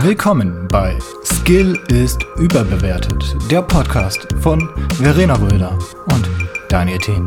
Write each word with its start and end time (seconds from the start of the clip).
Willkommen 0.00 0.68
bei 0.68 0.96
Skill 1.24 1.76
ist 1.88 2.24
überbewertet, 2.36 3.34
der 3.50 3.62
Podcast 3.62 4.28
von 4.40 4.68
Verena 4.94 5.34
Röder 5.34 5.76
und 6.06 6.30
Daniel 6.68 6.98
Thien. 6.98 7.26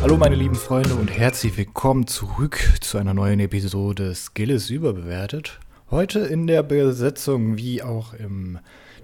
Hallo 0.00 0.16
meine 0.16 0.34
lieben 0.34 0.54
Freunde 0.54 0.94
und 0.94 1.08
herzlich 1.08 1.58
willkommen 1.58 2.06
zurück 2.06 2.58
zu 2.80 2.96
einer 2.96 3.12
neuen 3.12 3.40
Episode 3.40 4.14
Skill 4.14 4.48
ist 4.48 4.70
überbewertet. 4.70 5.60
Heute 5.90 6.20
in 6.20 6.46
der 6.46 6.62
Besetzung 6.62 7.58
wie 7.58 7.82
auch 7.82 8.14
in 8.14 8.60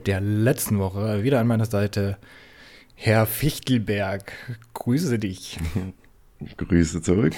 der 0.06 0.22
letzten 0.22 0.78
Woche 0.78 1.22
wieder 1.22 1.38
an 1.38 1.46
meiner 1.46 1.66
Seite 1.66 2.16
Herr 3.00 3.26
Fichtelberg. 3.26 4.32
Grüße 4.74 5.20
dich. 5.20 5.60
Grüße 6.56 7.00
zurück. 7.00 7.32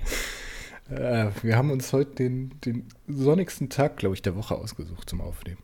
äh, 0.90 1.26
wir 1.42 1.58
haben 1.58 1.70
uns 1.70 1.92
heute 1.92 2.14
den, 2.14 2.54
den 2.64 2.86
sonnigsten 3.06 3.68
Tag, 3.68 3.98
glaube 3.98 4.14
ich, 4.14 4.22
der 4.22 4.34
Woche 4.34 4.54
ausgesucht 4.54 5.10
zum 5.10 5.20
Aufnehmen. 5.20 5.58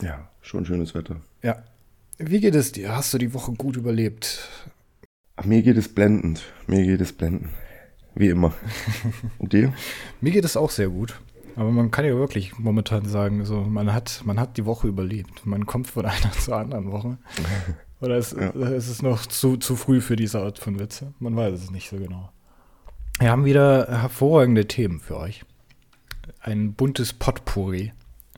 Ja, 0.00 0.30
schon 0.40 0.64
schönes 0.64 0.94
Wetter. 0.94 1.20
Ja. 1.42 1.62
Wie 2.16 2.40
geht 2.40 2.54
es 2.54 2.72
dir? 2.72 2.96
Hast 2.96 3.12
du 3.12 3.18
die 3.18 3.34
Woche 3.34 3.52
gut 3.52 3.76
überlebt? 3.76 4.48
Ach, 5.36 5.44
mir 5.44 5.60
geht 5.60 5.76
es 5.76 5.94
blendend. 5.94 6.42
Mir 6.66 6.86
geht 6.86 7.02
es 7.02 7.12
blendend. 7.12 7.50
Wie 8.14 8.28
immer. 8.28 8.54
Und 9.38 9.52
dir? 9.52 9.74
Mir 10.22 10.32
geht 10.32 10.46
es 10.46 10.56
auch 10.56 10.70
sehr 10.70 10.88
gut. 10.88 11.20
Aber 11.56 11.70
man 11.70 11.90
kann 11.90 12.06
ja 12.06 12.16
wirklich 12.16 12.58
momentan 12.58 13.04
sagen, 13.04 13.44
so, 13.44 13.60
man 13.60 13.92
hat, 13.92 14.22
man 14.24 14.40
hat 14.40 14.56
die 14.56 14.64
Woche 14.64 14.88
überlebt. 14.88 15.44
Man 15.44 15.66
kommt 15.66 15.88
von 15.88 16.06
einer 16.06 16.32
zur 16.32 16.56
anderen 16.56 16.90
Woche. 16.90 17.18
Oder 18.00 18.16
ist, 18.16 18.32
ja. 18.32 18.50
ist 18.50 18.88
es 18.88 19.02
noch 19.02 19.26
zu, 19.26 19.56
zu 19.56 19.76
früh 19.76 20.00
für 20.00 20.16
diese 20.16 20.40
Art 20.40 20.58
von 20.58 20.78
Witze? 20.78 21.12
Man 21.18 21.36
weiß 21.36 21.54
es 21.54 21.70
nicht 21.70 21.88
so 21.88 21.96
genau. 21.96 22.30
Wir 23.18 23.30
haben 23.30 23.44
wieder 23.44 23.88
hervorragende 23.88 24.66
Themen 24.68 25.00
für 25.00 25.16
euch. 25.16 25.44
Ein 26.40 26.74
buntes 26.74 27.12
Potpourri. 27.12 27.92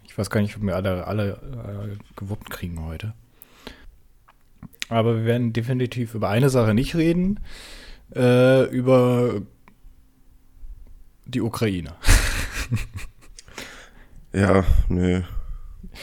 Ich 0.06 0.17
weiß 0.17 0.30
gar 0.30 0.41
nicht, 0.41 0.56
ob 0.56 0.62
wir 0.62 0.75
alle, 0.77 1.06
alle 1.06 1.33
äh, 1.33 1.97
gewuppt 2.17 2.50
kriegen 2.50 2.83
heute. 2.84 3.12
Aber 4.89 5.17
wir 5.17 5.25
werden 5.25 5.52
definitiv 5.52 6.14
über 6.14 6.30
eine 6.30 6.48
Sache 6.48 6.74
nicht 6.74 6.95
reden. 6.95 7.41
Äh, 8.14 8.64
über 8.70 9.42
die 11.27 11.42
Ukraine. 11.42 11.95
Ja, 14.33 14.64
nee. 14.89 15.22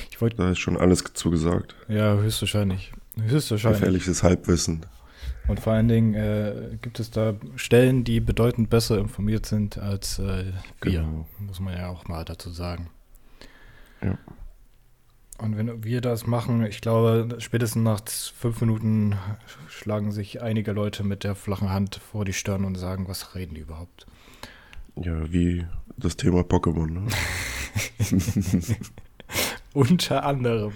Ich 0.09 0.19
wollte. 0.19 0.37
Da 0.37 0.51
ist 0.51 0.59
schon 0.59 0.77
alles 0.77 1.03
zugesagt. 1.13 1.75
Ja, 1.87 2.15
höchstwahrscheinlich. 2.15 2.91
Höchstwahrscheinlich. 3.21 3.79
Gefährliches 3.79 4.23
Halbwissen. 4.23 4.85
Und 5.47 5.59
vor 5.61 5.73
allen 5.73 5.87
Dingen 5.87 6.13
äh, 6.13 6.77
gibt 6.81 6.99
es 6.99 7.09
da 7.09 7.35
Stellen, 7.55 8.03
die 8.03 8.19
bedeutend 8.19 8.69
besser 8.69 8.97
informiert 8.97 9.45
sind 9.45 9.77
als 9.77 10.19
äh, 10.19 10.51
wir. 10.81 11.01
Genau. 11.01 11.25
Muss 11.39 11.59
man 11.59 11.75
ja 11.75 11.87
auch 11.87 12.07
mal 12.07 12.25
dazu 12.25 12.49
sagen. 12.49 12.89
Ja. 14.01 14.17
Und 15.37 15.55
wenn 15.55 15.83
wir 15.83 16.01
das 16.01 16.25
machen, 16.25 16.65
ich 16.65 16.81
glaube, 16.81 17.37
spätestens 17.39 17.83
nach 17.83 18.01
fünf 18.07 18.59
Minuten 18.59 19.15
schlagen 19.69 20.11
sich 20.11 20.41
einige 20.41 20.71
Leute 20.71 21.03
mit 21.03 21.23
der 21.23 21.35
flachen 21.35 21.69
Hand 21.69 21.95
vor 21.95 22.25
die 22.25 22.33
Stirn 22.33 22.65
und 22.65 22.75
sagen, 22.75 23.07
was 23.07 23.35
reden 23.35 23.53
die 23.53 23.61
überhaupt? 23.61 24.07
Ja, 24.95 25.31
wie 25.31 25.65
das 25.95 26.17
Thema 26.17 26.41
Pokémon. 26.41 26.89
Ne? 26.89 27.07
Unter 29.73 30.25
anderem. 30.25 30.73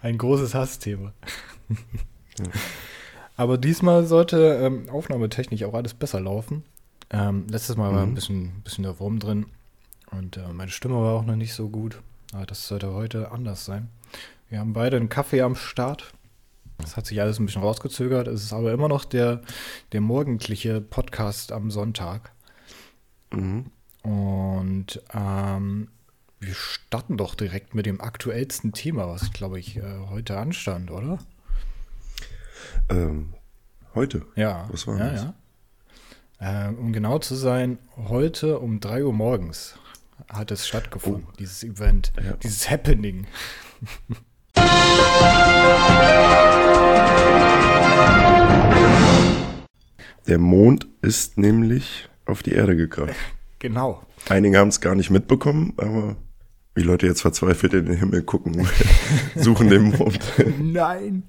Ein 0.00 0.16
großes 0.16 0.54
Hassthema. 0.54 1.12
Aber 3.36 3.58
diesmal 3.58 4.06
sollte 4.06 4.60
ähm, 4.62 4.88
aufnahmetechnisch 4.88 5.64
auch 5.64 5.74
alles 5.74 5.94
besser 5.94 6.20
laufen. 6.20 6.62
Ähm, 7.10 7.46
letztes 7.48 7.76
Mal 7.76 7.90
mhm. 7.90 7.96
war 7.96 8.02
ein 8.02 8.14
bisschen, 8.14 8.60
bisschen 8.62 8.84
der 8.84 8.98
Wurm 9.00 9.18
drin. 9.18 9.46
Und 10.10 10.36
äh, 10.36 10.52
meine 10.52 10.70
Stimme 10.70 10.96
war 10.96 11.14
auch 11.14 11.24
noch 11.24 11.36
nicht 11.36 11.54
so 11.54 11.68
gut. 11.68 12.00
Aber 12.32 12.46
das 12.46 12.66
sollte 12.68 12.92
heute 12.92 13.32
anders 13.32 13.64
sein. 13.64 13.88
Wir 14.48 14.60
haben 14.60 14.72
beide 14.72 14.96
einen 14.96 15.08
Kaffee 15.08 15.42
am 15.42 15.56
Start. 15.56 16.12
Das 16.78 16.96
hat 16.96 17.06
sich 17.06 17.20
alles 17.20 17.38
ein 17.38 17.46
bisschen 17.46 17.62
rausgezögert. 17.62 18.28
Es 18.28 18.42
ist 18.42 18.52
aber 18.52 18.72
immer 18.72 18.88
noch 18.88 19.04
der, 19.04 19.42
der 19.92 20.00
morgendliche 20.00 20.80
Podcast 20.80 21.52
am 21.52 21.70
Sonntag. 21.70 22.32
Mhm. 23.32 23.66
Und 24.02 25.02
ähm, 25.12 25.88
wir 26.40 26.54
starten 26.54 27.16
doch 27.16 27.34
direkt 27.34 27.74
mit 27.74 27.86
dem 27.86 28.00
aktuellsten 28.00 28.72
Thema, 28.72 29.08
was, 29.08 29.32
glaube 29.32 29.58
ich, 29.58 29.76
äh, 29.76 29.82
heute 30.10 30.38
anstand, 30.38 30.90
oder? 30.90 31.18
Ähm, 32.90 33.34
heute? 33.94 34.26
Ja. 34.36 34.68
Was 34.70 34.86
war 34.86 34.98
ja, 34.98 35.10
das? 35.10 35.26
Ja. 36.40 36.68
Äh, 36.68 36.74
um 36.74 36.92
genau 36.92 37.18
zu 37.18 37.34
sein, 37.34 37.78
heute 37.96 38.58
um 38.58 38.80
3 38.80 39.04
Uhr 39.04 39.12
morgens 39.12 39.78
hat 40.28 40.50
es 40.50 40.66
stattgefunden, 40.66 41.26
oh. 41.28 41.34
dieses 41.38 41.62
Event, 41.64 42.12
ja. 42.22 42.32
dieses 42.34 42.70
Happening. 42.70 43.26
Der 50.26 50.38
Mond 50.38 50.86
ist 51.02 51.36
nämlich 51.36 52.08
auf 52.24 52.42
die 52.42 52.52
Erde 52.52 52.76
gekracht. 52.76 53.14
Genau. 53.58 54.02
Einige 54.28 54.58
haben 54.58 54.68
es 54.68 54.80
gar 54.80 54.94
nicht 54.94 55.10
mitbekommen, 55.10 55.74
aber 55.76 56.16
wie 56.74 56.82
Leute 56.82 57.06
jetzt 57.06 57.22
verzweifelt 57.22 57.74
in 57.74 57.86
den 57.86 57.96
Himmel 57.96 58.22
gucken, 58.22 58.66
suchen 59.36 59.68
den 59.68 59.90
Mond. 59.90 60.18
Nein, 60.60 61.22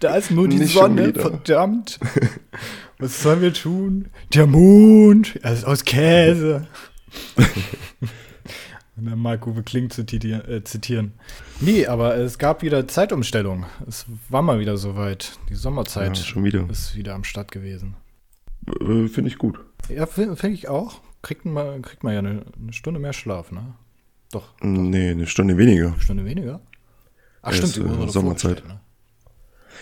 da 0.00 0.16
ist 0.16 0.30
nur 0.30 0.48
die 0.48 0.58
nicht 0.58 0.74
Sonne, 0.74 1.14
verdammt. 1.14 1.98
Was 2.98 3.22
sollen 3.22 3.40
wir 3.40 3.54
tun? 3.54 4.10
Der 4.34 4.46
Mond, 4.46 5.38
er 5.42 5.54
ist 5.54 5.64
aus 5.64 5.84
Käse. 5.84 6.66
Und 8.96 9.06
dann 9.06 9.18
Marco 9.18 9.52
Kling 9.64 9.88
zu 9.88 10.02
äh, 10.02 10.64
zitieren. 10.64 11.12
Nee, 11.60 11.86
aber 11.86 12.16
es 12.16 12.38
gab 12.38 12.62
wieder 12.62 12.86
Zeitumstellung. 12.86 13.64
Es 13.88 14.04
war 14.28 14.42
mal 14.42 14.60
wieder 14.60 14.76
soweit. 14.76 15.38
Die 15.48 15.54
Sommerzeit 15.54 16.18
ja, 16.18 16.24
schon 16.24 16.44
wieder. 16.44 16.68
ist 16.70 16.94
wieder 16.94 17.14
am 17.14 17.24
Start 17.24 17.50
gewesen. 17.50 17.96
Äh, 18.68 19.08
Finde 19.08 19.28
ich 19.28 19.38
gut. 19.38 19.58
Ja, 19.88 20.06
finde 20.06 20.36
find 20.36 20.54
ich 20.54 20.68
auch 20.68 21.00
kriegt 21.22 21.44
man, 21.44 21.82
kriegt 21.82 22.04
man 22.04 22.12
ja 22.12 22.18
eine, 22.18 22.44
eine, 22.60 22.72
Stunde 22.72 23.00
mehr 23.00 23.12
Schlaf, 23.12 23.52
ne? 23.52 23.74
Doch, 24.32 24.52
doch. 24.58 24.66
Nee, 24.66 25.10
eine 25.10 25.26
Stunde 25.28 25.56
weniger. 25.56 25.92
Eine 25.92 26.00
Stunde 26.00 26.24
weniger? 26.24 26.60
Ach, 27.42 27.52
stimmt, 27.52 27.76
die 27.76 27.80
äh, 27.80 28.08
Sommerzeit. 28.08 28.66
Ne? 28.66 28.80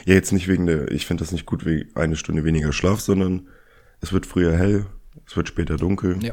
Ja, 0.04 0.14
jetzt 0.14 0.32
nicht 0.32 0.48
wegen 0.48 0.66
der, 0.66 0.90
ich 0.90 1.06
finde 1.06 1.24
das 1.24 1.32
nicht 1.32 1.46
gut 1.46 1.64
wegen 1.64 1.94
eine 1.96 2.16
Stunde 2.16 2.44
weniger 2.44 2.72
Schlaf, 2.72 3.00
sondern 3.00 3.48
es 4.00 4.12
wird 4.12 4.26
früher 4.26 4.56
hell, 4.56 4.86
es 5.26 5.36
wird 5.36 5.48
später 5.48 5.76
dunkel. 5.76 6.22
Ja. 6.22 6.32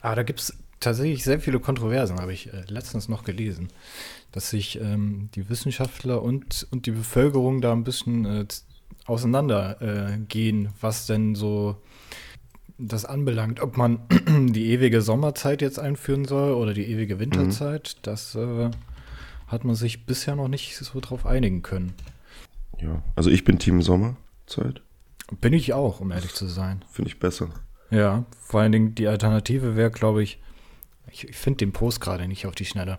Aber 0.00 0.16
da 0.16 0.22
gibt 0.22 0.40
es 0.40 0.56
tatsächlich 0.80 1.24
sehr 1.24 1.40
viele 1.40 1.60
Kontroversen, 1.60 2.20
habe 2.20 2.32
ich 2.32 2.52
äh, 2.52 2.64
letztens 2.68 3.08
noch 3.08 3.24
gelesen, 3.24 3.68
dass 4.32 4.50
sich 4.50 4.80
ähm, 4.80 5.28
die 5.34 5.48
Wissenschaftler 5.48 6.22
und, 6.22 6.66
und 6.70 6.86
die 6.86 6.92
Bevölkerung 6.92 7.60
da 7.60 7.72
ein 7.72 7.84
bisschen 7.84 8.24
äh, 8.24 8.46
auseinandergehen, 9.06 10.66
äh, 10.66 10.70
was 10.80 11.06
denn 11.06 11.34
so 11.34 11.76
das 12.78 13.04
anbelangt, 13.04 13.60
ob 13.60 13.76
man 13.76 14.00
die 14.28 14.70
ewige 14.72 15.00
Sommerzeit 15.00 15.62
jetzt 15.62 15.78
einführen 15.78 16.24
soll 16.24 16.52
oder 16.54 16.74
die 16.74 16.86
ewige 16.86 17.18
Winterzeit, 17.18 17.94
mhm. 17.96 18.02
das 18.02 18.34
äh, 18.34 18.70
hat 19.46 19.64
man 19.64 19.74
sich 19.74 20.06
bisher 20.06 20.36
noch 20.36 20.48
nicht 20.48 20.76
so 20.76 21.00
drauf 21.00 21.26
einigen 21.26 21.62
können. 21.62 21.94
Ja, 22.80 23.02
also 23.14 23.30
ich 23.30 23.44
bin 23.44 23.58
Team 23.58 23.82
Sommerzeit. 23.82 24.82
Bin 25.40 25.52
ich 25.52 25.72
auch, 25.72 26.00
um 26.00 26.10
ehrlich 26.10 26.34
zu 26.34 26.46
sein. 26.46 26.84
Finde 26.90 27.10
ich 27.10 27.18
besser. 27.18 27.48
Ja, 27.90 28.24
vor 28.40 28.60
allen 28.60 28.72
Dingen 28.72 28.94
die 28.94 29.06
Alternative 29.06 29.76
wäre, 29.76 29.90
glaube 29.90 30.22
ich, 30.22 30.40
ich, 31.10 31.28
ich 31.28 31.36
finde 31.36 31.58
den 31.58 31.72
Post 31.72 32.00
gerade 32.00 32.26
nicht 32.26 32.46
auf 32.46 32.54
die 32.54 32.64
Schnelle, 32.64 32.98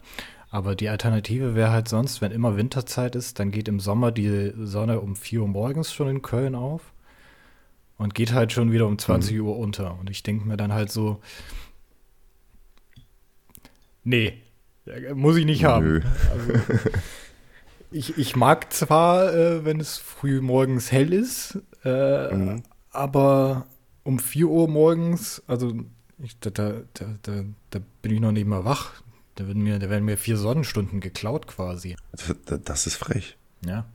aber 0.49 0.75
die 0.75 0.87
Alternative 0.87 1.53
wäre 1.53 1.71
halt 1.71 1.89
sonst, 1.89 2.21
wenn 2.21 2.31
immer 2.31 2.55
Winterzeit 2.55 3.15
ist, 3.15 3.39
dann 3.39 3.51
geht 3.51 3.67
im 3.67 3.81
Sommer 3.81 4.11
die 4.11 4.53
Sonne 4.57 5.01
um 5.01 5.15
4 5.15 5.41
Uhr 5.41 5.47
morgens 5.47 5.93
schon 5.93 6.07
in 6.07 6.21
Köln 6.21 6.55
auf 6.55 6.93
und 7.97 8.13
geht 8.13 8.33
halt 8.33 8.51
schon 8.51 8.71
wieder 8.71 8.87
um 8.87 8.97
20 8.97 9.37
mhm. 9.37 9.45
Uhr 9.45 9.57
unter. 9.57 9.97
Und 9.99 10.09
ich 10.09 10.23
denke 10.23 10.47
mir 10.47 10.57
dann 10.57 10.73
halt 10.73 10.91
so, 10.91 11.21
nee, 14.03 14.41
muss 15.13 15.37
ich 15.37 15.45
nicht 15.45 15.63
Nö. 15.63 15.67
haben. 15.67 16.03
Also, 16.31 16.79
ich, 17.91 18.17
ich 18.17 18.35
mag 18.35 18.73
zwar, 18.73 19.33
äh, 19.33 19.63
wenn 19.63 19.79
es 19.79 19.97
früh 19.97 20.41
morgens 20.41 20.91
hell 20.91 21.13
ist, 21.13 21.59
äh, 21.85 22.33
mhm. 22.33 22.63
aber 22.91 23.67
um 24.03 24.19
4 24.19 24.47
Uhr 24.47 24.67
morgens, 24.67 25.41
also 25.47 25.73
ich, 26.21 26.37
da, 26.39 26.49
da, 26.49 26.81
da, 26.93 27.43
da, 27.69 27.79
bin 28.01 28.13
ich 28.13 28.19
noch 28.19 28.31
nicht 28.31 28.47
mal 28.47 28.65
wach. 28.65 28.91
Da 29.35 29.47
werden, 29.47 29.63
mir, 29.63 29.79
da 29.79 29.89
werden 29.89 30.05
mir 30.05 30.17
vier 30.17 30.37
Sonnenstunden 30.37 30.99
geklaut 30.99 31.47
quasi. 31.47 31.95
Das, 32.11 32.61
das 32.63 32.87
ist 32.87 32.95
frech. 32.95 33.37
Ja 33.65 33.85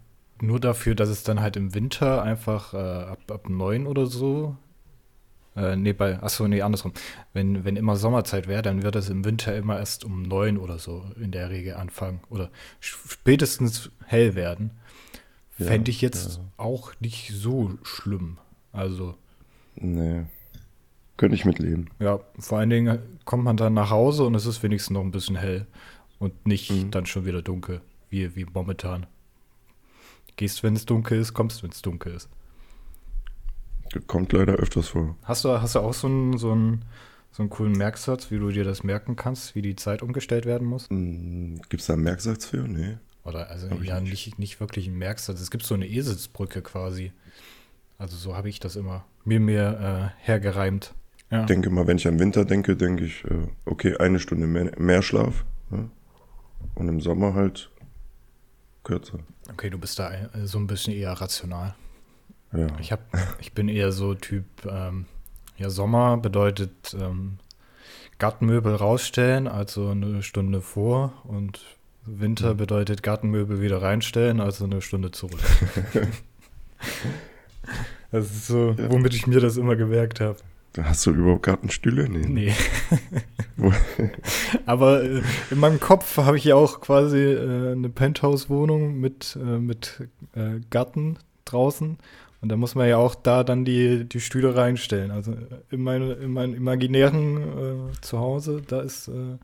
nur 0.42 0.60
dafür, 0.60 0.94
dass 0.94 1.08
es 1.08 1.22
dann 1.22 1.40
halt 1.40 1.56
im 1.56 1.74
Winter 1.74 2.22
einfach 2.22 2.74
äh, 2.74 2.76
ab, 2.76 3.30
ab 3.30 3.48
9 3.48 3.86
oder 3.86 4.06
so. 4.06 4.56
Äh, 5.56 5.76
nee, 5.76 5.92
bei, 5.92 6.22
achso, 6.22 6.46
nee, 6.48 6.62
andersrum. 6.62 6.92
Wenn, 7.32 7.64
wenn 7.64 7.76
immer 7.76 7.96
Sommerzeit 7.96 8.46
wäre, 8.46 8.62
dann 8.62 8.82
wird 8.82 8.96
es 8.96 9.08
im 9.08 9.24
Winter 9.24 9.56
immer 9.56 9.78
erst 9.78 10.04
um 10.04 10.22
9 10.22 10.58
oder 10.58 10.78
so 10.78 11.04
in 11.20 11.32
der 11.32 11.50
Regel 11.50 11.74
anfangen. 11.74 12.20
Oder 12.30 12.50
spätestens 12.80 13.90
hell 14.06 14.34
werden. 14.34 14.72
Ja, 15.58 15.66
Fände 15.66 15.90
ich 15.90 16.00
jetzt 16.00 16.38
ja. 16.38 16.44
auch 16.56 16.92
nicht 17.00 17.32
so 17.32 17.72
schlimm. 17.82 18.38
Also. 18.72 19.16
Nee. 19.76 20.24
Könnte 21.16 21.34
ich 21.34 21.44
mitleben. 21.44 21.90
Ja, 21.98 22.20
vor 22.38 22.58
allen 22.58 22.70
Dingen 22.70 22.98
kommt 23.26 23.44
man 23.44 23.58
dann 23.58 23.74
nach 23.74 23.90
Hause 23.90 24.24
und 24.24 24.34
es 24.34 24.46
ist 24.46 24.62
wenigstens 24.62 24.94
noch 24.94 25.02
ein 25.02 25.10
bisschen 25.10 25.36
hell 25.36 25.66
und 26.18 26.46
nicht 26.46 26.70
mhm. 26.70 26.90
dann 26.90 27.04
schon 27.04 27.26
wieder 27.26 27.42
dunkel, 27.42 27.82
wie, 28.08 28.34
wie 28.36 28.46
momentan. 28.46 29.06
Gehst, 30.40 30.62
wenn 30.62 30.74
es 30.74 30.86
dunkel 30.86 31.20
ist, 31.20 31.34
kommst, 31.34 31.62
wenn 31.62 31.68
es 31.68 31.82
dunkel 31.82 32.14
ist. 32.14 32.30
Kommt 34.06 34.32
leider 34.32 34.54
öfters 34.54 34.88
vor. 34.88 35.14
Hast 35.22 35.44
du, 35.44 35.60
hast 35.60 35.74
du 35.74 35.80
auch 35.80 35.92
so 35.92 36.06
einen, 36.06 36.38
so, 36.38 36.52
einen, 36.52 36.86
so 37.30 37.42
einen 37.42 37.50
coolen 37.50 37.72
Merksatz, 37.72 38.30
wie 38.30 38.38
du 38.38 38.48
dir 38.48 38.64
das 38.64 38.82
merken 38.82 39.16
kannst, 39.16 39.54
wie 39.54 39.60
die 39.60 39.76
Zeit 39.76 40.00
umgestellt 40.00 40.46
werden 40.46 40.66
muss? 40.66 40.86
Mm, 40.88 41.56
Gibt 41.68 41.82
es 41.82 41.88
da 41.88 41.92
einen 41.92 42.04
Merksatz 42.04 42.46
für? 42.46 42.66
Nee. 42.66 42.96
Oder 43.22 43.50
also 43.50 43.68
Hab 43.68 43.84
ja, 43.84 44.00
nicht. 44.00 44.38
nicht, 44.38 44.60
wirklich 44.60 44.88
einen 44.88 44.96
Merksatz. 44.96 45.42
Es 45.42 45.50
gibt 45.50 45.62
so 45.62 45.74
eine 45.74 45.86
Eselsbrücke 45.86 46.62
quasi. 46.62 47.12
Also 47.98 48.16
so 48.16 48.34
habe 48.34 48.48
ich 48.48 48.60
das 48.60 48.76
immer 48.76 49.04
mir 49.26 49.40
mehr 49.40 50.14
äh, 50.16 50.24
hergereimt. 50.24 50.94
Ja. 51.30 51.40
Ich 51.40 51.46
denke 51.48 51.68
mal, 51.68 51.86
wenn 51.86 51.98
ich 51.98 52.08
am 52.08 52.18
Winter 52.18 52.46
denke, 52.46 52.76
denke 52.76 53.04
ich, 53.04 53.26
äh, 53.26 53.46
okay, 53.66 53.94
eine 53.98 54.20
Stunde 54.20 54.46
mehr, 54.46 54.72
mehr 54.78 55.02
Schlaf. 55.02 55.44
Ja? 55.70 55.84
Und 56.76 56.88
im 56.88 57.02
Sommer 57.02 57.34
halt 57.34 57.70
kürzer. 58.90 59.20
Okay, 59.52 59.70
du 59.70 59.78
bist 59.78 59.98
da 59.98 60.12
äh, 60.12 60.28
so 60.44 60.58
ein 60.58 60.66
bisschen 60.66 60.92
eher 60.92 61.12
rational. 61.12 61.74
Ja. 62.52 62.66
Ich, 62.80 62.90
hab, 62.90 63.00
ich 63.40 63.52
bin 63.52 63.68
eher 63.68 63.92
so 63.92 64.14
Typ, 64.14 64.44
ähm, 64.66 65.06
ja, 65.56 65.70
Sommer 65.70 66.16
bedeutet 66.16 66.96
ähm, 67.00 67.38
Gartenmöbel 68.18 68.74
rausstellen, 68.74 69.46
also 69.46 69.90
eine 69.90 70.22
Stunde 70.22 70.60
vor 70.60 71.12
und 71.24 71.60
Winter 72.04 72.54
mhm. 72.54 72.58
bedeutet 72.58 73.02
Gartenmöbel 73.02 73.60
wieder 73.60 73.80
reinstellen, 73.80 74.40
also 74.40 74.64
eine 74.64 74.82
Stunde 74.82 75.12
zurück. 75.12 75.40
das 78.10 78.24
ist 78.24 78.46
so, 78.48 78.74
womit 78.88 79.14
ich 79.14 79.28
mir 79.28 79.40
das 79.40 79.56
immer 79.56 79.76
gemerkt 79.76 80.20
habe. 80.20 80.38
Hast 80.78 81.06
du 81.06 81.10
überhaupt 81.12 81.42
Gartenstühle? 81.42 82.08
Nee. 82.08 82.26
nee. 82.26 82.54
Aber 84.66 85.02
äh, 85.02 85.22
in 85.50 85.58
meinem 85.58 85.80
Kopf 85.80 86.16
habe 86.16 86.36
ich 86.36 86.44
ja 86.44 86.54
auch 86.54 86.80
quasi 86.80 87.18
äh, 87.18 87.72
eine 87.72 87.88
Penthouse-Wohnung 87.88 89.00
mit, 89.00 89.36
äh, 89.40 89.58
mit 89.58 90.08
äh, 90.34 90.60
Garten 90.70 91.18
draußen 91.44 91.98
und 92.40 92.48
da 92.48 92.56
muss 92.56 92.74
man 92.74 92.88
ja 92.88 92.96
auch 92.96 93.14
da 93.14 93.44
dann 93.44 93.64
die, 93.64 94.08
die 94.08 94.20
Stühle 94.20 94.56
reinstellen. 94.56 95.10
Also 95.10 95.34
in, 95.70 95.82
meine, 95.82 96.14
in 96.14 96.32
meinem 96.32 96.54
imaginären 96.54 97.36
äh, 97.36 98.00
Zuhause, 98.00 98.62
da 98.66 98.80
ist 98.80 99.08
äh, 99.08 99.36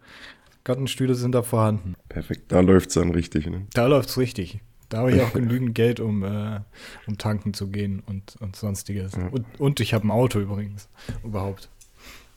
Gartenstühle 0.64 1.14
sind 1.14 1.34
da 1.34 1.42
vorhanden. 1.42 1.94
Perfekt, 2.08 2.50
da 2.52 2.60
läuft 2.60 2.88
es 2.88 2.94
dann 2.94 3.10
richtig, 3.10 3.46
ne? 3.46 3.66
Da 3.74 3.86
läuft 3.86 4.08
es 4.08 4.18
richtig. 4.18 4.60
Da 4.88 4.98
habe 4.98 5.12
ich 5.12 5.20
auch 5.20 5.32
genügend 5.32 5.74
Geld, 5.74 6.00
um, 6.00 6.22
äh, 6.22 6.60
um 7.06 7.18
tanken 7.18 7.54
zu 7.54 7.68
gehen 7.68 8.02
und, 8.06 8.36
und 8.36 8.56
sonstiges. 8.56 9.12
Ja. 9.12 9.28
Und, 9.28 9.44
und 9.58 9.80
ich 9.80 9.94
habe 9.94 10.06
ein 10.06 10.10
Auto 10.10 10.38
übrigens, 10.38 10.88
überhaupt. 11.24 11.68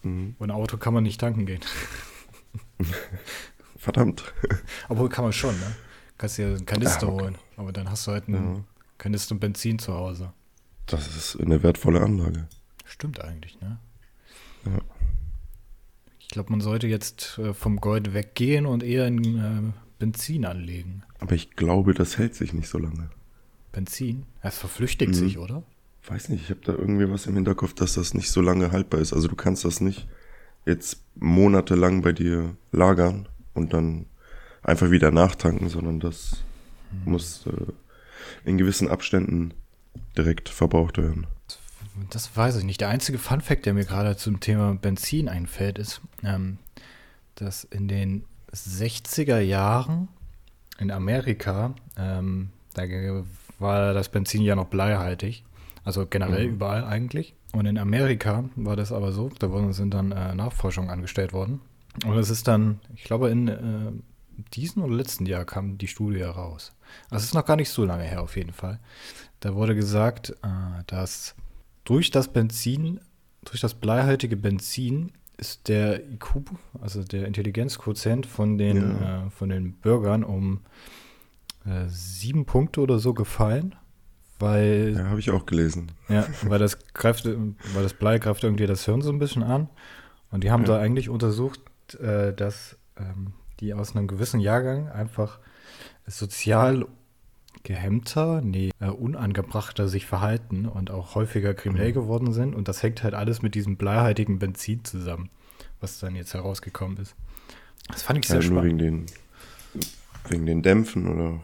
Mhm. 0.03 0.35
Ohne 0.39 0.53
Auto 0.53 0.77
kann 0.77 0.93
man 0.93 1.03
nicht 1.03 1.19
tanken 1.19 1.45
gehen. 1.45 1.61
Verdammt. 3.77 4.33
Obwohl 4.89 5.09
kann 5.09 5.23
man 5.23 5.33
schon, 5.33 5.57
ne? 5.59 5.75
Kannst 6.17 6.37
dir 6.37 6.47
einen 6.47 6.65
Kanister 6.65 7.07
ja, 7.07 7.13
okay. 7.13 7.23
holen, 7.23 7.37
aber 7.55 7.71
dann 7.71 7.89
hast 7.89 8.07
du 8.07 8.11
halt 8.11 8.27
einen 8.27 8.55
ja. 8.55 8.63
Kanister 8.97 9.35
Benzin 9.35 9.79
zu 9.79 9.93
Hause. 9.93 10.33
Das 10.85 11.15
ist 11.15 11.39
eine 11.39 11.63
wertvolle 11.63 12.01
Anlage. 12.01 12.47
Stimmt 12.83 13.21
eigentlich, 13.21 13.61
ne? 13.61 13.79
Ja. 14.65 14.79
Ich 16.19 16.27
glaube, 16.27 16.51
man 16.51 16.61
sollte 16.61 16.87
jetzt 16.87 17.37
äh, 17.37 17.53
vom 17.53 17.79
Gold 17.79 18.13
weggehen 18.13 18.65
und 18.65 18.83
eher 18.83 19.07
in 19.07 19.37
äh, 19.37 19.88
Benzin 19.99 20.45
anlegen. 20.45 21.03
Aber 21.19 21.35
ich 21.35 21.51
glaube, 21.51 21.93
das 21.93 22.17
hält 22.17 22.35
sich 22.35 22.53
nicht 22.53 22.69
so 22.69 22.77
lange. 22.77 23.09
Benzin? 23.71 24.25
Es 24.41 24.57
verflüchtigt 24.57 25.11
mhm. 25.11 25.15
sich, 25.15 25.37
oder? 25.37 25.63
Weiß 26.07 26.29
nicht, 26.29 26.43
ich 26.43 26.49
habe 26.49 26.61
da 26.63 26.71
irgendwie 26.71 27.09
was 27.09 27.27
im 27.27 27.35
Hinterkopf, 27.35 27.73
dass 27.73 27.93
das 27.93 28.13
nicht 28.13 28.31
so 28.31 28.41
lange 28.41 28.71
haltbar 28.71 29.01
ist. 29.01 29.13
Also 29.13 29.27
du 29.27 29.35
kannst 29.35 29.65
das 29.65 29.81
nicht 29.81 30.07
jetzt 30.65 31.03
monatelang 31.15 32.01
bei 32.01 32.13
dir 32.13 32.55
lagern 32.71 33.27
und 33.53 33.73
dann 33.73 34.05
einfach 34.63 34.91
wieder 34.91 35.11
nachtanken, 35.11 35.69
sondern 35.69 35.99
das 35.99 36.37
mhm. 36.91 37.11
muss 37.11 37.45
äh, 37.45 37.71
in 38.45 38.57
gewissen 38.57 38.87
Abständen 38.87 39.53
direkt 40.17 40.49
verbraucht 40.49 40.97
werden. 40.97 41.27
Das 42.09 42.35
weiß 42.35 42.57
ich 42.57 42.63
nicht. 42.63 42.81
Der 42.81 42.89
einzige 42.89 43.17
Funfact, 43.17 43.65
der 43.65 43.73
mir 43.73 43.85
gerade 43.85 44.15
zum 44.15 44.39
Thema 44.39 44.73
Benzin 44.75 45.27
einfällt, 45.27 45.77
ist, 45.77 46.01
ähm, 46.23 46.57
dass 47.35 47.65
in 47.65 47.87
den 47.87 48.23
60er 48.53 49.39
Jahren 49.39 50.07
in 50.79 50.91
Amerika, 50.91 51.73
ähm, 51.97 52.49
da 52.73 52.83
war 53.59 53.93
das 53.93 54.09
Benzin 54.09 54.41
ja 54.41 54.55
noch 54.55 54.67
bleihaltig, 54.67 55.43
also 55.83 56.05
generell 56.05 56.47
mhm. 56.47 56.53
überall 56.53 56.83
eigentlich. 56.85 57.35
Und 57.51 57.65
in 57.65 57.77
Amerika 57.77 58.45
war 58.55 58.75
das 58.75 58.91
aber 58.91 59.11
so, 59.11 59.29
da 59.39 59.73
sind 59.73 59.93
dann 59.93 60.11
äh, 60.11 60.35
Nachforschungen 60.35 60.89
angestellt 60.89 61.33
worden. 61.33 61.61
Und 62.05 62.17
es 62.17 62.29
ist 62.29 62.47
dann, 62.47 62.79
ich 62.95 63.03
glaube, 63.03 63.29
in 63.29 63.47
äh, 63.47 63.91
diesem 64.53 64.83
oder 64.83 64.93
letzten 64.93 65.25
Jahr 65.25 65.45
kam 65.45 65.77
die 65.77 65.87
Studie 65.87 66.19
heraus. 66.19 66.73
Also 67.09 67.23
es 67.23 67.25
ist 67.25 67.33
noch 67.33 67.45
gar 67.45 67.55
nicht 67.55 67.69
so 67.69 67.85
lange 67.85 68.03
her 68.03 68.21
auf 68.21 68.37
jeden 68.37 68.53
Fall. 68.53 68.79
Da 69.39 69.55
wurde 69.55 69.75
gesagt, 69.75 70.31
äh, 70.43 70.83
dass 70.87 71.35
durch 71.83 72.11
das 72.11 72.31
Benzin, 72.31 72.99
durch 73.45 73.61
das 73.61 73.73
bleihaltige 73.73 74.37
Benzin 74.37 75.11
ist 75.39 75.67
der 75.67 76.07
IQ, 76.11 76.51
also 76.81 77.03
der 77.03 77.25
Intelligenzquotient 77.25 78.25
von 78.25 78.57
den, 78.57 78.77
ja. 78.77 79.25
äh, 79.25 79.29
von 79.29 79.49
den 79.49 79.73
Bürgern 79.73 80.23
um 80.23 80.61
äh, 81.65 81.87
sieben 81.87 82.45
Punkte 82.45 82.81
oder 82.81 82.99
so 82.99 83.13
gefallen. 83.13 83.75
Weil, 84.39 84.93
ja, 84.95 85.05
habe 85.05 85.19
ich 85.19 85.31
auch 85.31 85.45
gelesen. 85.45 85.91
Ja, 86.07 86.25
weil 86.43 86.59
das 86.59 86.79
greift, 86.93 87.25
weil 87.25 87.83
das 87.83 87.93
Blei 87.93 88.19
greift 88.19 88.43
irgendwie 88.43 88.67
das 88.67 88.85
Hirn 88.85 89.01
so 89.01 89.11
ein 89.11 89.19
bisschen 89.19 89.43
an. 89.43 89.69
Und 90.31 90.43
die 90.43 90.51
haben 90.51 90.61
ja. 90.63 90.75
da 90.75 90.79
eigentlich 90.79 91.09
untersucht, 91.09 91.59
äh, 91.99 92.33
dass 92.33 92.77
ähm, 92.97 93.33
die 93.59 93.73
aus 93.73 93.95
einem 93.95 94.07
gewissen 94.07 94.39
Jahrgang 94.39 94.87
einfach 94.87 95.39
sozial 96.07 96.85
gehemmter, 97.63 98.41
nee, 98.41 98.71
äh, 98.79 98.87
unangebrachter 98.87 99.87
sich 99.87 100.05
verhalten 100.05 100.65
und 100.65 100.91
auch 100.91 101.15
häufiger 101.15 101.53
kriminell 101.53 101.89
mhm. 101.89 101.93
geworden 101.93 102.33
sind. 102.33 102.55
Und 102.55 102.67
das 102.67 102.83
hängt 102.83 103.03
halt 103.03 103.13
alles 103.13 103.41
mit 103.41 103.55
diesem 103.55 103.77
bleihaltigen 103.77 104.39
Benzin 104.39 104.83
zusammen, 104.83 105.29
was 105.79 105.99
dann 105.99 106.15
jetzt 106.15 106.33
herausgekommen 106.33 106.97
ist. 106.97 107.15
Das 107.89 108.03
fand 108.03 108.19
ich 108.19 108.27
sehr 108.27 108.37
ja, 108.37 108.41
spannend. 108.43 108.63
Nur 108.63 108.65
wegen 108.65 108.77
den, 108.77 109.05
wegen 110.29 110.45
den 110.45 110.61
Dämpfen 110.61 111.07
oder? 111.07 111.41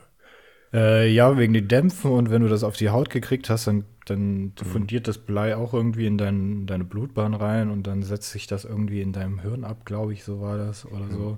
Äh, 0.74 1.10
ja, 1.10 1.38
wegen 1.38 1.54
den 1.54 1.68
Dämpfen 1.68 2.12
und 2.12 2.30
wenn 2.30 2.42
du 2.42 2.50
das 2.50 2.64
auf 2.64 2.76
die 2.76 2.90
Haut 2.90 3.10
gekriegt 3.10 3.50
hast, 3.50 3.68
dann, 3.68 3.86
dann 4.06 4.44
mhm. 4.44 4.54
fundiert 4.56 5.08
das 5.08 5.18
Blei 5.18 5.56
auch 5.56 5.74
irgendwie 5.74 6.06
in 6.06 6.18
dein, 6.18 6.66
deine 6.66 6.84
Blutbahn 6.84 7.34
rein 7.34 7.70
und 7.70 7.88
dann 7.88 8.04
setzt 8.04 8.32
sich 8.32 8.48
das 8.48 8.66
irgendwie 8.66 9.02
in 9.02 9.14
deinem 9.14 9.40
Hirn 9.40 9.64
ab, 9.64 9.86
glaube 9.86 10.14
ich, 10.14 10.24
so 10.24 10.42
war 10.42 10.58
das 10.58 10.86
oder 10.86 11.06
mhm. 11.06 11.12
so. 11.12 11.38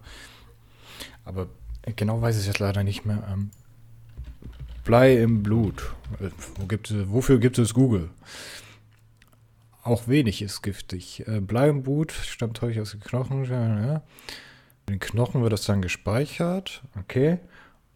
Aber 1.24 1.48
genau 1.96 2.22
weiß 2.22 2.39
ich 2.39 2.48
jetzt 2.48 2.60
leider 2.60 2.84
nicht 2.84 3.05
mehr. 3.05 3.27
Ähm, 3.31 3.51
Blei 4.88 5.17
im 5.17 5.44
Blut. 5.44 5.94
Wo 6.56 6.65
gibt, 6.65 6.94
wofür 7.12 7.39
gibt 7.39 7.60
es 7.60 7.74
Google? 7.74 8.10
Auch 9.84 10.08
wenig 10.08 10.41
ist 10.41 10.62
giftig. 10.62 11.27
Äh, 11.27 11.41
Blei 11.41 11.67
im 11.67 11.84
Blut 11.84 12.13
stammt 12.13 12.62
häufig 12.62 12.79
aus 12.79 12.91
den 12.91 13.01
Knochen. 13.01 13.44
Ja. 13.44 13.96
In 14.86 14.94
den 14.94 15.00
Knochen 15.00 15.41
wird 15.41 15.51
das 15.51 15.65
dann 15.65 15.82
gespeichert. 15.82 16.84
Okay. 16.98 17.39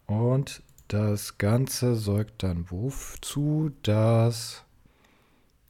Und 0.04 0.62
das 0.88 1.38
Ganze 1.38 1.94
sorgt 1.94 2.42
dann 2.42 2.70
wozu, 2.70 3.70
dass. 3.82 4.62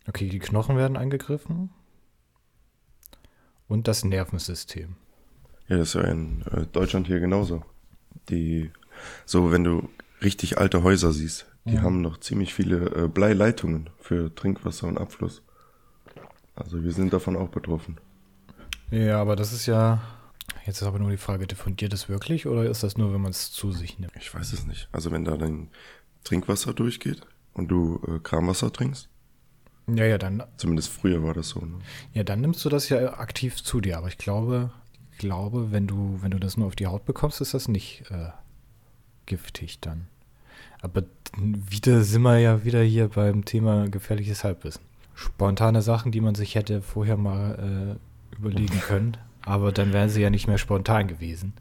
Okay, 0.09 0.29
die 0.29 0.41
Knochen 0.41 0.77
werden 0.77 0.97
angegriffen. 0.97 1.71
Und 3.69 3.87
das 3.87 4.05
Nervensystem. 4.05 4.97
Ja, 5.69 5.77
das 5.77 5.91
ist 5.91 5.95
ja 5.95 6.01
in 6.03 6.43
äh, 6.51 6.67
Deutschland 6.73 7.07
hier 7.07 7.21
genauso. 7.21 7.63
Die, 8.29 8.73
so 9.25 9.53
wenn 9.53 9.63
du 9.63 9.89
richtig 10.23 10.59
alte 10.59 10.83
Häuser 10.83 11.13
siehst. 11.13 11.47
Die 11.65 11.75
ja. 11.75 11.83
haben 11.83 12.01
noch 12.01 12.19
ziemlich 12.19 12.55
viele 12.55 13.05
äh, 13.05 13.09
Bleileitungen 13.09 13.91
für 13.99 14.35
Trinkwasser 14.35 14.89
und 14.89 14.99
Abfluss. 14.99 15.43
Also 16.55 16.83
wir 16.83 16.93
sind 16.93 17.13
davon 17.13 17.37
auch 17.37 17.49
betroffen. 17.49 17.99
Ja, 18.91 19.21
aber 19.21 19.37
das 19.37 19.53
ist 19.53 19.67
ja. 19.67 20.03
Jetzt 20.67 20.83
ist 20.83 20.87
aber 20.87 20.99
nur 20.99 21.11
die 21.11 21.17
Frage, 21.17 21.47
diffundiert 21.47 21.93
es 21.93 22.09
wirklich 22.09 22.47
oder 22.47 22.69
ist 22.69 22.83
das 22.83 22.97
nur, 22.97 23.13
wenn 23.13 23.21
man 23.21 23.31
es 23.31 23.53
zu 23.53 23.73
sich 23.73 23.99
nimmt? 23.99 24.13
Ich 24.17 24.35
weiß 24.35 24.53
es 24.53 24.67
nicht. 24.67 24.89
Also 24.93 25.11
wenn 25.11 25.25
da 25.25 25.37
dein 25.37 25.71
Trinkwasser 26.25 26.75
durchgeht 26.75 27.23
und 27.55 27.69
du 27.69 28.01
äh, 28.07 28.19
Kramwasser 28.19 28.73
trinkst. 28.73 29.09
Ja, 29.89 30.05
ja, 30.05 30.19
dann. 30.19 30.43
Zumindest 30.57 30.91
früher 30.91 31.23
war 31.23 31.35
das 31.35 31.51
so. 31.51 31.61
Ne? 31.61 31.79
Ja, 32.13 32.23
dann 32.23 32.41
nimmst 32.41 32.65
du 32.65 32.69
das 32.69 32.89
ja 32.89 33.15
aktiv 33.15 33.63
zu 33.63 33.81
dir. 33.81 33.99
Aber 33.99 34.09
ich 34.09 34.19
glaube, 34.19 34.71
ich 35.13 35.19
glaube, 35.19 35.73
wenn 35.73 35.87
du, 35.87 36.19
wenn 36.21 36.31
du 36.31 36.39
das 36.39 36.57
nur 36.57 36.67
auf 36.67 36.77
die 36.77 36.87
Haut 36.87 37.05
bekommst, 37.05 37.41
ist 37.41 37.55
das 37.55 37.69
nicht 37.69 38.05
äh, 38.11 38.31
giftig 39.27 39.81
dann. 39.81 40.09
Aber 40.83 41.05
wieder 41.33 42.03
sind 42.03 42.23
wir 42.23 42.39
ja 42.39 42.65
wieder 42.65 42.83
hier 42.83 43.09
beim 43.09 43.45
Thema 43.45 43.89
gefährliches 43.89 44.45
Halbwissen. 44.45 44.83
Spontane 45.15 45.81
Sachen, 45.81 46.11
die 46.11 46.21
man 46.21 46.35
sich 46.35 46.57
hätte 46.57 46.83
vorher 46.83 47.17
mal 47.17 47.97
äh, 48.33 48.37
überlegen 48.37 48.81
können, 48.87 49.17
aber 49.45 49.73
dann 49.73 49.93
wären 49.93 50.09
sie 50.09 50.21
ja 50.21 50.31
nicht 50.31 50.49
mehr 50.49 50.59
spontan 50.59 51.07
gewesen. 51.07 51.55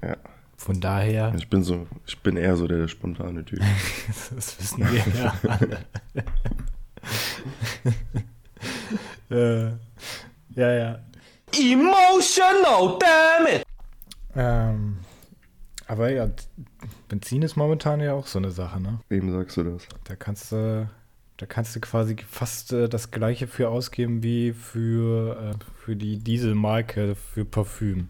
Ja. 0.00 0.16
Von 0.56 0.80
daher. 0.80 1.34
Ich 1.36 1.50
bin 1.50 1.64
so, 1.64 1.88
ich 2.06 2.16
bin 2.20 2.36
eher 2.36 2.56
so 2.56 2.68
der 2.68 2.86
spontane 2.86 3.44
Typ. 3.44 3.60
das 4.34 4.58
wissen 4.60 4.78
wir 4.78 5.02
ja 5.20 5.34
alle. 5.48 5.78
äh, 9.30 9.72
ja, 10.54 10.72
ja. 10.72 10.98
Emotional, 11.52 12.98
damn 13.00 13.46
it! 13.56 13.66
Ähm, 14.36 14.98
aber 15.92 16.10
ja, 16.10 16.26
Benzin 17.08 17.42
ist 17.42 17.54
momentan 17.54 18.00
ja 18.00 18.14
auch 18.14 18.26
so 18.26 18.38
eine 18.38 18.50
Sache, 18.50 18.80
ne? 18.80 19.00
Wem 19.10 19.30
sagst 19.30 19.58
du 19.58 19.64
das? 19.64 19.86
Da 20.04 20.16
kannst 20.16 20.50
du, 20.50 20.88
da 21.36 21.44
kannst 21.44 21.76
du 21.76 21.80
quasi 21.80 22.16
fast 22.26 22.72
äh, 22.72 22.88
das 22.88 23.10
gleiche 23.10 23.46
für 23.46 23.68
ausgeben 23.68 24.22
wie 24.22 24.54
für, 24.54 25.36
äh, 25.36 25.64
für 25.76 25.94
die 25.94 26.16
Dieselmarke 26.16 27.14
für 27.14 27.44
Parfüm. 27.44 28.08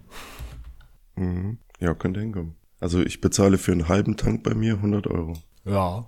Mhm. 1.17 1.59
Ja, 1.81 1.95
könnte 1.95 2.21
hinkommen. 2.21 2.55
Also 2.79 3.01
ich 3.01 3.21
bezahle 3.21 3.59
für 3.59 3.73
einen 3.73 3.89
halben 3.89 4.17
Tank 4.17 4.45
bei 4.45 4.55
mir 4.55 4.75
100 4.75 5.09
Euro. 5.09 5.33
Ja. 5.65 6.07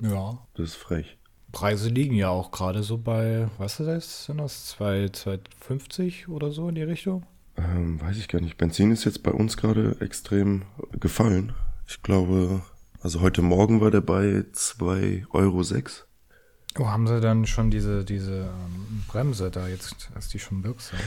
Ja. 0.00 0.38
Das 0.54 0.70
ist 0.70 0.74
frech. 0.74 1.16
Preise 1.52 1.90
liegen 1.90 2.16
ja 2.16 2.28
auch 2.28 2.50
gerade 2.50 2.82
so 2.82 2.98
bei, 2.98 3.46
was 3.56 3.78
ist 3.78 3.86
das? 3.86 4.24
Sind 4.24 4.38
das 4.38 4.66
250 4.66 6.28
oder 6.28 6.50
so 6.50 6.68
in 6.68 6.74
die 6.74 6.82
Richtung? 6.82 7.24
Ähm, 7.58 8.00
weiß 8.00 8.16
ich 8.16 8.28
gar 8.28 8.40
nicht. 8.40 8.56
Benzin 8.56 8.90
ist 8.92 9.04
jetzt 9.04 9.22
bei 9.22 9.32
uns 9.32 9.56
gerade 9.56 9.96
extrem 10.00 10.62
gefallen. 11.00 11.52
Ich 11.86 12.02
glaube, 12.02 12.62
also 13.00 13.20
heute 13.20 13.42
Morgen 13.42 13.80
war 13.80 13.90
der 13.90 14.00
bei 14.00 14.44
2,06 14.52 15.24
Euro. 15.32 15.62
Oh, 16.78 16.86
haben 16.86 17.06
sie 17.08 17.20
dann 17.20 17.46
schon 17.46 17.70
diese, 17.70 18.04
diese 18.04 18.42
ähm, 18.42 19.02
Bremse 19.08 19.50
da 19.50 19.66
jetzt, 19.66 20.10
ist 20.16 20.32
die 20.34 20.38
schon 20.38 20.62
wirksam? 20.62 21.00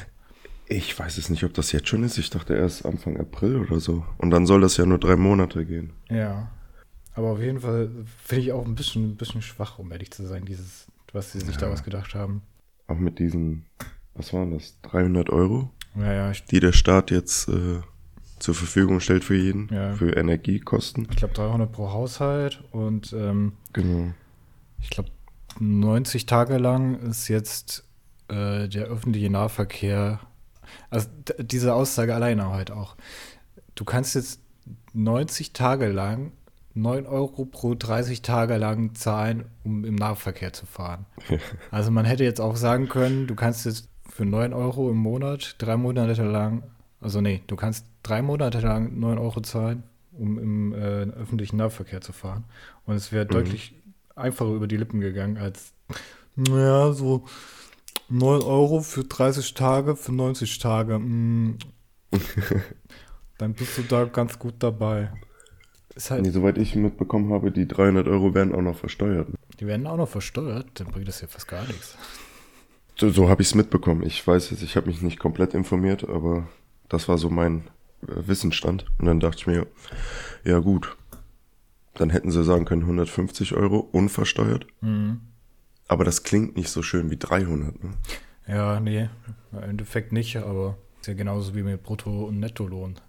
Ich 0.68 0.98
weiß 0.98 1.18
es 1.18 1.30
nicht, 1.30 1.44
ob 1.44 1.54
das 1.54 1.72
jetzt 1.72 1.88
schon 1.88 2.04
ist. 2.04 2.18
Ich 2.18 2.30
dachte 2.30 2.56
erst 2.56 2.86
Anfang 2.86 3.18
April 3.18 3.58
oder 3.58 3.80
so. 3.80 4.06
Und 4.18 4.32
dann 4.32 4.46
soll 4.46 4.62
das 4.62 4.78
ja 4.78 4.86
nur 4.86 5.00
drei 5.00 5.16
Monate 5.16 5.66
gehen. 5.66 5.94
Ja. 6.10 6.50
Aber 7.14 7.32
auf 7.32 7.40
jeden 7.40 7.60
Fall 7.60 7.90
finde 8.24 8.44
ich 8.44 8.52
auch 8.54 8.66
ein 8.66 8.76
bisschen, 8.76 9.12
ein 9.12 9.16
bisschen 9.18 9.42
schwach, 9.42 9.80
um 9.80 9.92
ehrlich 9.92 10.12
zu 10.12 10.26
sein, 10.26 10.46
dieses, 10.46 10.88
was 11.14 11.32
sie 11.34 11.40
sich 11.40 11.56
Ja. 11.56 11.62
da 11.62 11.68
ausgedacht 11.72 12.16
haben. 12.16 12.42
Auch 12.88 12.98
mit 12.98 13.20
diesen, 13.20 13.66
was 14.14 14.34
waren 14.34 14.52
das, 14.52 14.80
300 14.84 15.30
Euro, 15.30 15.70
Ja, 15.96 16.14
ja, 16.14 16.32
die 16.52 16.60
der 16.60 16.72
Staat 16.72 17.12
jetzt 17.12 17.48
äh, 17.50 17.80
zur 18.40 18.56
Verfügung 18.56 19.00
stellt 19.00 19.24
für 19.24 19.36
jeden, 19.36 19.70
Ja. 19.74 19.94
für 19.94 20.16
Energiekosten. 20.16 21.08
ich 21.10 21.18
glaube 21.18 21.34
300 21.34 21.72
pro 21.72 21.92
Haushalt 21.92 22.64
und 22.72 23.14
ähm, 23.14 23.54
Genau. 23.74 24.12
ich 24.80 24.90
glaube 24.90 25.10
90 25.60 26.26
Tage 26.26 26.58
lang 26.58 26.96
ist 27.02 27.28
jetzt 27.28 27.84
äh, 28.30 28.68
der 28.70 28.86
öffentliche 28.86 29.30
Nahverkehr, 29.30 30.20
also 30.90 31.10
diese 31.40 31.74
Aussage 31.74 32.16
alleine 32.16 32.50
halt 32.52 32.72
auch. 32.72 32.96
Du 33.76 33.84
kannst 33.84 34.16
jetzt 34.16 34.40
90 34.94 35.52
Tage 35.54 35.88
lang 35.90 36.32
9 36.74 37.06
Euro 37.06 37.44
pro 37.46 37.76
30 37.76 38.22
Tage 38.22 38.56
lang 38.56 38.96
zahlen, 38.96 39.44
um 39.66 39.84
im 39.84 39.96
Nahverkehr 39.96 40.54
zu 40.54 40.66
fahren. 40.66 41.06
Also 41.70 41.92
man 41.92 42.06
hätte 42.06 42.24
jetzt 42.24 42.40
auch 42.40 42.56
sagen 42.56 42.88
können, 42.88 43.28
du 43.28 43.36
kannst 43.36 43.66
jetzt 43.66 43.90
für 44.12 44.26
9 44.26 44.54
Euro 44.54 44.90
im 44.92 44.98
Monat 44.98 45.56
drei 45.58 45.78
Monate 45.78 46.24
lang, 46.24 46.64
also 47.00 47.22
nee, 47.22 47.42
du 47.48 47.56
kannst 47.56 47.86
drei 48.04 48.22
Monate 48.22 48.60
lang 48.60 49.00
9 49.00 49.18
Euro 49.18 49.42
zahlen, 49.42 49.84
um 50.12 50.38
im 50.38 50.74
äh, 50.74 51.04
öffentlichen 51.04 51.58
Nahverkehr 51.58 52.02
zu 52.02 52.12
fahren. 52.12 52.44
Und 52.86 52.96
es 52.96 53.12
wäre 53.12 53.26
deutlich 53.26 53.74
einfacher 54.16 54.52
über 54.52 54.68
die 54.68 54.78
Lippen 54.78 55.00
gegangen 55.00 55.38
als, 55.38 55.74
naja, 56.36 56.92
so 56.92 57.26
9 58.10 58.42
Euro 58.42 58.82
für 58.82 59.06
30 59.06 59.54
Tage, 59.54 59.96
für 59.96 60.12
90 60.12 60.60
Tage. 60.60 61.00
mm. 61.00 61.58
Dann 63.38 63.54
bist 63.54 63.78
du 63.78 63.84
da 63.84 64.06
ganz 64.06 64.38
gut 64.38 64.56
dabei. 64.60 65.12
Ist 65.96 66.12
halt, 66.12 66.22
Nee, 66.22 66.30
soweit 66.30 66.58
ich 66.58 66.76
mitbekommen 66.76 67.34
habe, 67.34 67.52
die 67.52 67.68
300 67.68 68.08
Euro 68.08 68.34
werden 68.34 68.54
auch 68.54 68.62
noch 68.62 68.78
versteuert. 68.78 69.28
die 69.60 69.66
werden 69.68 69.88
auch 69.88 69.98
noch 69.98 70.10
versteuert, 70.10 70.68
dann 70.76 70.88
bringt 70.88 71.08
das 71.08 71.22
ja 71.22 71.28
fast 71.28 71.48
gar 71.48 71.66
nichts. 71.66 71.98
So, 73.10 73.30
habe 73.30 73.42
ich 73.42 73.48
es 73.48 73.56
mitbekommen. 73.56 74.04
Ich 74.04 74.26
weiß 74.26 74.52
jetzt, 74.52 74.62
ich 74.62 74.76
habe 74.76 74.86
mich 74.86 75.02
nicht 75.02 75.18
komplett 75.18 75.56
informiert, 75.56 76.08
aber 76.08 76.48
das 76.88 77.08
war 77.08 77.18
so 77.18 77.32
mein 77.32 77.62
äh, 78.04 78.28
Wissensstand. 78.28 78.86
Und 79.00 79.08
dann 79.08 79.20
dachte 79.20 79.38
ich 79.40 79.48
mir, 79.48 79.66
ja 80.44 80.60
gut, 80.60 80.96
dann 81.96 82.12
hätten 82.12 82.30
sie 82.30 82.44
sagen 82.44 82.66
können 82.66 82.84
150 82.84 83.54
Euro 83.56 83.80
unversteuert. 83.80 84.68
Mhm. 84.82 85.22
Aber 85.88 86.06
das 86.06 86.22
klingt 86.22 86.56
nicht 86.56 86.70
so 86.70 86.84
schön 86.84 87.10
wie 87.10 87.18
300. 87.18 87.84
Ne? 87.84 87.90
Ja, 88.48 88.80
nee, 88.80 89.10
im 89.52 89.64
Endeffekt 89.64 90.12
nicht, 90.12 90.38
aber 90.38 90.78
ist 91.00 91.08
ja 91.08 91.16
genauso 91.16 91.56
wie 91.56 91.64
mit 91.64 91.82
Brutto- 91.82 92.26
und 92.26 92.40
Nettolohn. 92.40 93.00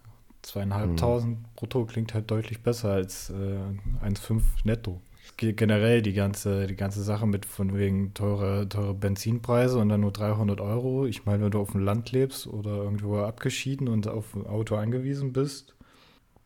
Zweieinhalbtausend 0.41 1.55
brutto 1.55 1.85
klingt 1.85 2.15
halt 2.15 2.31
deutlich 2.31 2.63
besser 2.63 2.93
als 2.93 3.31
äh, 3.31 4.05
1,5 4.05 4.43
netto. 4.65 5.01
Ge- 5.43 5.53
Generell 5.55 6.01
die 6.03 6.13
ganze, 6.13 6.67
die 6.67 6.77
ganze 6.77 7.03
Sache 7.03 7.27
mit 7.27 7.45
von 7.47 7.77
wegen 7.77 8.15
teure, 8.15 8.69
teure 8.69 8.95
Benzinpreise 8.95 9.79
und 9.79 9.89
dann 9.89 10.01
nur 10.01 10.13
300 10.13 10.61
Euro. 10.61 11.07
Ich 11.07 11.25
meine, 11.27 11.45
wenn 11.45 11.51
du 11.51 11.61
auf 11.61 11.73
dem 11.73 11.81
Land 11.85 12.13
lebst 12.13 12.47
oder 12.47 12.77
irgendwo 12.77 13.19
abgeschieden 13.19 13.89
und 13.89 14.07
auf 14.09 14.35
ein 14.35 14.47
Auto 14.47 14.77
angewiesen 14.77 15.33
bist, 15.33 15.75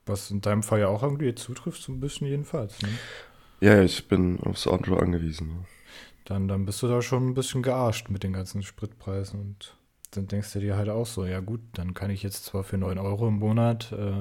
was 0.07 0.31
in 0.31 0.41
deinem 0.43 0.63
Fall 0.65 0.81
ja 0.81 0.89
auch 0.89 1.03
irgendwie 1.05 1.35
zutrifft, 1.35 1.83
so 1.83 1.93
ein 1.93 2.01
bisschen 2.01 2.29
jedenfalls, 2.29 2.83
ne? 2.83 3.01
Ja, 3.61 3.83
ich 3.83 4.09
bin 4.09 4.41
aufs 4.41 4.67
Auto 4.67 4.97
angewiesen. 4.97 5.67
dann, 6.25 6.49
dann 6.49 6.65
bist 6.67 6.83
du 6.83 6.89
da 6.89 7.01
schon 7.03 7.29
ein 7.29 7.35
bisschen 7.35 7.63
gearscht 7.63 8.11
mit 8.11 8.23
den 8.23 8.33
ganzen 8.33 8.63
Spritpreisen 8.63 9.41
und 9.41 9.77
dann 10.11 10.27
denkst 10.27 10.53
du 10.53 10.61
dir 10.61 10.77
halt 10.77 10.89
auch 10.89 11.07
so, 11.07 11.25
ja 11.25 11.41
gut, 11.41 11.61
dann 11.73 11.95
kann 11.95 12.11
ich 12.11 12.23
jetzt 12.23 12.45
zwar 12.45 12.65
für 12.65 12.79
9 12.79 12.99
Euro 12.99 13.29
im 13.29 13.39
Monat 13.39 13.93
äh, 13.93 14.13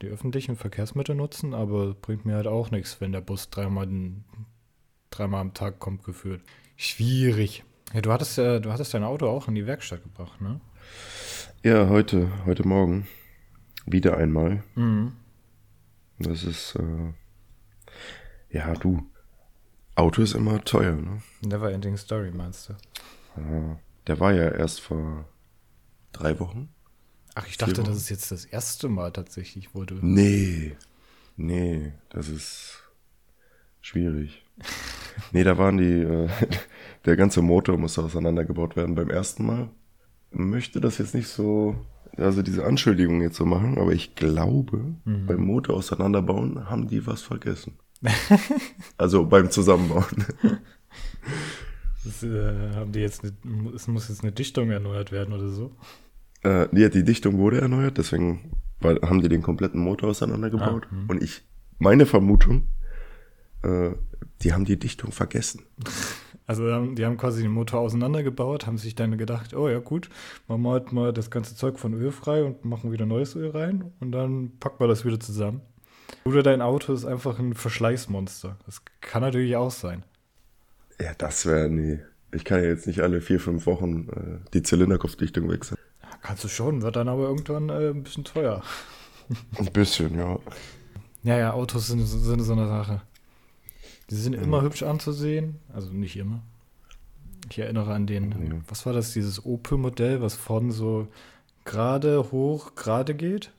die 0.00 0.08
öffentlichen 0.08 0.56
Verkehrsmittel 0.56 1.14
nutzen, 1.14 1.54
aber 1.54 1.94
bringt 1.94 2.24
mir 2.24 2.36
halt 2.36 2.46
auch 2.46 2.70
nichts, 2.70 3.00
wenn 3.00 3.12
der 3.12 3.20
Bus 3.20 3.50
dreimal, 3.50 3.88
dreimal 5.10 5.40
am 5.40 5.54
Tag 5.54 5.78
kommt 5.78 6.04
geführt. 6.04 6.42
Schwierig. 6.76 7.64
Ja, 7.92 8.00
du 8.00 8.12
hattest 8.12 8.38
ja, 8.38 8.58
du 8.58 8.72
hattest 8.72 8.94
dein 8.94 9.04
Auto 9.04 9.28
auch 9.28 9.48
in 9.48 9.54
die 9.54 9.66
Werkstatt 9.66 10.02
gebracht, 10.02 10.40
ne? 10.40 10.60
Ja, 11.62 11.88
heute, 11.88 12.30
heute 12.46 12.66
Morgen. 12.66 13.06
Wieder 13.86 14.16
einmal. 14.16 14.62
Mhm. 14.74 15.12
Das 16.18 16.44
ist, 16.44 16.76
äh, 16.76 17.12
ja, 18.50 18.74
du. 18.74 19.06
Auto 19.94 20.22
ist 20.22 20.34
immer 20.34 20.64
teuer, 20.64 20.96
ne? 20.96 21.22
Never 21.44 21.70
ending 21.70 21.96
story, 21.96 22.30
meinst 22.30 22.70
du? 22.70 22.74
Ja, 23.36 23.78
der 24.06 24.20
war 24.20 24.32
ja 24.32 24.48
erst 24.48 24.80
vor 24.80 25.28
drei 26.12 26.38
Wochen. 26.40 26.68
Ach, 27.34 27.46
ich 27.46 27.56
dachte, 27.56 27.82
das 27.82 27.96
ist 27.96 28.10
jetzt 28.10 28.30
das 28.30 28.44
erste 28.44 28.88
Mal 28.88 29.10
tatsächlich, 29.12 29.70
du. 29.72 29.94
Nee, 30.02 30.76
nee, 31.36 31.92
das 32.10 32.28
ist 32.28 32.82
schwierig. 33.80 34.44
Nee, 35.30 35.44
da 35.44 35.58
waren 35.58 35.76
die, 35.76 36.00
äh, 36.00 36.28
der 37.04 37.16
ganze 37.16 37.42
Motor 37.42 37.76
musste 37.76 38.02
auseinandergebaut 38.02 38.76
werden 38.76 38.94
beim 38.94 39.10
ersten 39.10 39.44
Mal. 39.44 39.68
Möchte 40.30 40.80
das 40.80 40.96
jetzt 40.96 41.14
nicht 41.14 41.28
so, 41.28 41.76
also 42.16 42.40
diese 42.40 42.64
Anschuldigung 42.64 43.20
jetzt 43.20 43.36
so 43.36 43.44
machen, 43.44 43.76
aber 43.76 43.92
ich 43.92 44.14
glaube, 44.14 44.94
beim 45.04 45.44
Motor 45.44 45.76
auseinanderbauen 45.76 46.70
haben 46.70 46.88
die 46.88 47.06
was 47.06 47.20
vergessen. 47.20 47.78
also 48.96 49.26
beim 49.26 49.50
Zusammenbauen. 49.50 50.24
Das, 52.04 52.22
äh, 52.22 52.74
haben 52.74 52.92
die 52.92 53.00
jetzt 53.00 53.22
eine, 53.22 53.70
es 53.74 53.86
muss 53.88 54.08
jetzt 54.08 54.22
eine 54.22 54.32
Dichtung 54.32 54.70
erneuert 54.70 55.12
werden 55.12 55.32
oder 55.34 55.48
so. 55.48 55.76
Äh, 56.42 56.68
nee, 56.72 56.88
die 56.88 57.04
Dichtung 57.04 57.38
wurde 57.38 57.60
erneuert, 57.60 57.98
deswegen 57.98 58.52
weil, 58.80 59.00
haben 59.02 59.22
die 59.22 59.28
den 59.28 59.42
kompletten 59.42 59.80
Motor 59.80 60.10
auseinandergebaut. 60.10 60.86
Ah, 60.86 60.90
hm. 60.90 61.10
Und 61.10 61.22
ich, 61.22 61.42
meine 61.78 62.06
Vermutung, 62.06 62.66
äh, 63.62 63.90
die 64.42 64.52
haben 64.52 64.64
die 64.64 64.78
Dichtung 64.78 65.12
vergessen. 65.12 65.62
Also 66.44 66.68
ähm, 66.68 66.96
die 66.96 67.06
haben 67.06 67.16
quasi 67.16 67.42
den 67.42 67.52
Motor 67.52 67.80
auseinandergebaut, 67.80 68.66
haben 68.66 68.76
sich 68.76 68.96
dann 68.96 69.16
gedacht, 69.16 69.54
oh 69.54 69.68
ja 69.68 69.78
gut, 69.78 70.10
machen 70.48 70.62
wir 70.62 70.72
halt 70.72 70.92
mal 70.92 71.12
das 71.12 71.30
ganze 71.30 71.54
Zeug 71.54 71.78
von 71.78 71.94
Öl 71.94 72.10
frei 72.10 72.42
und 72.42 72.64
machen 72.64 72.90
wieder 72.90 73.06
neues 73.06 73.36
Öl 73.36 73.50
rein 73.50 73.92
und 74.00 74.10
dann 74.10 74.58
packen 74.58 74.80
wir 74.80 74.88
das 74.88 75.04
wieder 75.04 75.20
zusammen. 75.20 75.60
Oder 76.24 76.42
dein 76.42 76.60
Auto 76.60 76.92
ist 76.92 77.04
einfach 77.04 77.38
ein 77.38 77.54
Verschleißmonster. 77.54 78.58
Das 78.66 78.82
kann 79.00 79.22
natürlich 79.22 79.56
auch 79.56 79.70
sein. 79.70 80.04
Ja, 81.00 81.12
das 81.18 81.46
wäre, 81.46 81.68
nee. 81.68 82.00
Ich 82.32 82.44
kann 82.44 82.62
ja 82.62 82.68
jetzt 82.68 82.86
nicht 82.86 83.00
alle 83.00 83.20
vier, 83.20 83.40
fünf 83.40 83.66
Wochen 83.66 84.08
äh, 84.08 84.50
die 84.54 84.62
Zylinderkopfdichtung 84.62 85.48
wechseln. 85.50 85.78
Kannst 86.22 86.44
du 86.44 86.48
schon, 86.48 86.82
wird 86.82 86.96
dann 86.96 87.08
aber 87.08 87.24
irgendwann 87.24 87.68
äh, 87.68 87.90
ein 87.90 88.02
bisschen 88.02 88.24
teuer. 88.24 88.62
Ein 89.58 89.72
bisschen, 89.72 90.18
ja. 90.18 90.38
Ja, 91.22 91.38
ja, 91.38 91.52
Autos 91.52 91.86
sind, 91.86 92.04
sind 92.04 92.40
so 92.40 92.52
eine 92.52 92.66
Sache. 92.66 93.00
Die 94.10 94.16
sind 94.16 94.34
immer 94.34 94.60
hübsch 94.62 94.82
anzusehen, 94.82 95.58
also 95.72 95.90
nicht 95.92 96.16
immer. 96.16 96.42
Ich 97.48 97.58
erinnere 97.58 97.94
an 97.94 98.06
den, 98.06 98.30
Ja. 98.32 98.60
was 98.68 98.84
war 98.84 98.92
das, 98.92 99.12
dieses 99.12 99.44
Opel-Modell, 99.44 100.20
was 100.20 100.34
vorne 100.34 100.72
so 100.72 101.08
gerade 101.64 102.30
hoch, 102.30 102.74
gerade 102.74 103.14
geht? 103.14 103.52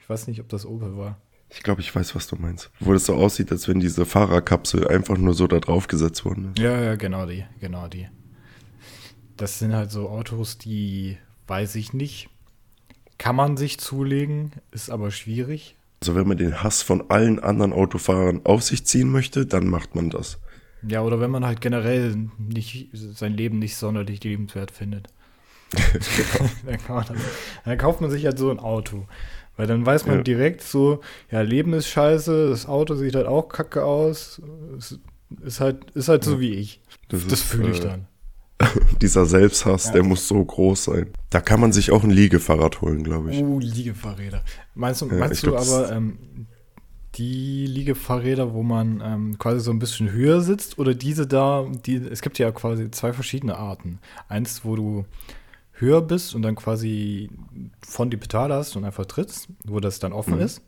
Ich 0.00 0.08
weiß 0.08 0.26
nicht, 0.26 0.40
ob 0.40 0.48
das 0.48 0.66
Opel 0.66 0.96
war. 0.96 1.18
Ich 1.50 1.62
glaube, 1.62 1.80
ich 1.80 1.94
weiß, 1.94 2.14
was 2.14 2.26
du 2.26 2.36
meinst. 2.36 2.70
Wo 2.78 2.92
das 2.92 3.06
so 3.06 3.14
aussieht, 3.14 3.50
als 3.50 3.68
wenn 3.68 3.80
diese 3.80 4.04
Fahrerkapsel 4.04 4.86
einfach 4.86 5.16
nur 5.16 5.34
so 5.34 5.46
da 5.46 5.58
drauf 5.60 5.88
gesetzt 5.88 6.24
worden 6.24 6.52
ist. 6.52 6.58
Ja, 6.58 6.80
ja, 6.80 6.96
genau 6.96 7.26
die, 7.26 7.44
genau 7.60 7.88
die. 7.88 8.08
Das 9.36 9.58
sind 9.58 9.72
halt 9.72 9.90
so 9.90 10.08
Autos, 10.08 10.58
die 10.58 11.16
weiß 11.46 11.76
ich 11.76 11.92
nicht. 11.92 12.28
Kann 13.16 13.34
man 13.34 13.56
sich 13.56 13.78
zulegen, 13.78 14.52
ist 14.70 14.90
aber 14.90 15.10
schwierig. 15.10 15.76
Also 16.00 16.14
wenn 16.14 16.28
man 16.28 16.36
den 16.36 16.62
Hass 16.62 16.82
von 16.82 17.10
allen 17.10 17.40
anderen 17.40 17.72
Autofahrern 17.72 18.42
auf 18.44 18.62
sich 18.62 18.84
ziehen 18.84 19.10
möchte, 19.10 19.46
dann 19.46 19.66
macht 19.66 19.94
man 19.94 20.10
das. 20.10 20.38
Ja, 20.86 21.02
oder 21.02 21.18
wenn 21.18 21.30
man 21.30 21.44
halt 21.44 21.60
generell 21.60 22.28
nicht, 22.38 22.90
sein 22.92 23.34
Leben 23.34 23.58
nicht 23.58 23.76
sonderlich 23.76 24.22
liebenswert 24.22 24.70
findet. 24.70 25.08
dann, 26.64 26.78
kann 26.78 26.96
man 26.96 27.06
das, 27.06 27.16
dann 27.64 27.78
kauft 27.78 28.00
man 28.00 28.10
sich 28.10 28.24
halt 28.24 28.38
so 28.38 28.50
ein 28.50 28.60
Auto. 28.60 29.06
Weil 29.58 29.66
dann 29.66 29.84
weiß 29.84 30.06
man 30.06 30.18
Ja. 30.18 30.22
direkt 30.22 30.62
so, 30.62 31.00
ja, 31.30 31.42
Leben 31.42 31.74
ist 31.74 31.88
scheiße, 31.88 32.48
das 32.48 32.64
Auto 32.66 32.94
sieht 32.94 33.14
halt 33.14 33.26
auch 33.26 33.48
kacke 33.48 33.84
aus. 33.84 34.40
Es 34.78 34.98
ist 35.42 35.60
halt, 35.60 35.90
ist 35.90 36.08
halt 36.08 36.24
so 36.24 36.40
wie 36.40 36.54
ich. 36.54 36.80
Das 37.10 37.26
Das, 37.26 37.42
fühle 37.42 37.70
ich 37.72 37.80
äh, 37.80 37.82
dann. 37.82 38.06
Dieser 39.02 39.26
Selbsthass, 39.26 39.86
Ja. 39.86 39.92
der 39.92 40.04
muss 40.04 40.26
so 40.26 40.42
groß 40.44 40.84
sein. 40.84 41.10
Da 41.30 41.40
kann 41.40 41.60
man 41.60 41.72
sich 41.72 41.90
auch 41.90 42.02
ein 42.04 42.10
Liegefahrrad 42.10 42.80
holen, 42.80 43.02
glaube 43.04 43.32
ich. 43.32 43.42
Oh, 43.42 43.58
Liegefahrräder. 43.58 44.42
Meinst 44.74 45.02
du, 45.02 45.06
Ja, 45.08 45.14
meinst 45.16 45.42
du 45.42 45.50
glaub, 45.50 45.60
aber 45.60 45.92
ähm, 45.92 46.18
die 47.16 47.66
Liegefahrräder, 47.66 48.52
wo 48.54 48.62
man 48.62 49.02
ähm, 49.04 49.38
quasi 49.38 49.60
so 49.60 49.70
ein 49.72 49.78
bisschen 49.80 50.12
höher 50.12 50.40
sitzt 50.40 50.78
oder 50.78 50.94
diese 50.94 51.26
da, 51.26 51.66
die, 51.84 51.96
es 51.96 52.22
gibt 52.22 52.38
ja 52.38 52.52
quasi 52.52 52.90
zwei 52.90 53.12
verschiedene 53.12 53.56
Arten. 53.56 53.98
Eins, 54.28 54.64
wo 54.64 54.76
du 54.76 55.04
höher 55.80 56.02
bist 56.02 56.34
und 56.34 56.42
dann 56.42 56.54
quasi 56.56 57.30
von 57.86 58.10
die 58.10 58.16
Pedale 58.16 58.54
hast 58.54 58.76
und 58.76 58.84
einfach 58.84 59.06
trittst, 59.06 59.48
wo 59.64 59.80
das 59.80 59.98
dann 59.98 60.12
offen 60.12 60.34
Mhm. 60.36 60.40
ist. 60.40 60.62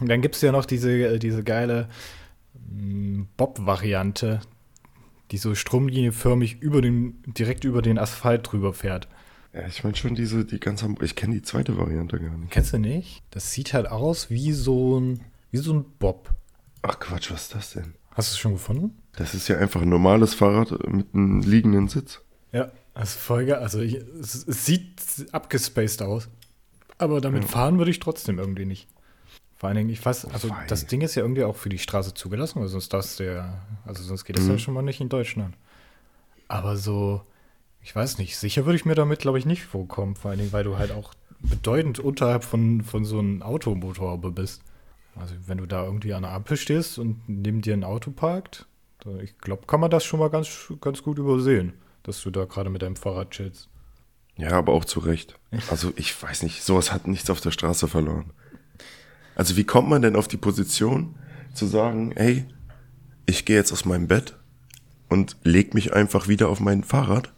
Und 0.00 0.08
dann 0.08 0.20
gibt 0.20 0.34
es 0.34 0.42
ja 0.42 0.52
noch 0.52 0.64
diese, 0.66 0.90
äh, 0.90 1.18
diese 1.18 1.42
geile 1.42 1.88
mm, 2.70 3.22
Bob-Variante, 3.36 4.40
die 5.30 5.38
so 5.38 5.54
stromlinienförmig 5.54 6.60
über 6.60 6.80
den, 6.82 7.22
direkt 7.26 7.64
über 7.64 7.82
den 7.82 7.98
Asphalt 7.98 8.50
drüber 8.50 8.72
fährt. 8.72 9.08
Ja, 9.52 9.66
ich 9.66 9.82
meine 9.84 9.96
schon 9.96 10.14
diese, 10.14 10.44
die 10.44 10.60
ganz 10.60 10.84
am, 10.84 10.96
ich 11.00 11.16
kenne 11.16 11.34
die 11.34 11.42
zweite 11.42 11.78
Variante 11.78 12.18
gar 12.20 12.36
nicht. 12.36 12.50
Kennst 12.50 12.72
du 12.74 12.78
nicht? 12.78 13.22
Das 13.30 13.52
sieht 13.52 13.72
halt 13.72 13.86
aus 13.88 14.28
wie 14.30 14.52
so 14.52 15.00
ein, 15.00 15.20
wie 15.50 15.56
so 15.58 15.72
ein 15.72 15.84
Bob. 15.98 16.34
Ach 16.82 16.98
Quatsch, 17.00 17.30
was 17.32 17.42
ist 17.44 17.54
das 17.54 17.72
denn? 17.72 17.94
Hast 18.10 18.30
du 18.30 18.34
es 18.34 18.38
schon 18.38 18.52
gefunden? 18.52 18.98
Das 19.12 19.34
ist 19.34 19.48
ja 19.48 19.56
einfach 19.58 19.80
ein 19.82 19.88
normales 19.88 20.34
Fahrrad 20.34 20.70
mit 20.92 21.14
einem 21.14 21.40
liegenden 21.40 21.88
Sitz. 21.88 22.20
Ja, 22.52 22.70
voll 23.04 23.46
geil. 23.46 23.58
Also 23.58 23.80
ich, 23.80 23.94
es, 23.94 24.46
es 24.46 24.64
sieht 24.64 24.90
abgespaced 25.32 26.02
aus. 26.02 26.28
Aber 26.98 27.20
damit 27.20 27.44
fahren 27.44 27.76
würde 27.76 27.90
ich 27.90 28.00
trotzdem 28.00 28.38
irgendwie 28.38 28.64
nicht. 28.64 28.88
Vor 29.54 29.68
allen 29.68 29.76
Dingen, 29.76 29.90
ich 29.90 30.04
weiß, 30.04 30.26
also 30.26 30.48
Fein. 30.48 30.66
das 30.68 30.86
Ding 30.86 31.00
ist 31.00 31.14
ja 31.14 31.22
irgendwie 31.22 31.44
auch 31.44 31.56
für 31.56 31.68
die 31.68 31.78
Straße 31.78 32.14
zugelassen, 32.14 32.60
weil 32.60 32.68
sonst 32.68 32.92
das 32.92 33.16
der, 33.16 33.62
also 33.84 34.02
sonst 34.02 34.24
geht 34.24 34.38
das 34.38 34.46
ja 34.46 34.58
schon 34.58 34.74
mal 34.74 34.82
nicht 34.82 35.00
in 35.00 35.08
Deutschland. 35.08 35.54
Aber 36.48 36.76
so, 36.76 37.22
ich 37.82 37.94
weiß 37.94 38.18
nicht, 38.18 38.36
sicher 38.36 38.66
würde 38.66 38.76
ich 38.76 38.84
mir 38.84 38.94
damit, 38.94 39.20
glaube 39.20 39.38
ich, 39.38 39.46
nicht 39.46 39.64
vorkommen. 39.64 40.16
Vor 40.16 40.30
allen 40.30 40.40
Dingen, 40.40 40.52
weil 40.52 40.64
du 40.64 40.78
halt 40.78 40.92
auch 40.92 41.14
bedeutend 41.40 41.98
unterhalb 41.98 42.44
von, 42.44 42.82
von 42.82 43.04
so 43.04 43.18
einem 43.18 43.42
Automotor 43.42 44.18
bist. 44.18 44.62
Also 45.14 45.34
wenn 45.46 45.58
du 45.58 45.66
da 45.66 45.84
irgendwie 45.84 46.14
an 46.14 46.22
der 46.22 46.32
Ampel 46.32 46.56
stehst 46.56 46.98
und 46.98 47.26
neben 47.26 47.62
dir 47.62 47.74
ein 47.74 47.84
Auto 47.84 48.10
parkt, 48.10 48.66
ich 49.22 49.38
glaube, 49.38 49.66
kann 49.66 49.80
man 49.80 49.90
das 49.90 50.04
schon 50.04 50.18
mal 50.18 50.30
ganz, 50.30 50.72
ganz 50.80 51.02
gut 51.02 51.18
übersehen, 51.18 51.74
dass 52.06 52.22
du 52.22 52.30
da 52.30 52.44
gerade 52.44 52.70
mit 52.70 52.82
deinem 52.82 52.96
Fahrrad 52.96 53.30
chillst. 53.30 53.68
Ja, 54.36 54.50
aber 54.52 54.72
auch 54.72 54.84
zu 54.84 55.00
Recht. 55.00 55.38
Also 55.70 55.92
ich 55.96 56.20
weiß 56.22 56.42
nicht, 56.42 56.62
sowas 56.62 56.92
hat 56.92 57.06
nichts 57.06 57.30
auf 57.30 57.40
der 57.40 57.50
Straße 57.50 57.88
verloren. 57.88 58.32
Also 59.34 59.56
wie 59.56 59.64
kommt 59.64 59.88
man 59.88 60.02
denn 60.02 60.16
auf 60.16 60.28
die 60.28 60.36
Position 60.36 61.14
zu 61.54 61.66
sagen, 61.66 62.12
hey, 62.16 62.46
ich 63.26 63.44
gehe 63.44 63.56
jetzt 63.56 63.72
aus 63.72 63.84
meinem 63.84 64.08
Bett 64.08 64.36
und 65.08 65.36
leg 65.42 65.74
mich 65.74 65.92
einfach 65.92 66.28
wieder 66.28 66.48
auf 66.48 66.60
mein 66.60 66.84
Fahrrad 66.84 67.32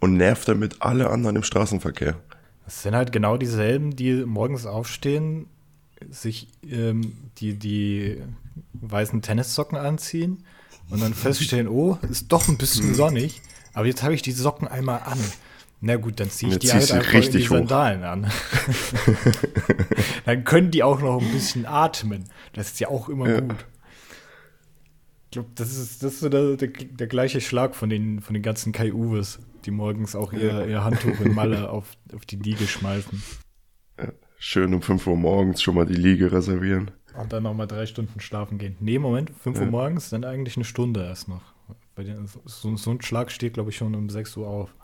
und 0.00 0.16
nerv 0.16 0.44
damit 0.44 0.82
alle 0.82 1.10
anderen 1.10 1.36
im 1.36 1.42
Straßenverkehr. 1.42 2.18
Das 2.64 2.82
sind 2.82 2.94
halt 2.94 3.12
genau 3.12 3.36
dieselben, 3.36 3.94
die 3.94 4.24
morgens 4.24 4.66
aufstehen, 4.66 5.46
sich 6.10 6.48
ähm, 6.68 7.16
die, 7.38 7.54
die 7.54 8.20
weißen 8.74 9.22
Tennissocken 9.22 9.78
anziehen 9.78 10.44
und 10.90 11.00
dann 11.00 11.14
feststellen, 11.14 11.68
oh, 11.68 11.98
ist 12.10 12.32
doch 12.32 12.48
ein 12.48 12.58
bisschen 12.58 12.94
sonnig, 12.94 13.40
aber 13.74 13.86
jetzt 13.86 14.02
habe 14.02 14.14
ich 14.14 14.22
die 14.22 14.32
Socken 14.32 14.68
einmal 14.68 15.00
an. 15.04 15.18
Na 15.80 15.96
gut, 15.96 16.20
dann 16.20 16.30
ziehe 16.30 16.52
ich 16.52 16.58
die 16.60 16.72
halt 16.72 16.90
einfach 16.92 17.06
in 17.06 17.10
die 17.10 17.16
richtig 17.16 17.50
hoch. 17.50 17.56
Sandalen 17.56 18.04
an. 18.04 18.30
dann 20.24 20.44
können 20.44 20.70
die 20.70 20.82
auch 20.82 21.00
noch 21.00 21.20
ein 21.20 21.32
bisschen 21.32 21.66
atmen. 21.66 22.24
Das 22.52 22.68
ist 22.68 22.80
ja 22.80 22.88
auch 22.88 23.08
immer 23.08 23.28
Ja. 23.28 23.40
gut. 23.40 23.56
Ich 25.24 25.30
glaube, 25.32 25.48
das 25.54 25.76
ist, 25.76 26.02
das 26.02 26.12
ist 26.14 26.20
so 26.20 26.28
der, 26.28 26.56
der, 26.56 26.68
der 26.68 27.06
gleiche 27.06 27.40
Schlag 27.40 27.74
von 27.74 27.88
den, 27.88 28.20
von 28.20 28.34
den 28.34 28.42
ganzen 28.42 28.72
Kai-Uwes, 28.72 29.38
die 29.64 29.70
morgens 29.70 30.14
auch 30.14 30.32
ihr, 30.34 30.66
ihr 30.68 30.84
Handtuch 30.84 31.18
in 31.20 31.34
Malle 31.34 31.70
auf, 31.70 31.86
auf 32.14 32.26
die 32.26 32.36
Liege 32.36 32.66
schmeißen. 32.66 33.22
Schön 34.38 34.74
um 34.74 34.82
5 34.82 35.06
Uhr 35.06 35.16
morgens 35.16 35.62
schon 35.62 35.74
mal 35.74 35.86
die 35.86 35.94
Liege 35.94 36.32
reservieren. 36.32 36.90
Und 37.18 37.32
dann 37.32 37.44
nochmal 37.44 37.66
drei 37.66 37.86
Stunden 37.86 38.20
schlafen 38.20 38.58
gehen. 38.58 38.76
Nee, 38.80 38.98
Moment, 38.98 39.30
5 39.42 39.58
Uhr 39.58 39.64
Ja. 39.64 39.70
morgens, 39.70 40.10
dann 40.10 40.24
eigentlich 40.24 40.56
eine 40.56 40.64
Stunde 40.64 41.02
erst 41.04 41.28
noch. 41.28 41.51
Bei 41.94 42.02
ist- 42.02 42.38
so, 42.44 42.76
so 42.76 42.90
ein 42.90 43.02
Schlag 43.02 43.30
steht, 43.30 43.54
glaube 43.54 43.70
ich, 43.70 43.76
schon 43.76 43.94
um 43.94 44.08
6 44.08 44.36
Uhr 44.36 44.46
auf. 44.48 44.74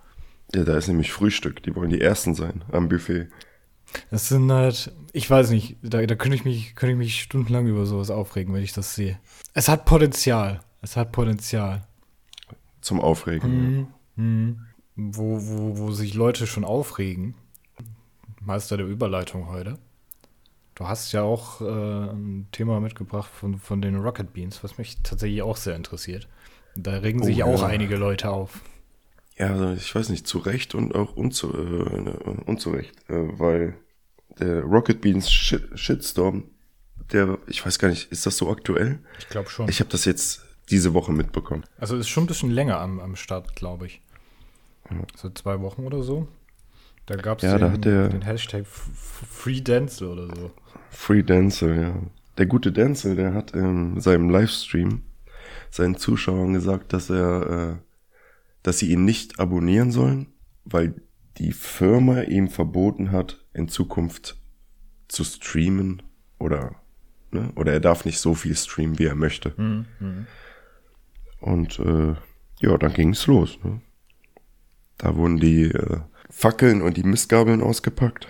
Ja, 0.54 0.64
da 0.64 0.76
ist 0.76 0.88
nämlich 0.88 1.12
Frühstück. 1.12 1.62
Die 1.62 1.74
wollen 1.74 1.90
die 1.90 2.00
Ersten 2.00 2.34
sein 2.34 2.64
am 2.72 2.88
Buffet. 2.88 3.28
Das 4.10 4.28
sind 4.28 4.50
halt, 4.52 4.92
ich 5.12 5.28
weiß 5.30 5.50
nicht, 5.50 5.76
da, 5.82 6.04
da 6.04 6.14
könnte 6.14 6.36
ich, 6.36 6.44
mich, 6.44 6.74
könnte 6.74 6.92
ich 6.92 6.98
mich 6.98 7.22
stundenlang 7.22 7.66
über 7.66 7.86
sowas 7.86 8.10
aufregen, 8.10 8.52
wenn 8.54 8.62
ich 8.62 8.72
das 8.72 8.94
sehe. 8.94 9.18
Es 9.54 9.68
hat 9.68 9.84
Potenzial. 9.86 10.60
Es 10.82 10.96
hat 10.96 11.12
Potenzial. 11.12 11.86
Zum 12.80 13.00
Aufregen. 13.00 13.88
Mhm. 14.16 14.66
Wo, 14.96 15.40
wo, 15.40 15.78
wo 15.78 15.90
sich 15.92 16.14
Leute 16.14 16.46
schon 16.46 16.64
aufregen. 16.64 17.34
Meister 18.40 18.76
der 18.76 18.86
Überleitung 18.86 19.48
heute. 19.48 19.78
Du 20.74 20.86
hast 20.86 21.12
ja 21.12 21.22
auch 21.22 21.60
äh, 21.60 21.64
ein 21.64 22.46
Thema 22.52 22.80
mitgebracht 22.80 23.30
von, 23.32 23.58
von 23.58 23.82
den 23.82 23.96
Rocket 23.96 24.32
Beans, 24.32 24.62
was 24.62 24.78
mich 24.78 24.98
tatsächlich 25.02 25.42
auch 25.42 25.56
sehr 25.56 25.74
interessiert. 25.76 26.28
Da 26.80 26.98
regen 26.98 27.20
Oh, 27.22 27.24
sich 27.24 27.42
auch 27.42 27.60
ja. 27.62 27.66
einige 27.66 27.96
Leute 27.96 28.30
auf. 28.30 28.60
Ja, 29.36 29.48
also 29.48 29.72
ich 29.72 29.94
weiß 29.94 30.08
nicht, 30.10 30.26
zu 30.26 30.38
Recht 30.38 30.74
und 30.74 30.94
auch 30.94 31.16
unzu, 31.16 31.52
äh, 31.52 32.40
unzurecht, 32.46 32.94
äh, 33.08 33.38
weil 33.38 33.74
der 34.38 34.62
Rocket 34.62 35.00
Beans 35.00 35.30
Shit 35.30 35.68
Shitstorm, 35.78 36.44
der, 37.12 37.38
ich 37.46 37.64
weiß 37.64 37.78
gar 37.78 37.88
nicht, 37.88 38.12
ist 38.12 38.26
das 38.26 38.36
so 38.36 38.50
aktuell? 38.50 39.00
Ich 39.18 39.28
glaube 39.28 39.48
schon. 39.50 39.68
Ich 39.68 39.80
habe 39.80 39.90
das 39.90 40.04
jetzt 40.04 40.42
diese 40.70 40.94
Woche 40.94 41.12
mitbekommen. 41.12 41.64
also 41.78 41.96
ist 41.96 42.08
schon 42.08 42.24
ein 42.24 42.26
bisschen 42.28 42.50
länger 42.50 42.78
am, 42.80 43.00
am 43.00 43.16
Start, 43.16 43.56
glaube 43.56 43.86
ich. 43.86 44.00
So 45.16 45.30
zwei 45.30 45.60
Wochen 45.60 45.84
oder 45.84 46.02
so. 46.02 46.28
Da 47.06 47.16
gab 47.16 47.38
es 47.38 47.44
Ja, 47.44 47.58
den, 47.58 47.80
den 48.10 48.22
Hashtag 48.22 48.66
Free 48.66 49.60
Dance 49.60 50.06
oder 50.06 50.26
so. 50.26 50.50
Free 50.90 51.22
Denzel, 51.22 51.80
ja. 51.80 51.94
Der 52.36 52.46
gute 52.46 52.70
Denzel, 52.70 53.16
der 53.16 53.34
hat 53.34 53.50
in 53.52 54.00
seinem 54.00 54.30
Livestream 54.30 55.02
seinen 55.70 55.96
Zuschauern 55.96 56.52
gesagt, 56.52 56.92
dass 56.92 57.10
er, 57.10 57.78
äh, 57.78 57.82
dass 58.62 58.78
sie 58.78 58.90
ihn 58.90 59.04
nicht 59.04 59.38
abonnieren 59.40 59.90
sollen, 59.90 60.28
weil 60.64 60.94
die 61.38 61.52
Firma 61.52 62.22
ihm 62.22 62.48
verboten 62.48 63.12
hat, 63.12 63.44
in 63.52 63.68
Zukunft 63.68 64.38
zu 65.08 65.24
streamen 65.24 66.02
oder, 66.38 66.76
ne, 67.30 67.52
oder 67.54 67.72
er 67.72 67.80
darf 67.80 68.04
nicht 68.04 68.18
so 68.18 68.34
viel 68.34 68.56
streamen, 68.56 68.98
wie 68.98 69.06
er 69.06 69.14
möchte. 69.14 69.54
Und 71.40 71.78
äh, 71.78 72.14
ja, 72.60 72.76
dann 72.76 72.92
ging's 72.92 73.26
los. 73.26 73.58
Ne? 73.62 73.80
Da 74.96 75.16
wurden 75.16 75.38
die 75.38 75.64
äh, 75.64 76.00
Fackeln 76.28 76.82
und 76.82 76.96
die 76.96 77.04
Mistgabeln 77.04 77.62
ausgepackt. 77.62 78.28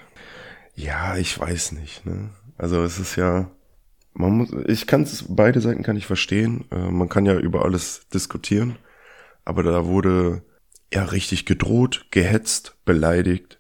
Ja, 0.75 1.17
ich 1.17 1.39
weiß 1.39 1.73
nicht. 1.73 2.05
Ne? 2.05 2.31
Also 2.59 2.83
es 2.83 2.99
ist 2.99 3.17
ja, 3.17 3.51
man 4.19 4.33
muss, 4.33 4.51
ich 4.67 4.87
kann 4.87 5.03
es, 5.03 5.25
beide 5.29 5.61
Seiten 5.61 5.83
kann 5.83 5.97
ich 5.97 6.07
verstehen. 6.07 6.65
Äh, 6.71 6.91
man 6.91 7.09
kann 7.09 7.25
ja 7.27 7.39
über 7.39 7.65
alles 7.65 8.09
diskutieren, 8.13 8.77
aber 9.45 9.63
da 9.63 9.87
wurde 9.87 10.43
ja 10.93 11.05
richtig 11.05 11.47
gedroht, 11.47 12.07
gehetzt, 12.11 12.77
beleidigt. 12.85 13.59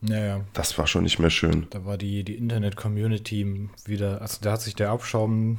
Naja, 0.00 0.40
Das 0.54 0.78
war 0.78 0.86
schon 0.86 1.02
nicht 1.04 1.18
mehr 1.18 1.30
schön. 1.30 1.66
da 1.70 1.84
war 1.84 1.98
die, 1.98 2.24
die 2.24 2.36
Internet-Community 2.36 3.68
wieder, 3.84 4.22
also 4.22 4.38
da 4.40 4.52
hat 4.52 4.62
sich 4.62 4.74
der 4.74 4.90
Abschaum 4.90 5.58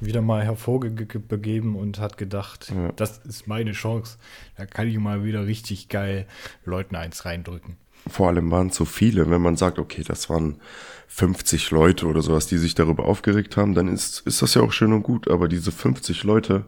wieder 0.00 0.20
mal 0.20 0.42
hervorbegeben 0.44 1.76
und 1.76 1.98
hat 2.00 2.16
gedacht, 2.18 2.72
Ja. 2.74 2.92
das 2.92 3.18
ist 3.18 3.46
meine 3.46 3.72
Chance. 3.72 4.18
Da 4.56 4.66
kann 4.66 4.88
ich 4.88 4.98
mal 4.98 5.24
wieder 5.24 5.46
richtig 5.46 5.88
geil 5.88 6.26
Leuten 6.64 6.96
eins 6.96 7.24
reindrücken. 7.24 7.76
Vor 8.08 8.28
allem 8.28 8.50
waren 8.50 8.68
es 8.68 8.76
so 8.76 8.84
viele. 8.84 9.30
Wenn 9.30 9.42
man 9.42 9.56
sagt, 9.56 9.78
okay, 9.78 10.02
das 10.06 10.28
waren 10.30 10.60
50 11.08 11.70
Leute 11.70 12.06
oder 12.06 12.22
sowas, 12.22 12.46
die 12.46 12.58
sich 12.58 12.74
darüber 12.74 13.04
aufgeregt 13.06 13.56
haben, 13.56 13.74
dann 13.74 13.88
ist, 13.88 14.20
ist 14.26 14.42
das 14.42 14.54
ja 14.54 14.62
auch 14.62 14.72
schön 14.72 14.92
und 14.92 15.02
gut. 15.02 15.28
Aber 15.28 15.48
diese 15.48 15.72
50 15.72 16.24
Leute 16.24 16.66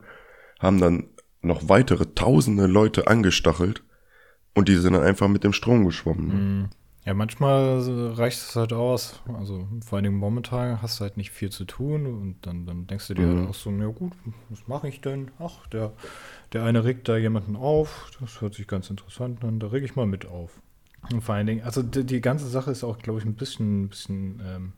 haben 0.59 0.81
dann 0.81 1.09
noch 1.43 1.69
weitere 1.69 2.07
tausende 2.15 2.67
Leute 2.67 3.07
angestachelt 3.09 3.83
und 4.55 4.69
die 4.69 4.77
sind 4.77 4.93
dann 4.95 5.03
einfach 5.03 5.29
mit 5.29 5.45
dem 5.45 5.53
Strom 5.53 5.85
geschwommen. 5.87 6.29
ne? 6.29 6.43
Ja, 7.07 7.15
manchmal 7.15 7.81
äh, 7.89 8.15
reicht 8.15 8.39
es 8.39 8.57
halt 8.57 8.73
aus. 8.75 9.21
Also 9.39 9.67
vor 9.85 9.99
allem 9.99 10.15
momentan 10.15 10.83
hast 10.83 11.01
du 11.01 11.05
halt 11.05 11.17
nicht 11.17 11.31
viel 11.31 11.51
zu 11.51 11.65
tun 11.65 12.07
und 12.07 12.37
dann, 12.47 12.67
dann 12.67 12.87
denkst 12.87 13.09
du 13.09 13.15
dir 13.15 13.27
Mhm. 13.27 13.39
halt 13.39 13.49
auch 13.51 13.55
so, 13.55 13.71
ja 13.71 13.87
gut, 13.87 14.13
was 14.51 14.69
mache 14.69 14.89
ich 14.89 15.01
denn? 15.01 15.31
Ach, 15.39 15.67
der, 15.69 15.93
der 16.53 16.65
eine 16.65 16.85
regt 16.85 17.09
da 17.09 17.17
jemanden 17.17 17.57
auf, 17.57 18.11
das 18.21 18.41
hört 18.43 18.55
sich 18.55 18.67
ganz 18.69 18.91
interessant 18.91 19.43
an, 19.45 19.61
da 19.61 19.69
reg 19.69 19.83
ich 19.83 19.97
mal 19.97 20.07
mit 20.07 20.27
auf. 20.27 20.61
Und 21.13 21.23
vor 21.23 21.35
allen 21.35 21.47
Dingen, 21.47 21.63
also 21.63 21.83
die, 21.83 22.05
die 22.05 22.21
ganze 22.21 22.49
Sache 22.49 22.71
ist 22.71 22.85
auch, 22.85 22.99
glaube 22.99 23.21
ich, 23.21 23.25
ein 23.25 23.35
bisschen, 23.35 23.89
bisschen 23.89 24.43
ähm, 24.45 24.73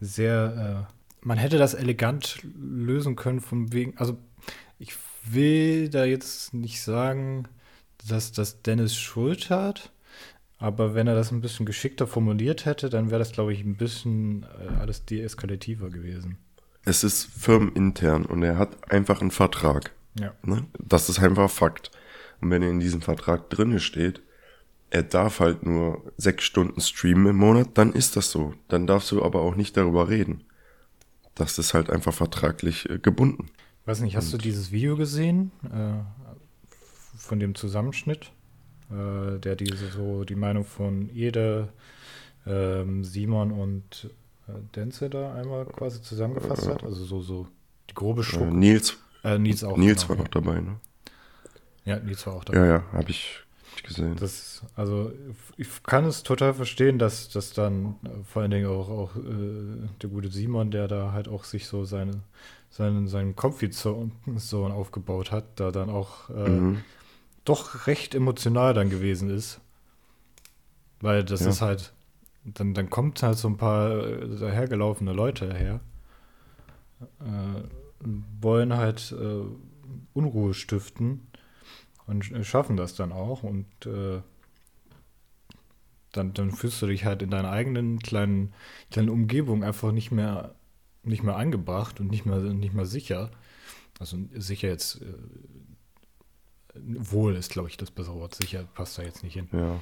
sehr, 0.00 0.88
äh, 0.88 1.26
man 1.26 1.38
hätte 1.38 1.58
das 1.58 1.74
elegant 1.74 2.40
lösen 2.54 3.16
können 3.16 3.40
von 3.40 3.72
wegen, 3.72 3.96
also 3.98 4.16
ich 4.78 4.94
will 5.24 5.88
da 5.88 6.04
jetzt 6.04 6.54
nicht 6.54 6.82
sagen, 6.82 7.48
dass 8.08 8.32
das 8.32 8.62
Dennis 8.62 8.96
Schuld 8.96 9.50
hat, 9.50 9.92
aber 10.58 10.94
wenn 10.94 11.06
er 11.06 11.14
das 11.14 11.32
ein 11.32 11.40
bisschen 11.40 11.66
geschickter 11.66 12.06
formuliert 12.06 12.64
hätte, 12.64 12.88
dann 12.88 13.10
wäre 13.10 13.18
das, 13.18 13.32
glaube 13.32 13.52
ich, 13.52 13.62
ein 13.62 13.76
bisschen 13.76 14.44
äh, 14.44 14.80
alles 14.80 15.04
deeskalativer 15.04 15.90
gewesen. 15.90 16.38
Es 16.84 17.04
ist 17.04 17.24
firmenintern 17.24 18.24
und 18.24 18.42
er 18.42 18.56
hat 18.58 18.90
einfach 18.90 19.20
einen 19.20 19.32
Vertrag. 19.32 19.92
Ja. 20.18 20.32
Ne? 20.42 20.64
Das 20.78 21.08
ist 21.08 21.18
einfach 21.18 21.50
Fakt. 21.50 21.90
Und 22.40 22.50
wenn 22.50 22.62
er 22.62 22.70
in 22.70 22.80
diesem 22.80 23.02
Vertrag 23.02 23.50
drinne 23.50 23.80
steht, 23.80 24.22
er 24.90 25.02
darf 25.02 25.40
halt 25.40 25.64
nur 25.64 26.12
sechs 26.16 26.44
Stunden 26.44 26.80
streamen 26.80 27.28
im 27.28 27.36
Monat, 27.36 27.70
dann 27.78 27.92
ist 27.92 28.16
das 28.16 28.30
so. 28.30 28.54
Dann 28.68 28.86
darfst 28.86 29.10
du 29.12 29.22
aber 29.24 29.40
auch 29.42 29.56
nicht 29.56 29.76
darüber 29.76 30.08
reden. 30.08 30.44
Das 31.36 31.58
ist 31.58 31.74
halt 31.74 31.90
einfach 31.90 32.14
vertraglich 32.14 32.88
äh, 32.90 32.98
gebunden. 32.98 33.50
Weiß 33.84 34.00
nicht, 34.00 34.16
hast 34.16 34.32
du 34.32 34.38
dieses 34.38 34.72
Video 34.72 34.96
gesehen 34.96 35.52
äh, 35.72 36.02
von 37.16 37.38
dem 37.40 37.54
Zusammenschnitt, 37.54 38.32
äh, 38.90 39.38
der 39.38 39.56
diese 39.56 39.88
so 39.90 40.24
die 40.24 40.34
Meinung 40.34 40.64
von 40.64 41.08
Ede, 41.10 41.72
ähm, 42.46 43.04
Simon 43.04 43.52
und 43.52 44.10
äh, 44.48 44.52
Denze 44.76 45.10
da 45.10 45.34
einmal 45.34 45.66
quasi 45.66 46.02
zusammengefasst 46.02 46.68
hat? 46.68 46.84
Also 46.84 47.04
so 47.04 47.22
so 47.22 47.48
die 47.90 47.94
grobe 47.94 48.22
Äh, 48.24 48.24
Struktur. 48.24 48.50
Nils, 48.50 48.98
Äh, 49.24 49.38
Nils 49.38 49.64
auch. 49.64 49.76
Nils 49.76 50.06
genau, 50.06 50.08
war 50.08 50.16
noch 50.16 50.28
dabei, 50.28 50.60
ne? 50.60 50.80
Ja, 51.84 51.98
Nils 52.00 52.26
war 52.26 52.34
auch 52.34 52.44
dabei. 52.44 52.58
Ja, 52.58 52.66
ja, 52.66 52.84
habe 52.92 53.10
ich 53.10 53.45
gesehen. 53.84 54.20
Das, 54.20 54.62
also 54.76 55.12
ich 55.58 55.68
kann 55.82 56.04
es 56.06 56.22
total 56.22 56.54
verstehen, 56.54 56.98
dass 56.98 57.28
dass 57.28 57.52
dann 57.52 57.96
äh, 58.04 58.24
vor 58.24 58.42
allen 58.42 58.50
Dingen 58.50 58.66
auch, 58.66 58.88
auch 58.88 59.16
äh, 59.16 59.88
der 60.02 60.10
gute 60.10 60.28
Simon, 60.30 60.70
der 60.70 60.88
da 60.88 61.12
halt 61.12 61.28
auch 61.28 61.44
sich 61.44 61.66
so 61.66 61.84
seine, 61.84 62.22
seinen, 62.70 63.08
seinen 63.08 63.36
Comfy-Zone 63.36 64.10
Zone 64.38 64.74
aufgebaut 64.74 65.32
hat, 65.32 65.44
da 65.60 65.70
dann 65.70 65.90
auch 65.90 66.30
äh, 66.30 66.62
Mhm. 66.62 66.84
doch 67.44 67.86
recht 67.88 68.14
emotional 68.14 68.74
dann 68.74 68.90
gewesen 68.90 69.30
ist. 69.30 69.60
Weil 71.00 71.24
das 71.24 71.40
Ja. 71.40 71.46
ist 71.46 71.60
halt, 71.62 71.92
dann, 72.44 72.74
dann 72.74 72.90
kommt 72.90 73.22
halt 73.22 73.38
so 73.38 73.48
ein 73.48 73.56
paar 73.56 73.90
äh, 74.06 74.36
dahergelaufene 74.38 75.12
Leute 75.12 75.52
her, 75.54 75.80
äh, 77.20 77.62
wollen 78.40 78.76
halt 78.76 79.12
äh, 79.18 79.44
Unruhe 80.14 80.54
stiften 80.54 81.26
und 82.06 82.24
sch- 82.24 82.44
schaffen 82.44 82.76
das 82.76 82.94
dann 82.94 83.12
auch 83.12 83.42
und 83.42 83.66
äh, 83.86 84.20
dann, 86.12 86.32
dann 86.34 86.50
fühlst 86.50 86.80
du 86.82 86.86
dich 86.86 87.04
halt 87.04 87.22
in 87.22 87.30
deiner 87.30 87.50
eigenen 87.50 87.98
kleinen, 87.98 88.54
kleinen 88.90 89.10
Umgebung 89.10 89.64
einfach 89.64 89.92
nicht 89.92 90.10
mehr, 90.10 90.54
nicht 91.02 91.22
mehr 91.22 91.36
angebracht 91.36 92.00
und 92.00 92.10
nicht 92.10 92.24
mehr, 92.26 92.38
nicht 92.38 92.74
mehr 92.74 92.86
sicher. 92.86 93.30
Also 93.98 94.18
sicher 94.34 94.68
jetzt, 94.68 95.02
äh, 95.02 95.14
wohl 96.74 97.34
ist, 97.36 97.50
glaube 97.50 97.68
ich, 97.68 97.76
das 97.76 97.90
bessere 97.90 98.16
Wort. 98.16 98.34
Sicher 98.34 98.64
passt 98.74 98.98
da 98.98 99.02
jetzt 99.02 99.22
nicht 99.22 99.34
hin. 99.34 99.48
Ja. 99.52 99.80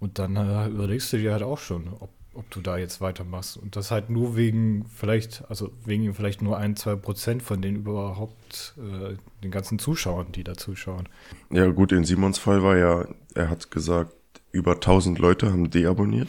Und 0.00 0.18
dann 0.18 0.36
äh, 0.36 0.68
überlegst 0.68 1.12
du 1.12 1.18
dir 1.18 1.32
halt 1.32 1.42
auch 1.42 1.58
schon, 1.58 1.88
ob, 1.88 2.10
ob 2.38 2.48
du 2.50 2.60
da 2.60 2.78
jetzt 2.78 3.00
weitermachst. 3.00 3.56
Und 3.56 3.74
das 3.74 3.90
halt 3.90 4.10
nur 4.10 4.36
wegen 4.36 4.86
vielleicht, 4.94 5.44
also 5.48 5.72
wegen 5.84 6.14
vielleicht 6.14 6.40
nur 6.40 6.56
ein, 6.56 6.76
zwei 6.76 6.94
Prozent 6.94 7.42
von 7.42 7.60
den 7.60 7.76
überhaupt 7.76 8.74
äh, 8.78 9.16
den 9.42 9.50
ganzen 9.50 9.78
Zuschauern, 9.78 10.30
die 10.32 10.44
da 10.44 10.54
zuschauen. 10.54 11.08
Ja, 11.50 11.66
gut, 11.66 11.92
in 11.92 12.04
Simons 12.04 12.38
Fall 12.38 12.62
war 12.62 12.76
ja, 12.76 13.08
er 13.34 13.50
hat 13.50 13.70
gesagt, 13.70 14.12
über 14.52 14.74
1000 14.74 15.18
Leute 15.18 15.50
haben 15.52 15.68
deabonniert. 15.68 16.28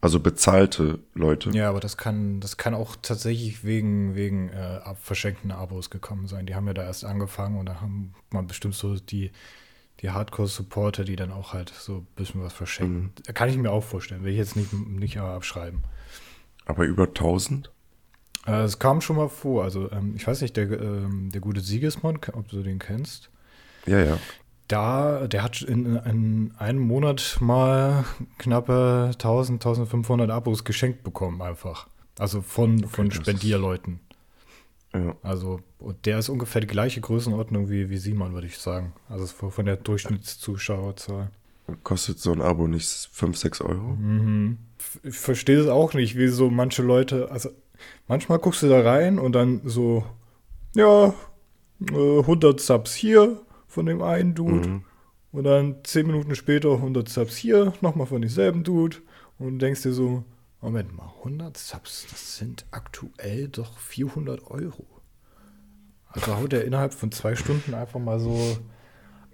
Also 0.00 0.18
bezahlte 0.18 0.98
Leute. 1.14 1.50
Ja, 1.50 1.68
aber 1.68 1.78
das 1.78 1.96
kann, 1.96 2.40
das 2.40 2.56
kann 2.56 2.74
auch 2.74 2.96
tatsächlich 3.00 3.62
wegen, 3.62 4.16
wegen 4.16 4.48
äh, 4.48 4.80
verschenkten 5.00 5.52
Abos 5.52 5.90
gekommen 5.90 6.26
sein. 6.26 6.46
Die 6.46 6.56
haben 6.56 6.66
ja 6.66 6.74
da 6.74 6.82
erst 6.82 7.04
angefangen 7.04 7.56
und 7.60 7.66
da 7.66 7.80
haben 7.80 8.14
man 8.30 8.48
bestimmt 8.48 8.74
so 8.74 8.96
die, 8.96 9.30
die 10.02 10.10
Hardcore-Supporter, 10.10 11.04
die 11.04 11.16
dann 11.16 11.30
auch 11.32 11.52
halt 11.52 11.70
so 11.70 11.98
ein 11.98 12.06
bisschen 12.16 12.42
was 12.42 12.52
verschenken. 12.52 13.12
Kann 13.34 13.48
ich 13.48 13.56
mir 13.56 13.70
auch 13.70 13.84
vorstellen, 13.84 14.24
will 14.24 14.32
ich 14.32 14.38
jetzt 14.38 14.56
nicht, 14.56 14.72
nicht 14.72 15.18
abschreiben. 15.18 15.84
Aber 16.66 16.84
über 16.84 17.04
1000? 17.04 17.70
Äh, 18.46 18.62
es 18.62 18.78
kam 18.80 19.00
schon 19.00 19.16
mal 19.16 19.28
vor, 19.28 19.62
also 19.64 19.90
ähm, 19.92 20.14
ich 20.16 20.26
weiß 20.26 20.42
nicht, 20.42 20.56
der, 20.56 20.70
ähm, 20.72 21.30
der 21.32 21.40
gute 21.40 21.60
Siegesmann, 21.60 22.18
ob 22.32 22.48
du 22.48 22.62
den 22.62 22.80
kennst, 22.80 23.30
Ja, 23.86 24.00
ja. 24.00 24.18
da, 24.66 25.28
der 25.28 25.44
hat 25.44 25.62
in, 25.62 25.94
in 25.96 26.52
einem 26.58 26.80
Monat 26.80 27.36
mal 27.40 28.04
knappe 28.38 29.10
1000, 29.12 29.64
1500 29.64 30.30
Abos 30.30 30.64
geschenkt 30.64 31.04
bekommen 31.04 31.40
einfach. 31.42 31.86
Also 32.18 32.42
von, 32.42 32.84
von 32.88 33.08
das 33.08 33.18
ist- 33.18 33.22
Spendierleuten. 33.22 34.00
Ja. 34.94 35.16
Also 35.22 35.60
und 35.78 36.04
der 36.06 36.18
ist 36.18 36.28
ungefähr 36.28 36.60
die 36.60 36.66
gleiche 36.66 37.00
Größenordnung 37.00 37.70
wie, 37.70 37.88
wie 37.90 37.96
Simon, 37.96 38.34
würde 38.34 38.46
ich 38.46 38.58
sagen. 38.58 38.92
Also 39.08 39.26
von 39.26 39.64
der 39.64 39.76
Durchschnittszuschauerzahl. 39.76 41.30
Kostet 41.82 42.18
so 42.18 42.32
ein 42.32 42.42
Abo 42.42 42.66
nicht 42.66 42.86
5, 43.12 43.36
6 43.36 43.60
Euro? 43.62 43.96
Ich 45.04 45.16
verstehe 45.16 45.58
es 45.60 45.68
auch 45.68 45.94
nicht, 45.94 46.16
wie 46.18 46.28
so 46.28 46.50
manche 46.50 46.82
Leute, 46.82 47.30
also 47.30 47.50
manchmal 48.08 48.38
guckst 48.38 48.62
du 48.62 48.68
da 48.68 48.80
rein 48.82 49.18
und 49.18 49.32
dann 49.32 49.62
so, 49.64 50.04
ja, 50.74 51.14
äh, 51.90 52.18
100 52.20 52.60
Subs 52.60 52.94
hier 52.94 53.40
von 53.68 53.86
dem 53.86 54.02
einen 54.02 54.34
Dude 54.34 54.68
Mhm. 54.68 54.84
und 55.30 55.44
dann 55.44 55.76
10 55.84 56.06
Minuten 56.06 56.34
später 56.34 56.72
100 56.76 57.08
Subs 57.08 57.36
hier, 57.36 57.72
nochmal 57.80 58.06
von 58.08 58.20
demselben 58.20 58.64
Dude 58.64 58.98
und 59.38 59.60
denkst 59.60 59.82
dir 59.82 59.92
so, 59.92 60.24
Moment 60.62 60.96
mal, 60.96 61.10
100 61.18 61.56
Subs, 61.56 62.06
das 62.08 62.36
sind 62.38 62.66
aktuell 62.70 63.48
doch 63.48 63.76
400 63.78 64.48
Euro. 64.48 64.86
Also 66.06 66.36
haut 66.36 66.52
er 66.52 66.64
innerhalb 66.64 66.94
von 66.94 67.10
zwei 67.10 67.34
Stunden 67.34 67.74
einfach 67.74 67.98
mal 67.98 68.20
so 68.20 68.58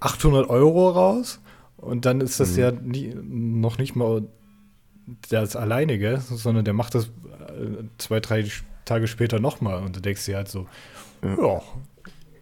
800 0.01 0.49
Euro 0.49 0.88
raus 0.88 1.41
und 1.77 2.07
dann 2.07 2.23
ist 2.23 2.41
das 2.41 2.57
ja 2.57 2.71
nie, 2.73 3.14
noch 3.14 3.77
nicht 3.77 3.95
mal 3.95 4.27
das 5.29 5.55
alleinige, 5.55 6.19
sondern 6.19 6.64
der 6.64 6.75
macht 6.75 6.95
das 6.95 7.07
äh, 7.07 7.85
zwei, 7.99 8.21
drei 8.21 8.47
Tage 8.87 9.07
später 9.07 9.38
nochmal 9.38 9.83
und 9.83 9.97
du 9.97 10.01
denkst 10.01 10.25
dir 10.25 10.37
halt 10.37 10.49
so, 10.49 10.67
ja. 11.23 11.61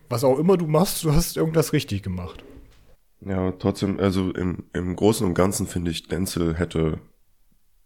was 0.09 0.23
auch 0.23 0.39
immer 0.39 0.57
du 0.57 0.69
machst, 0.69 1.03
du 1.03 1.13
hast 1.13 1.37
irgendwas 1.37 1.73
richtig 1.73 2.05
gemacht. 2.05 2.45
Ja, 3.21 3.51
trotzdem, 3.53 3.99
also 3.99 4.31
im, 4.31 4.65
im 4.73 4.95
Großen 4.95 5.27
und 5.27 5.35
Ganzen 5.35 5.67
finde 5.67 5.91
ich, 5.91 6.07
Denzel 6.07 6.55
hätte 6.55 7.01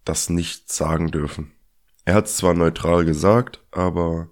das 0.05 0.31
nicht 0.31 0.73
sagen 0.73 1.11
dürfen. 1.11 1.53
Er 2.05 2.15
hat 2.15 2.27
es 2.27 2.37
zwar 2.37 2.55
neutral 2.55 3.05
gesagt, 3.05 3.63
aber 3.71 4.31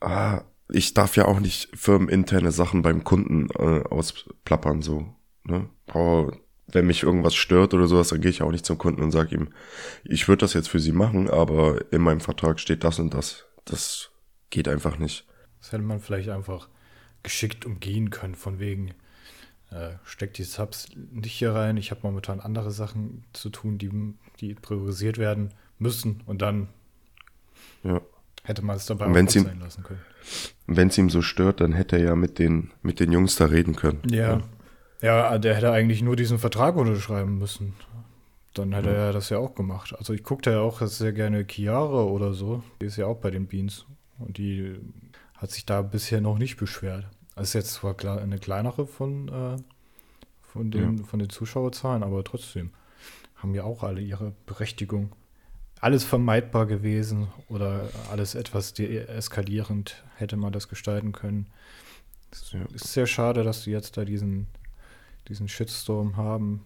ah, 0.00 0.42
ich 0.72 0.94
darf 0.94 1.16
ja 1.16 1.26
auch 1.26 1.40
nicht 1.40 1.76
firmeninterne 1.76 2.52
Sachen 2.52 2.82
beim 2.82 3.04
Kunden 3.04 3.48
äh, 3.50 3.84
ausplappern, 3.88 4.82
so. 4.82 5.14
Ne? 5.44 5.68
Brauche, 5.86 6.38
wenn 6.68 6.86
mich 6.86 7.02
irgendwas 7.02 7.34
stört 7.34 7.74
oder 7.74 7.86
sowas, 7.86 8.08
dann 8.08 8.20
gehe 8.20 8.30
ich 8.30 8.42
auch 8.42 8.52
nicht 8.52 8.66
zum 8.66 8.78
Kunden 8.78 9.02
und 9.02 9.10
sage 9.10 9.34
ihm, 9.34 9.48
ich 10.04 10.28
würde 10.28 10.40
das 10.40 10.54
jetzt 10.54 10.68
für 10.68 10.80
Sie 10.80 10.92
machen, 10.92 11.28
aber 11.28 11.92
in 11.92 12.02
meinem 12.02 12.20
Vertrag 12.20 12.60
steht 12.60 12.84
das 12.84 12.98
und 12.98 13.14
das. 13.14 13.46
Das 13.64 14.10
geht 14.50 14.68
einfach 14.68 14.98
nicht. 14.98 15.26
Das 15.60 15.72
hätte 15.72 15.82
man 15.82 16.00
vielleicht 16.00 16.28
einfach 16.28 16.68
geschickt 17.22 17.66
umgehen 17.66 18.10
können, 18.10 18.34
von 18.34 18.58
wegen, 18.58 18.94
äh, 19.70 19.90
steckt 20.04 20.38
die 20.38 20.44
Subs 20.44 20.88
nicht 21.12 21.32
hier 21.32 21.52
rein, 21.54 21.76
ich 21.76 21.90
habe 21.90 22.00
momentan 22.02 22.40
andere 22.40 22.70
Sachen 22.70 23.24
zu 23.32 23.50
tun, 23.50 23.78
die, 23.78 23.90
die 24.40 24.54
priorisiert 24.54 25.18
werden 25.18 25.50
müssen 25.78 26.22
und 26.26 26.42
dann 26.42 26.68
Ja. 27.82 28.00
hätte 28.44 28.62
man 28.62 28.76
es 28.76 28.86
dabei 28.86 29.06
auch 29.06 29.16
ihm- 29.16 29.28
sein 29.28 29.60
lassen 29.60 29.82
können. 29.82 30.00
Wenn 30.66 30.88
es 30.88 30.98
ihm 30.98 31.10
so 31.10 31.22
stört, 31.22 31.60
dann 31.60 31.72
hätte 31.72 31.96
er 31.96 32.02
ja 32.04 32.14
mit 32.16 32.38
den, 32.38 32.70
mit 32.82 33.00
den 33.00 33.10
Jungs 33.12 33.36
da 33.36 33.46
reden 33.46 33.74
können. 33.76 34.02
Ja. 34.10 34.40
Ja, 35.02 35.38
der 35.38 35.54
hätte 35.54 35.72
eigentlich 35.72 36.02
nur 36.02 36.14
diesen 36.14 36.38
Vertrag 36.38 36.76
unterschreiben 36.76 37.38
müssen. 37.38 37.74
Dann 38.52 38.72
hätte 38.74 38.90
er 38.90 39.12
das 39.12 39.30
ja 39.30 39.38
auch 39.38 39.54
gemacht. 39.54 39.94
Also 39.96 40.12
ich 40.12 40.22
guckte 40.22 40.50
ja 40.50 40.60
auch 40.60 40.82
sehr 40.82 41.12
gerne 41.12 41.46
Chiara 41.48 42.02
oder 42.02 42.34
so. 42.34 42.62
Die 42.82 42.86
ist 42.86 42.96
ja 42.96 43.06
auch 43.06 43.16
bei 43.18 43.30
den 43.30 43.46
Beans. 43.46 43.86
Und 44.18 44.36
die 44.36 44.76
hat 45.38 45.50
sich 45.52 45.64
da 45.64 45.80
bisher 45.80 46.20
noch 46.20 46.36
nicht 46.36 46.58
beschwert. 46.58 47.06
Das 47.40 47.48
ist 47.48 47.54
jetzt 47.54 47.72
zwar 47.72 47.94
klar 47.94 48.20
eine 48.20 48.38
kleinere 48.38 48.86
von, 48.86 49.28
äh, 49.28 49.56
von, 50.42 50.70
den, 50.70 51.06
von 51.06 51.18
den 51.18 51.30
Zuschauerzahlen, 51.30 52.02
aber 52.02 52.22
trotzdem 52.22 52.70
haben 53.36 53.54
ja 53.54 53.64
auch 53.64 53.82
alle 53.82 54.02
ihre 54.02 54.34
Berechtigung. 54.44 55.12
Alles 55.80 56.04
vermeidbar 56.04 56.66
gewesen 56.66 57.28
oder 57.48 57.88
alles 58.10 58.34
etwas 58.34 58.74
deeskalierend 58.74 60.04
hätte 60.16 60.36
man 60.36 60.52
das 60.52 60.68
gestalten 60.68 61.12
können. 61.12 61.46
Es 62.30 62.52
Ja. 62.52 62.60
ist 62.74 62.92
sehr 62.92 63.06
schade, 63.06 63.42
dass 63.42 63.64
die 63.64 63.70
jetzt 63.70 63.96
da 63.96 64.04
diesen, 64.04 64.46
diesen 65.28 65.48
Shitstorm 65.48 66.18
haben, 66.18 66.62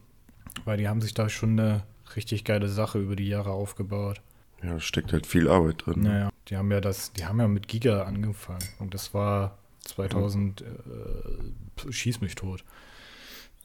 weil 0.65 0.79
die 0.79 0.89
haben 0.89 1.01
sich 1.01 1.15
da 1.15 1.29
schon 1.29 1.51
eine 1.57 1.85
richtig 2.17 2.43
geile 2.45 2.69
Sache 2.69 2.99
über 2.99 3.15
die 3.15 3.29
Jahre 3.29 3.53
aufgebaut. 3.53 4.21
Ja, 4.61 4.71
da 4.73 4.81
steckt 4.81 5.13
halt 5.13 5.29
viel 5.29 5.47
Arbeit 5.47 5.87
drin. 5.87 6.03
Naja, 6.03 6.31
die 6.49 6.57
haben 6.57 6.73
ja 6.73 6.81
das, 6.81 7.13
die 7.13 7.27
haben 7.27 7.39
ja 7.39 7.47
mit 7.47 7.69
Giga 7.69 8.03
angefangen 8.03 8.69
und 8.81 8.93
das 8.93 9.15
war 9.15 9.57
2000, 9.85 10.63
äh, 10.63 11.93
schieß 11.93 12.21
mich 12.21 12.35
tot. 12.35 12.65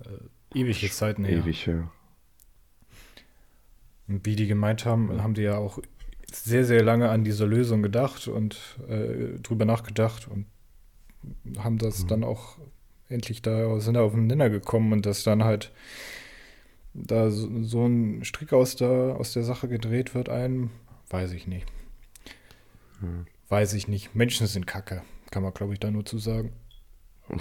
Äh, 0.03 0.59
ewige 0.59 0.89
Zeiten 0.89 1.23
her. 1.23 1.39
Ewig, 1.39 1.65
ja. 1.65 1.91
Und 4.07 4.25
wie 4.25 4.35
die 4.35 4.47
gemeint 4.47 4.85
haben, 4.85 5.21
haben 5.21 5.33
die 5.33 5.43
ja 5.43 5.57
auch 5.57 5.79
sehr, 6.31 6.65
sehr 6.65 6.83
lange 6.83 7.09
an 7.09 7.23
dieser 7.23 7.45
Lösung 7.45 7.81
gedacht 7.81 8.27
und 8.27 8.77
äh, 8.87 9.39
drüber 9.41 9.65
nachgedacht 9.65 10.27
und 10.27 10.45
haben 11.57 11.77
das 11.77 12.05
dann 12.07 12.23
auch 12.23 12.57
endlich 13.07 13.41
da, 13.41 13.79
sind 13.79 13.95
da 13.95 14.01
auf 14.01 14.13
den 14.13 14.27
Nenner 14.27 14.49
gekommen 14.49 14.93
und 14.93 15.05
dass 15.05 15.23
dann 15.23 15.43
halt 15.43 15.71
da 16.93 17.29
so, 17.29 17.63
so 17.63 17.85
ein 17.85 18.23
Strick 18.23 18.53
aus 18.53 18.75
der, 18.75 19.15
aus 19.19 19.33
der 19.33 19.43
Sache 19.43 19.67
gedreht 19.67 20.15
wird, 20.15 20.29
ein, 20.29 20.69
weiß 21.09 21.31
ich 21.31 21.47
nicht. 21.47 21.67
Weiß 23.47 23.73
ich 23.73 23.87
nicht. 23.87 24.15
Menschen 24.15 24.47
sind 24.47 24.67
Kacke. 24.67 25.01
Kann 25.31 25.43
man, 25.43 25.53
glaube 25.53 25.73
ich, 25.73 25.79
da 25.79 25.91
nur 25.91 26.05
zu 26.05 26.17
sagen. 26.17 26.53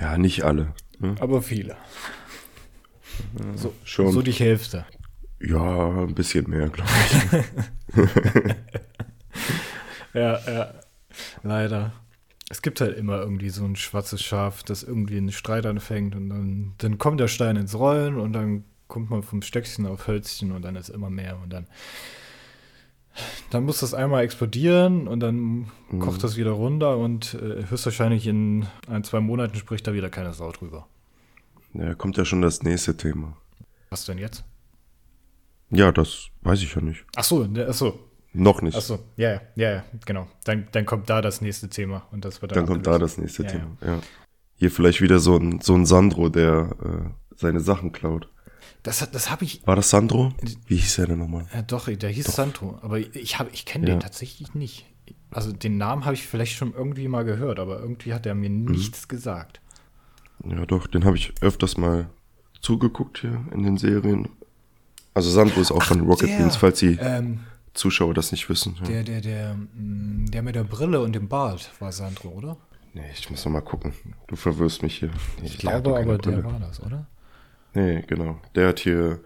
Ja, 0.00 0.16
nicht 0.16 0.44
alle. 0.44 0.74
Ne? 1.00 1.16
Aber 1.18 1.42
viele. 1.42 1.76
So, 3.56 3.74
Schon. 3.82 4.12
so 4.12 4.22
die 4.22 4.30
Hälfte. 4.30 4.86
Ja, 5.40 6.04
ein 6.04 6.14
bisschen 6.14 6.48
mehr, 6.48 6.68
glaube 6.68 6.88
ich. 7.92 8.04
Ja, 10.14 10.38
ja. 10.46 10.74
Leider. 11.42 11.92
Es 12.50 12.62
gibt 12.62 12.80
halt 12.80 12.96
immer 12.96 13.18
irgendwie 13.18 13.50
so 13.50 13.64
ein 13.64 13.76
schwarzes 13.76 14.22
Schaf, 14.22 14.62
das 14.62 14.82
irgendwie 14.82 15.18
einen 15.18 15.32
Streit 15.32 15.66
anfängt 15.66 16.14
und 16.14 16.30
dann, 16.30 16.74
dann 16.78 16.98
kommt 16.98 17.20
der 17.20 17.28
Stein 17.28 17.56
ins 17.56 17.78
Rollen 17.78 18.18
und 18.18 18.32
dann 18.32 18.64
kommt 18.86 19.10
man 19.10 19.22
vom 19.22 19.42
Stöckchen 19.42 19.86
auf 19.86 20.06
Hölzchen 20.06 20.52
und 20.52 20.62
dann 20.62 20.74
ist 20.76 20.88
immer 20.88 21.10
mehr 21.10 21.38
und 21.38 21.50
dann 21.52 21.66
dann 23.50 23.64
muss 23.64 23.80
das 23.80 23.94
einmal 23.94 24.24
explodieren 24.24 25.08
und 25.08 25.20
dann 25.20 25.70
kocht 26.00 26.22
das 26.22 26.36
wieder 26.36 26.50
runter 26.50 26.98
und 26.98 27.34
äh, 27.34 27.64
höchstwahrscheinlich 27.68 28.26
in 28.26 28.66
ein, 28.88 29.04
zwei 29.04 29.20
Monaten 29.20 29.56
spricht 29.56 29.86
da 29.86 29.94
wieder 29.94 30.10
keine 30.10 30.32
Sau 30.34 30.52
drüber. 30.52 30.86
Ja, 31.74 31.94
kommt 31.94 32.16
ja 32.16 32.24
schon 32.24 32.42
das 32.42 32.62
nächste 32.62 32.96
Thema. 32.96 33.36
Was 33.90 34.04
denn 34.04 34.18
jetzt? 34.18 34.44
Ja, 35.70 35.92
das 35.92 36.28
weiß 36.42 36.62
ich 36.62 36.74
ja 36.74 36.80
nicht. 36.80 37.04
Ach 37.16 37.24
so, 37.24 37.44
ne, 37.44 37.66
ach 37.68 37.74
so, 37.74 37.98
Noch 38.32 38.62
nicht. 38.62 38.76
ach 38.76 38.80
so, 38.82 38.98
ja, 39.16 39.32
ja, 39.32 39.40
ja, 39.54 39.70
ja, 39.72 39.84
genau. 40.06 40.26
Dann, 40.44 40.66
dann 40.72 40.86
kommt 40.86 41.08
da 41.10 41.20
das 41.20 41.40
nächste 41.40 41.68
Thema 41.68 42.06
und 42.10 42.24
das 42.24 42.40
wird 42.42 42.54
Dann 42.56 42.66
kommt 42.66 42.86
da 42.86 42.98
das 42.98 43.18
nächste 43.18 43.44
Ja, 43.44 43.50
Thema. 43.50 43.76
Ja. 43.84 44.00
Hier 44.56 44.70
vielleicht 44.70 45.00
wieder 45.00 45.18
so 45.20 45.36
ein, 45.36 45.60
so 45.60 45.74
ein 45.74 45.86
Sandro, 45.86 46.28
der 46.28 46.70
äh, 46.82 47.36
seine 47.36 47.60
Sachen 47.60 47.92
klaut. 47.92 48.28
Das, 48.82 49.08
das 49.10 49.30
habe 49.30 49.44
ich 49.44 49.66
War 49.66 49.76
das 49.76 49.90
Sandro? 49.90 50.32
Wie 50.66 50.76
hieß 50.76 50.98
er 50.98 51.06
denn 51.08 51.18
nochmal? 51.18 51.46
Ja, 51.54 51.62
doch, 51.62 51.88
der 51.88 52.10
hieß 52.10 52.26
Sandro, 52.26 52.78
aber 52.82 52.98
ich, 52.98 53.38
hab- 53.38 53.52
ich 53.52 53.64
kenne 53.66 53.88
Ja. 53.88 53.94
den 53.96 54.00
tatsächlich 54.00 54.54
nicht. 54.54 54.86
Also 55.30 55.52
den 55.52 55.76
Namen 55.76 56.04
habe 56.04 56.14
ich 56.14 56.26
vielleicht 56.26 56.56
schon 56.56 56.72
irgendwie 56.74 57.08
mal 57.08 57.24
gehört, 57.24 57.58
aber 57.58 57.80
irgendwie 57.80 58.14
hat 58.14 58.24
er 58.26 58.34
mir 58.34 58.48
Mhm. 58.50 58.66
nichts 58.66 59.08
gesagt. 59.08 59.60
Ja, 60.44 60.64
doch, 60.66 60.86
den 60.86 61.04
habe 61.04 61.16
ich 61.16 61.32
öfters 61.40 61.76
mal 61.76 62.08
zugeguckt 62.60 63.18
hier 63.18 63.44
in 63.52 63.62
den 63.62 63.76
Serien. 63.76 64.28
Also 65.14 65.30
Sandro 65.30 65.60
ist 65.60 65.72
auch 65.72 65.82
von 65.82 66.00
Rocket 66.00 66.28
der, 66.28 66.38
Beans, 66.38 66.56
falls 66.56 66.78
die 66.78 66.96
Ähm, 67.00 67.40
Zuschauer 67.74 68.14
das 68.14 68.32
nicht 68.32 68.48
wissen. 68.48 68.76
Ja. 68.80 68.86
der, 68.86 69.02
der, 69.04 69.20
der, 69.20 69.54
mh, 69.54 70.30
der 70.30 70.42
mit 70.42 70.54
der 70.54 70.64
Brille 70.64 71.00
und 71.00 71.12
dem 71.14 71.28
Bart 71.28 71.70
war 71.80 71.92
Sandro, 71.92 72.28
oder? 72.28 72.56
Nee, 72.94 73.02
ich 73.12 73.28
muss 73.30 73.44
noch 73.44 73.52
mal 73.52 73.60
gucken. 73.60 73.92
Du 74.28 74.36
verwirrst 74.36 74.82
mich 74.82 74.96
hier. 74.98 75.10
Ich 75.42 75.58
der 75.58 75.74
hat 75.74 75.82
glaube 75.84 75.96
doch 75.96 76.02
aber, 76.02 76.18
der 76.18 76.30
Brille. 76.30 76.44
war 76.44 76.58
das, 76.60 76.80
oder? 76.82 77.06
Nee, 77.78 78.02
genau. 78.08 78.40
Der 78.56 78.68
hat 78.68 78.80
hier, 78.80 79.20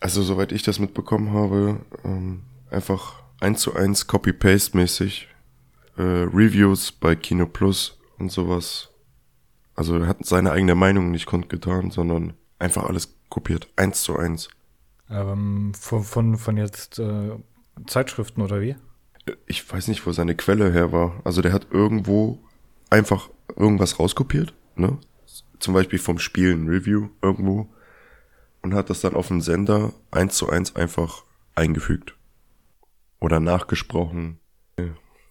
also 0.00 0.22
soweit 0.22 0.50
ich 0.50 0.62
das 0.62 0.78
mitbekommen 0.78 1.34
habe, 1.34 1.80
ähm, 2.04 2.42
einfach 2.70 3.22
eins 3.38 3.60
zu 3.60 3.74
eins 3.74 4.06
Copy-Paste-mäßig 4.06 5.28
äh, 5.98 6.02
Reviews 6.02 6.90
bei 6.90 7.14
Kino 7.14 7.44
Plus 7.44 7.98
und 8.18 8.32
sowas. 8.32 8.88
Also 9.74 9.98
er 9.98 10.06
hat 10.06 10.24
seine 10.24 10.52
eigene 10.52 10.74
Meinung 10.74 11.10
nicht 11.10 11.26
kundgetan, 11.26 11.90
sondern 11.90 12.32
einfach 12.58 12.84
alles 12.84 13.14
kopiert. 13.28 13.68
Eins 13.76 14.02
zu 14.04 14.16
eins. 14.16 14.48
Ähm, 15.10 15.72
von, 15.78 16.02
von, 16.02 16.36
von 16.38 16.56
jetzt 16.56 16.98
äh, 16.98 17.32
Zeitschriften 17.86 18.40
oder 18.40 18.62
wie? 18.62 18.76
Äh, 19.26 19.36
Ich 19.46 19.70
weiß 19.70 19.88
nicht, 19.88 20.06
wo 20.06 20.12
seine 20.12 20.34
Quelle 20.34 20.72
her 20.72 20.92
war. 20.92 21.20
Also 21.24 21.42
der 21.42 21.52
hat 21.52 21.66
irgendwo 21.70 22.38
einfach 22.88 23.28
irgendwas 23.54 23.98
rauskopiert, 23.98 24.54
ne? 24.76 24.96
Zum 25.60 25.74
Beispiel 25.74 25.98
vom 25.98 26.18
Spiel 26.18 26.52
ein 26.54 26.68
Review 26.68 27.08
irgendwo 27.22 27.68
und 28.62 28.74
hat 28.74 28.90
das 28.90 29.00
dann 29.00 29.14
auf 29.14 29.28
dem 29.28 29.40
Sender 29.40 29.92
eins 30.10 30.34
zu 30.36 30.48
eins 30.50 30.74
einfach 30.76 31.24
eingefügt. 31.54 32.16
Oder 33.20 33.38
nachgesprochen. 33.40 34.38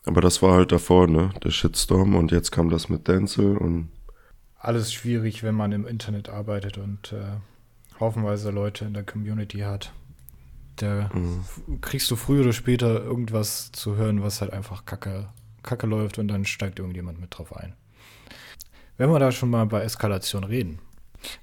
Aber 0.06 0.22
das 0.22 0.42
war 0.42 0.54
halt 0.56 0.72
davor, 0.72 1.08
ne? 1.08 1.32
Der 1.44 1.52
Shitstorm 1.52 2.16
und 2.16 2.32
jetzt 2.32 2.52
kam 2.52 2.70
das 2.70 2.88
mit 2.90 3.08
Denzel 3.08 3.58
und 3.58 3.90
Alles 4.58 4.94
schwierig, 4.94 5.44
wenn 5.44 5.56
man 5.56 5.72
im 5.72 5.88
Internet 5.88 6.30
arbeitet 6.30 6.78
und 6.78 7.14
äh, 7.14 7.38
haufenweise 8.00 8.52
Leute 8.52 8.86
in 8.86 8.94
der 8.94 9.04
Community 9.04 9.60
hat. 9.60 9.94
Da 10.78 11.10
Mhm. 11.14 11.44
kriegst 11.82 12.10
du 12.12 12.16
früher 12.16 12.42
oder 12.42 12.54
später 12.54 13.04
irgendwas 13.04 13.72
zu 13.72 13.96
hören, 13.96 14.22
was 14.24 14.42
halt 14.42 14.54
einfach 14.54 14.86
kacke, 14.86 15.30
kacke 15.64 15.88
läuft 15.88 16.18
und 16.20 16.28
dann 16.30 16.46
steigt 16.46 16.80
irgendjemand 16.80 17.20
mit 17.20 17.38
drauf 17.38 17.56
ein. 17.56 17.74
Wenn 19.00 19.12
wir 19.12 19.20
da 19.20 19.32
schon 19.32 19.50
mal 19.50 19.66
bei 19.66 19.82
Eskalation 19.82 20.44
reden, 20.44 20.80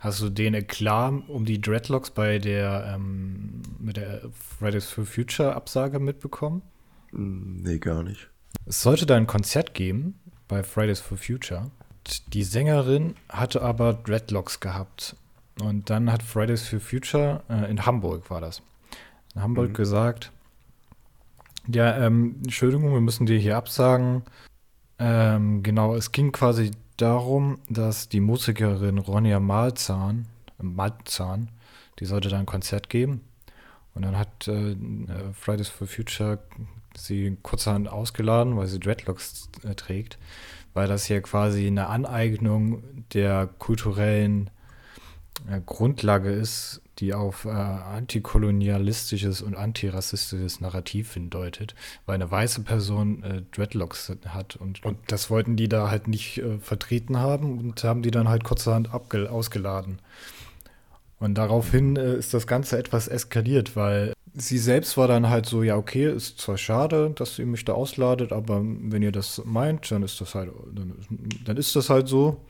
hast 0.01 0.21
du 0.21 0.29
den 0.29 0.53
Eklat 0.53 1.27
um 1.27 1.47
die 1.47 1.59
Dreadlocks 1.59 2.11
bei 2.11 2.39
der 2.39 2.93
ähm, 2.95 3.63
mit 3.79 3.97
der 3.97 4.21
Fridays 4.59 4.85
for 4.85 5.07
Future 5.07 5.57
Absage 5.57 5.99
mitbekommen? 5.99 6.61
mm, 7.13 7.63
nee, 7.63 7.79
gar 7.79 8.03
nicht. 8.03 8.29
Es 8.67 8.83
sollte 8.83 9.07
da 9.07 9.17
ein 9.17 9.27
Konzert 9.27 9.73
geben 9.73 10.21
bei 10.49 10.63
Fridays 10.63 11.01
for 11.01 11.17
Future. 11.17 11.71
Die 12.27 12.45
Sängerin 12.45 13.15
hatte 13.31 13.63
aber 13.63 13.95
Dreadlocks 13.95 14.61
gehabt. 14.61 15.17
Und 15.59 15.89
dann 15.89 16.13
hat 16.13 16.23
Fridays 16.23 16.69
for 16.69 16.79
Future, 16.79 17.43
äh, 17.49 17.71
in 17.71 17.87
Hamburg 17.87 18.29
war 18.29 18.43
das, 18.43 18.61
in 19.35 19.41
Hamburg 19.41 19.73
gesagt, 19.73 20.31
ja, 21.69 21.97
ähm, 21.97 22.37
Entschuldigung, 22.43 22.93
wir 22.93 23.01
müssen 23.01 23.25
dir 23.25 23.39
hier 23.39 23.57
absagen. 23.57 24.25
Ähm, 24.99 25.63
genau, 25.63 25.95
es 25.95 26.13
ging 26.13 26.33
quasi 26.33 26.71
darum, 26.97 27.59
dass 27.69 28.09
die 28.09 28.21
Musikerin 28.21 28.99
Ronja 28.99 29.41
Malzahn, 29.41 30.27
Malzahn, 30.61 31.51
die 31.99 32.07
sollte 32.07 32.29
da 32.29 32.39
ein 32.39 32.47
Konzert 32.47 32.89
geben. 32.89 33.21
Und 33.95 34.03
dann 34.03 34.19
hat 34.19 34.47
äh, 34.49 34.77
Fridays 35.33 35.69
for 35.69 35.87
Future 35.87 36.39
sie 36.95 37.37
kurzerhand 37.43 37.89
ausgeladen, 37.89 38.57
weil 38.57 38.67
sie 38.67 38.81
Dreadlocks 38.81 39.49
äh, 39.63 39.75
trägt, 39.75 40.19
weil 40.75 40.89
das 40.89 41.05
hier 41.05 41.21
quasi 41.23 41.67
eine 41.67 41.89
Aneignung 41.89 42.83
der 43.13 43.47
kulturellen 43.47 44.51
äh, 45.51 45.61
Grundlage 45.65 46.31
ist, 46.31 46.83
die 46.99 47.15
auf 47.15 47.45
äh, 47.45 47.49
antikolonialistisches 47.49 49.43
und 49.43 49.55
antirassistisches 49.55 50.61
Narrativ 50.61 51.15
hindeutet, 51.15 51.75
weil 52.07 52.17
eine 52.17 52.31
weiße 52.31 52.63
Person 52.63 53.23
äh, 53.23 53.43
Dreadlocks 53.53 54.13
hat 54.29 54.57
und, 54.57 54.85
und 54.85 54.99
das 55.09 55.31
wollten 55.31 55.57
die 55.57 55.69
da 55.69 55.91
halt 55.91 56.09
nicht 56.09 56.39
äh, 56.39 56.59
vertreten 56.59 57.19
haben 57.19 57.59
und 57.59 57.85
haben 57.85 58.03
die 58.03 58.11
dann 58.11 58.29
halt 58.29 58.45
kurzerhand 58.45 58.91
ausgeladen. 58.93 60.01
Und 61.19 61.35
daraufhin 61.35 61.97
äh, 61.97 62.17
ist 62.17 62.35
das 62.35 62.47
Ganze 62.47 62.79
etwas 62.79 63.09
eskaliert, 63.09 63.77
weil 63.77 64.13
sie 64.35 64.59
selbst 64.59 64.97
war 64.97 65.09
dann 65.09 65.29
halt 65.29 65.47
so, 65.47 65.63
ja, 65.63 65.77
okay, 65.77 66.13
ist 66.13 66.41
zwar 66.41 66.59
schade, 66.59 67.11
dass 67.15 67.39
ihr 67.39 67.47
mich 67.47 67.65
da 67.65 67.73
ausladet, 67.73 68.33
aber 68.33 68.61
wenn 68.63 69.03
ihr 69.03 69.13
das 69.13 69.43
meint, 69.45 69.91
dann 69.91 70.03
ist 70.03 70.21
das 70.21 70.35
halt, 70.35 70.51
dann, 70.75 70.95
dann 71.45 71.57
ist 71.57 71.75
das 71.75 71.89
halt 71.91 72.09
so. 72.09 72.41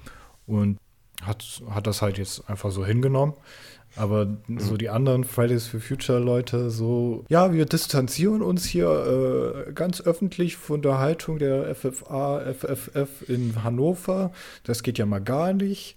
Und 0.47 0.79
hat, 1.23 1.63
hat 1.71 1.87
das 1.87 2.03
halt 2.03 2.19
jetzt 2.19 2.49
einfach 2.49 2.71
so 2.71 2.85
hingenommen. 2.85 3.35
Aber 3.97 4.37
so 4.59 4.77
die 4.77 4.91
anderen 4.91 5.25
Fridays 5.25 5.67
for 5.67 5.81
Future 5.81 6.19
Leute 6.19 6.71
so, 6.71 7.25
ja, 7.29 7.53
wir 7.53 7.65
distanzieren 7.65 8.43
uns 8.43 8.67
hier 8.67 9.67
äh, 9.69 9.73
ganz 9.73 10.03
öffentlich 10.03 10.57
von 10.57 10.83
der 10.83 10.99
Haltung 10.99 11.39
der 11.39 11.75
FFA, 11.75 12.43
FFF 12.53 13.29
in 13.29 13.65
Hannover. 13.65 14.33
Das 14.65 14.83
geht 14.83 14.99
ja 14.99 15.07
mal 15.07 15.23
gar 15.23 15.55
nicht. 15.55 15.97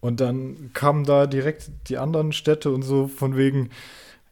Und 0.00 0.20
dann 0.20 0.70
kamen 0.72 1.04
da 1.04 1.26
direkt 1.26 1.70
die 1.88 1.98
anderen 1.98 2.32
Städte 2.32 2.70
und 2.70 2.82
so 2.82 3.08
von 3.08 3.36
wegen, 3.36 3.70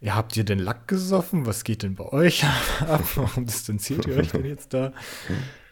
ja, 0.00 0.14
habt 0.14 0.36
ihr 0.36 0.44
denn 0.44 0.60
Lack 0.60 0.86
gesoffen? 0.86 1.44
Was 1.44 1.64
geht 1.64 1.82
denn 1.82 1.96
bei 1.96 2.06
euch 2.06 2.44
ab? 2.80 3.04
Warum 3.16 3.46
distanziert 3.46 4.06
ihr 4.06 4.16
euch 4.16 4.30
denn 4.30 4.44
jetzt 4.44 4.72
da? 4.72 4.92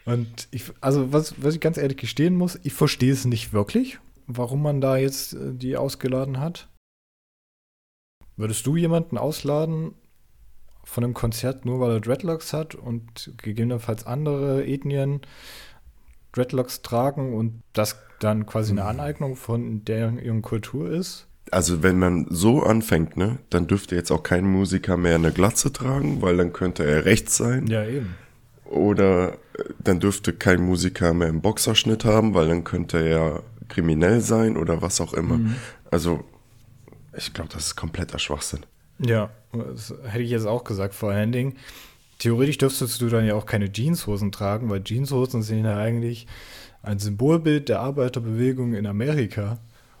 Und 0.05 0.47
ich, 0.51 0.65
also 0.81 1.13
was, 1.13 1.35
was 1.41 1.55
ich 1.55 1.61
ganz 1.61 1.77
ehrlich 1.77 1.97
gestehen 1.97 2.35
muss, 2.35 2.59
ich 2.63 2.73
verstehe 2.73 3.11
es 3.11 3.25
nicht 3.25 3.53
wirklich, 3.53 3.99
warum 4.27 4.61
man 4.61 4.81
da 4.81 4.97
jetzt 4.97 5.33
äh, 5.33 5.53
die 5.53 5.77
ausgeladen 5.77 6.39
hat. 6.39 6.69
Würdest 8.35 8.67
du 8.67 8.75
jemanden 8.75 9.17
ausladen 9.17 9.95
von 10.83 11.03
einem 11.03 11.13
Konzert 11.13 11.65
nur 11.65 11.79
weil 11.79 11.91
er 11.91 11.99
Dreadlocks 11.99 12.53
hat 12.53 12.75
und 12.75 13.33
gegebenenfalls 13.37 14.05
andere 14.05 14.65
Ethnien 14.65 15.21
Dreadlocks 16.31 16.81
tragen 16.81 17.33
und 17.33 17.61
das 17.73 17.97
dann 18.19 18.45
quasi 18.45 18.71
eine 18.71 18.85
Aneignung 18.85 19.35
von 19.35 19.83
der 19.85 20.13
ihren 20.21 20.41
Kultur 20.41 20.89
ist? 20.91 21.27
Also 21.51 21.81
wenn 21.81 21.97
man 21.97 22.27
so 22.29 22.63
anfängt, 22.63 23.17
ne, 23.17 23.39
dann 23.49 23.67
dürfte 23.67 23.95
jetzt 23.95 24.11
auch 24.11 24.23
kein 24.23 24.45
Musiker 24.45 24.97
mehr 24.97 25.15
eine 25.15 25.31
Glatze 25.31 25.71
tragen, 25.71 26.21
weil 26.21 26.37
dann 26.37 26.53
könnte 26.53 26.85
er 26.85 27.05
rechts 27.05 27.37
sein. 27.37 27.67
Ja, 27.67 27.85
eben. 27.85 28.15
Oder 28.65 29.33
äh, 29.33 29.63
dann 29.79 29.99
dürfte 29.99 30.33
kein 30.33 30.61
Musiker 30.61 31.13
mehr 31.13 31.29
einen 31.29 31.41
Boxerschnitt 31.41 32.05
haben, 32.05 32.33
weil 32.33 32.47
dann 32.47 32.63
könnte 32.63 32.99
er 32.99 33.43
kriminell 33.67 34.21
sein 34.21 34.57
oder 34.57 34.81
was 34.81 35.01
auch 35.01 35.13
immer. 35.13 35.39
Also 35.91 36.23
ich 37.15 37.33
glaube, 37.33 37.49
das 37.53 37.67
ist 37.67 37.75
kompletter 37.75 38.19
Schwachsinn. 38.19 38.65
Ja, 38.99 39.29
das 39.51 39.93
hätte 40.05 40.23
ich 40.23 40.31
jetzt 40.31 40.45
auch 40.47 40.63
gesagt. 40.63 40.93
Vor 40.95 41.11
allen 41.11 41.31
Dingen, 41.31 41.55
theoretisch 42.19 42.57
dürftest 42.57 43.01
du 43.01 43.09
dann 43.09 43.25
ja 43.25 43.35
auch 43.35 43.45
keine 43.45 43.71
Jeanshosen 43.71 44.31
tragen, 44.31 44.69
weil 44.69 44.83
Jeanshosen 44.83 45.41
sind 45.43 45.65
ja 45.65 45.77
eigentlich 45.77 46.27
ein 46.83 46.99
Symbolbild 46.99 47.69
der 47.69 47.79
Arbeiterbewegung 47.81 48.73
in 48.73 48.85
Amerika. 48.87 49.57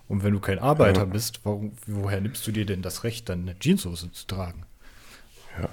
Und 0.07 0.23
wenn 0.23 0.33
du 0.33 0.39
kein 0.39 0.59
Arbeiter 0.59 1.01
Ja. 1.01 1.05
bist, 1.05 1.41
warum, 1.43 1.73
woher 1.85 2.21
nimmst 2.21 2.47
du 2.47 2.51
dir 2.51 2.65
denn 2.65 2.81
das 2.81 3.03
Recht, 3.03 3.27
dann 3.29 3.41
eine 3.41 3.59
Jeanshose 3.59 4.11
zu 4.11 4.25
tragen? 4.25 4.63
Ja. 5.61 5.69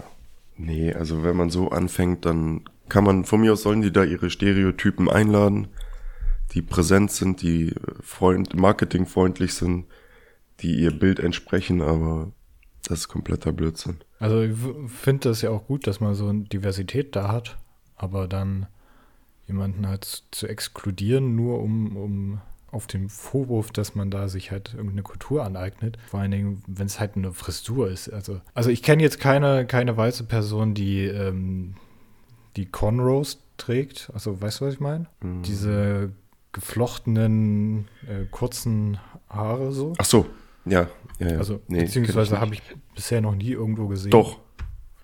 Nee, 0.56 0.92
also 0.92 1.22
wenn 1.22 1.36
man 1.36 1.50
so 1.50 1.70
anfängt, 1.70 2.24
dann 2.26 2.62
kann 2.88 3.04
man, 3.04 3.24
von 3.24 3.40
mir 3.40 3.52
aus 3.52 3.62
sollen 3.62 3.82
die 3.82 3.92
da 3.92 4.04
ihre 4.04 4.30
Stereotypen 4.30 5.08
einladen, 5.08 5.68
die 6.52 6.62
präsent 6.62 7.10
sind, 7.10 7.42
die 7.42 7.68
äh, 7.68 7.74
freund, 8.00 8.54
marketingfreundlich 8.54 9.54
sind, 9.54 9.86
die 10.60 10.74
ihr 10.76 10.92
Bild 10.92 11.18
entsprechen, 11.18 11.82
aber 11.82 12.32
das 12.86 13.00
ist 13.00 13.08
kompletter 13.08 13.52
Blödsinn. 13.52 13.98
Also 14.18 14.42
ich 14.42 14.56
finde 14.86 15.30
das 15.30 15.42
ja 15.42 15.50
auch 15.50 15.66
gut, 15.66 15.86
dass 15.86 16.00
man 16.00 16.14
so 16.14 16.28
eine 16.28 16.44
Diversität 16.44 17.16
da 17.16 17.28
hat, 17.28 17.58
aber 17.96 18.28
dann 18.28 18.66
jemanden 19.46 19.86
halt 19.86 20.24
zu 20.30 20.46
exkludieren, 20.46 21.34
nur 21.34 21.60
um, 21.60 21.96
um 21.96 22.40
auf 22.70 22.86
den 22.86 23.08
Vorwurf, 23.08 23.70
dass 23.70 23.94
man 23.94 24.10
da 24.10 24.28
sich 24.28 24.50
halt 24.50 24.74
irgendeine 24.74 25.02
Kultur 25.02 25.44
aneignet. 25.44 25.96
Vor 26.08 26.20
allen 26.20 26.32
Dingen, 26.32 26.62
wenn 26.66 26.86
es 26.86 26.98
halt 26.98 27.16
eine 27.16 27.32
Frisur 27.32 27.88
ist. 27.88 28.08
Also, 28.08 28.40
also 28.52 28.70
ich 28.70 28.82
kenne 28.82 29.02
jetzt 29.02 29.20
keine, 29.20 29.66
keine 29.66 29.96
weiße 29.96 30.24
Person, 30.24 30.74
die, 30.74 31.04
ähm, 31.04 31.74
die 32.56 32.66
Cornrows 32.66 33.38
trägt. 33.58 34.10
Also 34.12 34.40
weißt 34.40 34.60
du, 34.60 34.66
was 34.66 34.74
ich 34.74 34.80
meine? 34.80 35.06
Diese 35.22 36.12
geflochtenen, 36.54 37.88
äh, 38.08 38.24
kurzen 38.30 38.98
Haare 39.28 39.72
so. 39.72 39.92
Ach 39.98 40.04
so, 40.06 40.26
ja, 40.64 40.88
ja, 41.18 41.32
ja. 41.32 41.38
Also 41.38 41.60
Nee, 41.68 41.80
beziehungsweise 41.80 42.40
habe 42.40 42.54
ich 42.54 42.62
bisher 42.94 43.20
noch 43.20 43.34
nie 43.34 43.50
irgendwo 43.50 43.88
gesehen. 43.88 44.10
Doch, 44.10 44.38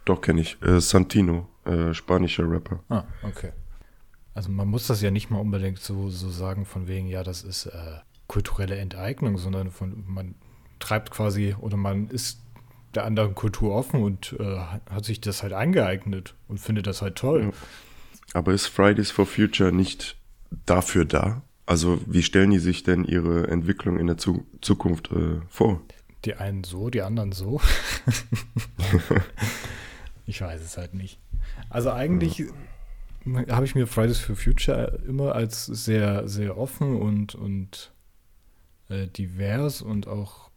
doch 0.06 0.22
kenne 0.22 0.40
ich. 0.40 0.56
Äh, 0.62 0.80
Santino, 0.80 1.48
äh, 1.66 1.92
spanischer 1.92 2.50
Rapper. 2.50 2.80
Ah, 2.88 3.04
okay. 3.22 3.52
Also 4.32 4.50
man 4.50 4.68
muss 4.68 4.86
das 4.86 5.02
ja 5.02 5.10
nicht 5.10 5.30
mal 5.30 5.40
unbedingt 5.40 5.80
so, 5.80 6.08
so 6.08 6.30
sagen 6.30 6.64
von 6.64 6.88
wegen, 6.88 7.08
ja, 7.08 7.22
das 7.22 7.42
ist 7.42 7.66
äh, 7.66 7.98
kulturelle 8.26 8.76
Enteignung, 8.76 9.36
sondern 9.36 9.70
von, 9.70 10.04
man 10.06 10.36
treibt 10.78 11.10
quasi 11.10 11.54
oder 11.60 11.76
man 11.76 12.08
ist 12.08 12.40
der 12.94 13.04
anderen 13.04 13.34
Kultur 13.34 13.74
offen 13.74 14.02
und 14.02 14.36
äh, 14.38 14.56
hat 14.88 15.04
sich 15.04 15.20
das 15.20 15.42
halt 15.42 15.52
eingeeignet 15.52 16.34
und 16.48 16.58
findet 16.58 16.86
das 16.86 17.02
halt 17.02 17.16
toll. 17.16 17.42
Ja. 17.42 17.50
Aber 18.32 18.52
ist 18.52 18.66
Fridays 18.66 19.10
for 19.10 19.26
Future 19.26 19.72
nicht 19.72 20.16
dafür 20.66 21.04
da? 21.04 21.42
Also 21.66 22.00
wie 22.06 22.22
stellen 22.22 22.50
die 22.50 22.58
sich 22.58 22.82
denn 22.82 23.04
ihre 23.04 23.48
Entwicklung 23.48 23.98
in 23.98 24.06
der 24.06 24.18
Zu 24.18 24.46
Zukunft 24.60 25.10
äh, 25.12 25.40
vor? 25.48 25.80
Die 26.24 26.34
einen 26.34 26.64
so, 26.64 26.90
die 26.90 27.02
anderen 27.02 27.32
so. 27.32 27.60
ich 30.26 30.40
weiß 30.40 30.60
es 30.60 30.76
halt 30.76 30.94
nicht. 30.94 31.18
Also 31.68 31.90
eigentlich 31.90 32.44
habe 33.50 33.64
ich 33.64 33.74
mir 33.74 33.86
Fridays 33.86 34.18
for 34.18 34.36
Future 34.36 35.00
immer 35.06 35.34
als 35.34 35.66
sehr, 35.66 36.26
sehr 36.28 36.56
offen 36.56 36.96
und, 36.96 37.34
und 37.34 37.92
äh, 38.88 39.06
divers 39.06 39.82
und 39.82 40.08
auch 40.08 40.50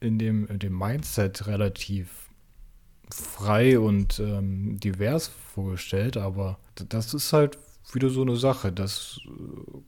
in 0.00 0.18
dem, 0.18 0.46
in 0.46 0.58
dem 0.58 0.76
Mindset 0.78 1.46
relativ 1.46 2.28
frei 3.10 3.78
und 3.78 4.20
ähm, 4.20 4.78
divers 4.78 5.28
vorgestellt, 5.28 6.16
aber 6.16 6.58
das 6.88 7.14
ist 7.14 7.32
halt 7.32 7.58
wieder 7.94 8.10
so 8.10 8.22
eine 8.22 8.36
Sache, 8.36 8.72
dass 8.72 9.20
äh, 9.26 9.78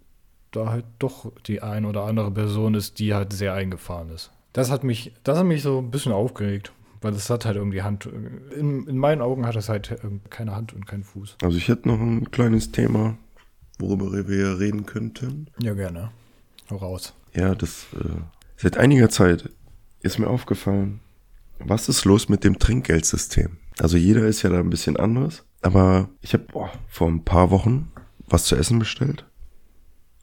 da 0.50 0.70
halt 0.70 0.84
doch 0.98 1.32
die 1.46 1.62
ein 1.62 1.84
oder 1.84 2.04
andere 2.04 2.30
Person 2.30 2.74
ist, 2.74 2.98
die 2.98 3.14
halt 3.14 3.32
sehr 3.32 3.54
eingefahren 3.54 4.10
ist. 4.10 4.30
Das 4.52 4.70
hat 4.70 4.84
mich, 4.84 5.12
das 5.22 5.38
hat 5.38 5.46
mich 5.46 5.62
so 5.62 5.78
ein 5.78 5.90
bisschen 5.90 6.12
aufgeregt, 6.12 6.72
weil 7.00 7.12
das 7.12 7.30
hat 7.30 7.44
halt 7.44 7.56
irgendwie 7.56 7.82
Hand, 7.82 8.06
in, 8.06 8.86
in 8.86 8.98
meinen 8.98 9.22
Augen 9.22 9.46
hat 9.46 9.54
das 9.56 9.68
halt 9.68 9.96
ähm, 10.02 10.20
keine 10.28 10.54
Hand 10.54 10.72
und 10.72 10.86
keinen 10.86 11.04
Fuß. 11.04 11.36
Also 11.42 11.56
ich 11.56 11.68
hätte 11.68 11.88
noch 11.88 12.00
ein 12.00 12.30
kleines 12.30 12.72
Thema, 12.72 13.16
worüber 13.78 14.12
wir 14.28 14.58
reden 14.58 14.86
könnten. 14.86 15.46
Ja, 15.60 15.74
gerne. 15.74 16.10
Hau 16.68 16.76
raus. 16.76 17.14
Ja, 17.32 17.54
das 17.54 17.86
äh, 17.94 18.20
seit 18.56 18.76
einiger 18.76 19.08
Zeit 19.08 19.50
ist 20.00 20.18
mir 20.18 20.28
aufgefallen, 20.28 21.00
was 21.58 21.88
ist 21.88 22.04
los 22.04 22.28
mit 22.28 22.42
dem 22.42 22.58
Trinkgeldsystem? 22.58 23.58
Also 23.78 23.96
jeder 23.96 24.26
ist 24.26 24.42
ja 24.42 24.50
da 24.50 24.58
ein 24.58 24.70
bisschen 24.70 24.96
anders, 24.96 25.44
aber 25.62 26.08
ich 26.20 26.32
habe 26.32 26.46
vor 26.88 27.08
ein 27.08 27.24
paar 27.24 27.50
Wochen 27.50 27.90
was 28.28 28.44
zu 28.44 28.56
essen 28.56 28.78
bestellt 28.78 29.26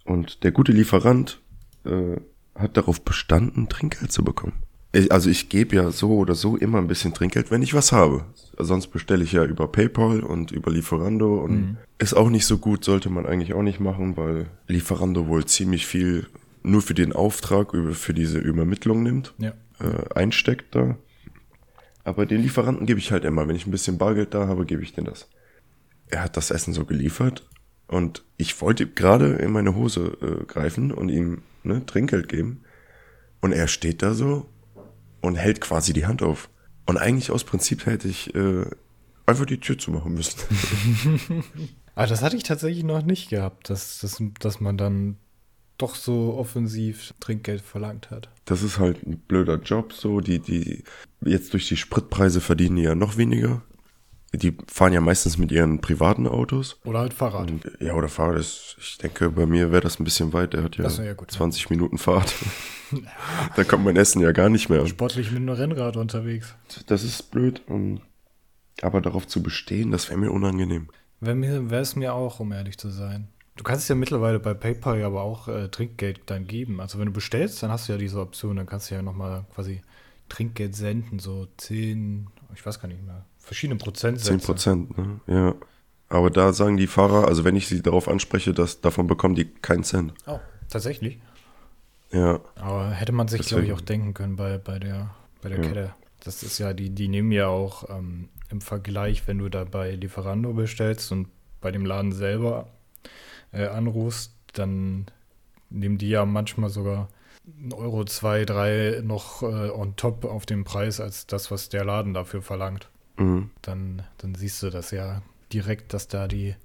und 0.06 0.44
der 0.44 0.52
gute 0.52 0.72
Lieferant 0.72 1.42
äh, 1.86 2.18
hat 2.56 2.78
darauf 2.78 3.02
bestanden, 3.02 3.70
Trinkgeld 3.70 4.12
zu 4.12 4.24
bekommen. 4.24 4.54
Ich, 4.94 5.12
also 5.12 5.30
ich 5.30 5.50
gebe 5.50 5.76
ja 5.76 5.92
so 5.92 6.12
oder 6.18 6.34
so 6.34 6.56
immer 6.56 6.78
ein 6.80 6.88
bisschen 6.88 7.14
Trinkgeld, 7.14 7.52
wenn 7.52 7.62
ich 7.62 7.74
was 7.74 7.92
habe. 7.92 8.26
Sonst 8.58 8.88
bestelle 8.88 9.24
ich 9.24 9.34
ja 9.34 9.44
über 9.44 9.68
PayPal 9.68 10.22
und 10.22 10.52
über 10.52 10.72
Lieferando 10.72 11.36
und 11.44 11.78
ist 12.00 12.16
auch 12.16 12.30
nicht 12.30 12.46
so 12.46 12.58
gut, 12.58 12.84
sollte 12.86 13.10
man 13.10 13.26
eigentlich 13.26 13.54
auch 13.54 13.62
nicht 13.62 13.80
machen, 13.80 14.16
weil 14.18 14.48
Lieferando 14.68 15.28
wohl 15.28 15.46
ziemlich 15.46 15.86
viel 15.86 16.28
nur 16.64 16.82
für 16.82 16.94
den 16.94 17.14
Auftrag, 17.14 17.74
über, 17.74 17.92
für 17.92 18.14
diese 18.14 18.40
Übermittlung 18.40 19.04
nimmt, 19.04 19.34
Ja. 19.38 19.54
äh, 19.80 20.14
einsteckt 20.16 20.74
da. 20.74 20.98
Aber 22.08 22.26
den 22.26 22.42
Lieferanten 22.42 22.86
gebe 22.86 23.02
ich 23.02 23.12
halt 23.12 23.26
immer. 23.26 23.50
Wenn 23.50 23.58
ich 23.58 23.68
ein 23.68 23.72
bisschen 23.72 23.98
Bargeld 23.98 24.34
da 24.34 24.48
habe, 24.48 24.66
gebe 24.66 24.82
ich 24.82 24.94
den 24.94 25.04
das. 25.04 25.28
Er 26.08 26.24
hat 26.24 26.38
das 26.38 26.52
Essen 26.52 26.74
so 26.74 26.86
geliefert 26.86 27.46
und 27.86 28.24
ich 28.38 28.62
wollte 28.62 28.88
gerade 28.88 29.34
in 29.34 29.52
meine 29.52 29.76
Hose 29.76 30.18
äh, 30.22 30.46
greifen 30.46 30.94
und 30.94 31.10
ihm 31.10 31.42
ne, 31.64 31.86
Trinkgeld 31.86 32.30
geben. 32.30 32.64
Und 33.42 33.52
er 33.52 33.68
steht 33.68 34.04
da 34.04 34.14
so 34.14 34.48
und 35.20 35.36
hält 35.36 35.60
quasi 35.60 35.92
die 35.92 36.06
Hand 36.06 36.24
auf. 36.24 36.50
Und 36.86 36.96
eigentlich 36.96 37.30
aus 37.30 37.44
Prinzip 37.44 37.86
hätte 37.86 38.08
ich 38.08 38.34
äh, 38.34 38.64
einfach 39.26 39.46
die 39.46 39.60
Tür 39.60 39.78
zumachen 39.78 40.14
müssen. 40.14 40.40
Aber 41.94 42.08
das 42.08 42.22
hatte 42.22 42.38
ich 42.38 42.44
tatsächlich 42.44 42.86
noch 42.86 43.04
nicht 43.04 43.30
gehabt, 43.30 43.70
dass, 43.70 44.00
dass, 44.00 44.24
dass 44.40 44.62
man 44.62 44.78
dann 44.78 45.18
doch 45.78 45.96
so 45.96 46.36
offensiv 46.38 47.14
Trinkgeld 47.20 47.62
verlangt 47.62 48.10
hat. 48.10 48.30
Das 48.46 48.64
ist 48.64 48.80
halt 48.80 49.06
ein 49.06 49.20
blöder 49.20 49.58
Job, 49.58 49.94
so. 49.94 50.22
Die, 50.22 50.40
die, 50.40 50.84
jetzt 51.22 51.54
durch 51.54 51.68
die 51.68 51.78
Spritpreise 51.78 52.42
verdienen 52.42 52.78
die 52.78 52.84
ja 52.84 52.96
noch 52.96 53.18
weniger. 53.18 53.62
Die 54.34 54.58
fahren 54.68 54.94
ja 54.94 55.02
meistens 55.02 55.38
mit 55.38 55.52
ihren 55.52 55.80
privaten 55.80 56.28
Autos. 56.28 56.80
Oder 56.84 57.00
halt 57.00 57.14
Fahrrad. 57.14 57.50
Und, 57.50 57.72
ja, 57.80 57.94
oder 57.94 58.10
Fahrrad 58.10 58.40
ist, 58.40 58.76
ich 58.80 58.98
denke, 58.98 59.30
bei 59.30 59.46
mir 59.46 59.72
wäre 59.72 59.82
das 59.82 60.00
ein 60.00 60.04
bisschen 60.04 60.34
weit. 60.34 60.54
Der 60.54 60.64
hat 60.64 60.76
ja, 60.78 60.88
ja, 60.88 61.14
gut. 61.14 61.32
20 61.32 61.70
Minuten 61.70 61.98
Fahrt. 61.98 62.34
da 63.56 63.64
kommt 63.64 63.86
mein 63.86 63.96
Essen 63.96 64.22
ja 64.22 64.32
gar 64.34 64.50
nicht 64.50 64.70
mehr. 64.70 64.86
Sportlich 64.86 65.32
mit 65.32 65.42
einem 65.42 65.50
Rennrad 65.56 65.96
unterwegs. 65.96 66.56
Das 66.88 67.04
ist 67.04 67.32
blöd. 67.32 67.62
Und, 67.68 68.02
aber 68.82 69.00
darauf 69.02 69.28
zu 69.28 69.42
bestehen, 69.42 69.92
das 69.92 70.10
wäre 70.10 70.20
mir 70.20 70.32
unangenehm. 70.32 70.90
Wäre 71.20 71.82
es 71.82 71.96
mir 71.96 72.14
auch, 72.14 72.40
um 72.40 72.52
ehrlich 72.52 72.78
zu 72.78 72.90
sein. 72.90 73.30
Du 73.58 73.64
kannst 73.64 73.90
ja 73.90 73.96
mittlerweile 73.96 74.40
bei 74.40 74.54
PayPal 74.54 75.00
ja 75.00 75.08
aber 75.08 75.24
auch 75.24 75.48
äh, 75.48 75.68
Trinkgeld 75.68 76.22
dann 76.28 76.48
geben. 76.48 76.80
Also 76.80 77.00
wenn 77.00 77.08
du 77.08 77.12
bestellst, 77.12 77.62
dann 77.64 77.72
hast 77.72 77.88
du 77.88 77.94
ja 77.94 77.98
diese 77.98 78.20
Option, 78.22 78.56
dann 78.56 78.68
kannst 78.68 78.90
du 78.92 78.96
ja 78.96 79.02
nochmal 79.02 79.46
quasi 79.54 79.82
Trinkgeld 80.30 80.76
senden, 80.76 81.20
so 81.20 81.48
10, 81.58 82.28
ich 82.54 82.66
weiß 82.66 82.80
gar 82.80 82.88
nicht 82.88 83.04
mehr, 83.04 83.26
verschiedene 83.40 83.78
Prozentsätze. 83.78 84.38
10 84.38 84.46
Prozent, 84.46 84.98
ne? 84.98 85.20
Ja. 85.28 85.56
Aber 86.10 86.30
da 86.30 86.54
sagen 86.54 86.78
die 86.78 86.88
Fahrer, 86.88 87.28
also 87.28 87.44
wenn 87.44 87.56
ich 87.56 87.68
sie 87.68 87.82
darauf 87.82 88.08
anspreche, 88.08 88.54
dass 88.54 88.80
davon 88.80 89.08
bekommen 89.08 89.36
die 89.36 89.46
keinen 89.46 89.84
Cent. 89.84 90.14
Oh, 90.26 90.40
tatsächlich. 90.70 91.20
Ja. 92.12 92.40
Aber 92.56 92.92
hätte 92.92 93.12
man 93.12 93.28
sich, 93.28 93.42
glaube 93.42 93.66
ich, 93.66 93.74
auch 93.74 93.82
denken 93.82 94.14
können 94.14 94.36
bei, 94.38 94.58
bei 94.58 94.80
der, 94.80 95.14
bei 95.42 95.50
der 95.50 95.60
Ja. 95.62 95.68
Kette. 95.68 95.94
Das 96.24 96.44
ist 96.44 96.60
ja, 96.60 96.74
die, 96.74 96.90
die 96.90 97.08
nehmen 97.08 97.32
ja 97.32 97.48
auch 97.48 97.90
ähm, 97.90 98.30
im 98.50 98.62
Vergleich, 98.62 99.28
wenn 99.28 99.40
du 99.40 99.50
da 99.50 99.66
bei 99.66 99.92
Lieferando 99.92 100.54
bestellst 100.54 101.12
und 101.12 101.28
bei 101.60 101.72
dem 101.72 101.86
Laden 101.86 102.12
selber 102.12 102.68
äh, 103.52 103.68
anrufst, 103.68 104.34
dann 104.54 105.06
nehmen 105.70 105.98
die 105.98 106.10
ja 106.10 106.26
manchmal 106.26 106.70
sogar 106.70 107.08
ein 107.46 107.72
Euro, 107.74 108.04
zwei, 108.06 108.44
drei 108.46 109.02
noch 109.04 109.42
äh, 109.44 109.70
on 109.70 109.96
top 109.96 110.26
auf 110.26 110.46
den 110.46 110.64
Preis 110.64 111.00
als 111.00 111.28
das, 111.28 111.50
was 111.52 111.70
der 111.70 111.86
Laden 111.86 112.14
dafür 112.14 112.42
verlangt. 112.42 112.90
Mhm. 113.18 113.52
Dann, 113.62 114.04
dann 114.18 114.36
siehst 114.36 114.62
du 114.64 114.70
das 114.70 114.92
ja 114.92 115.22
direkt, 115.54 115.94
dass 115.94 116.08
da 116.08 116.28
die 116.28 116.56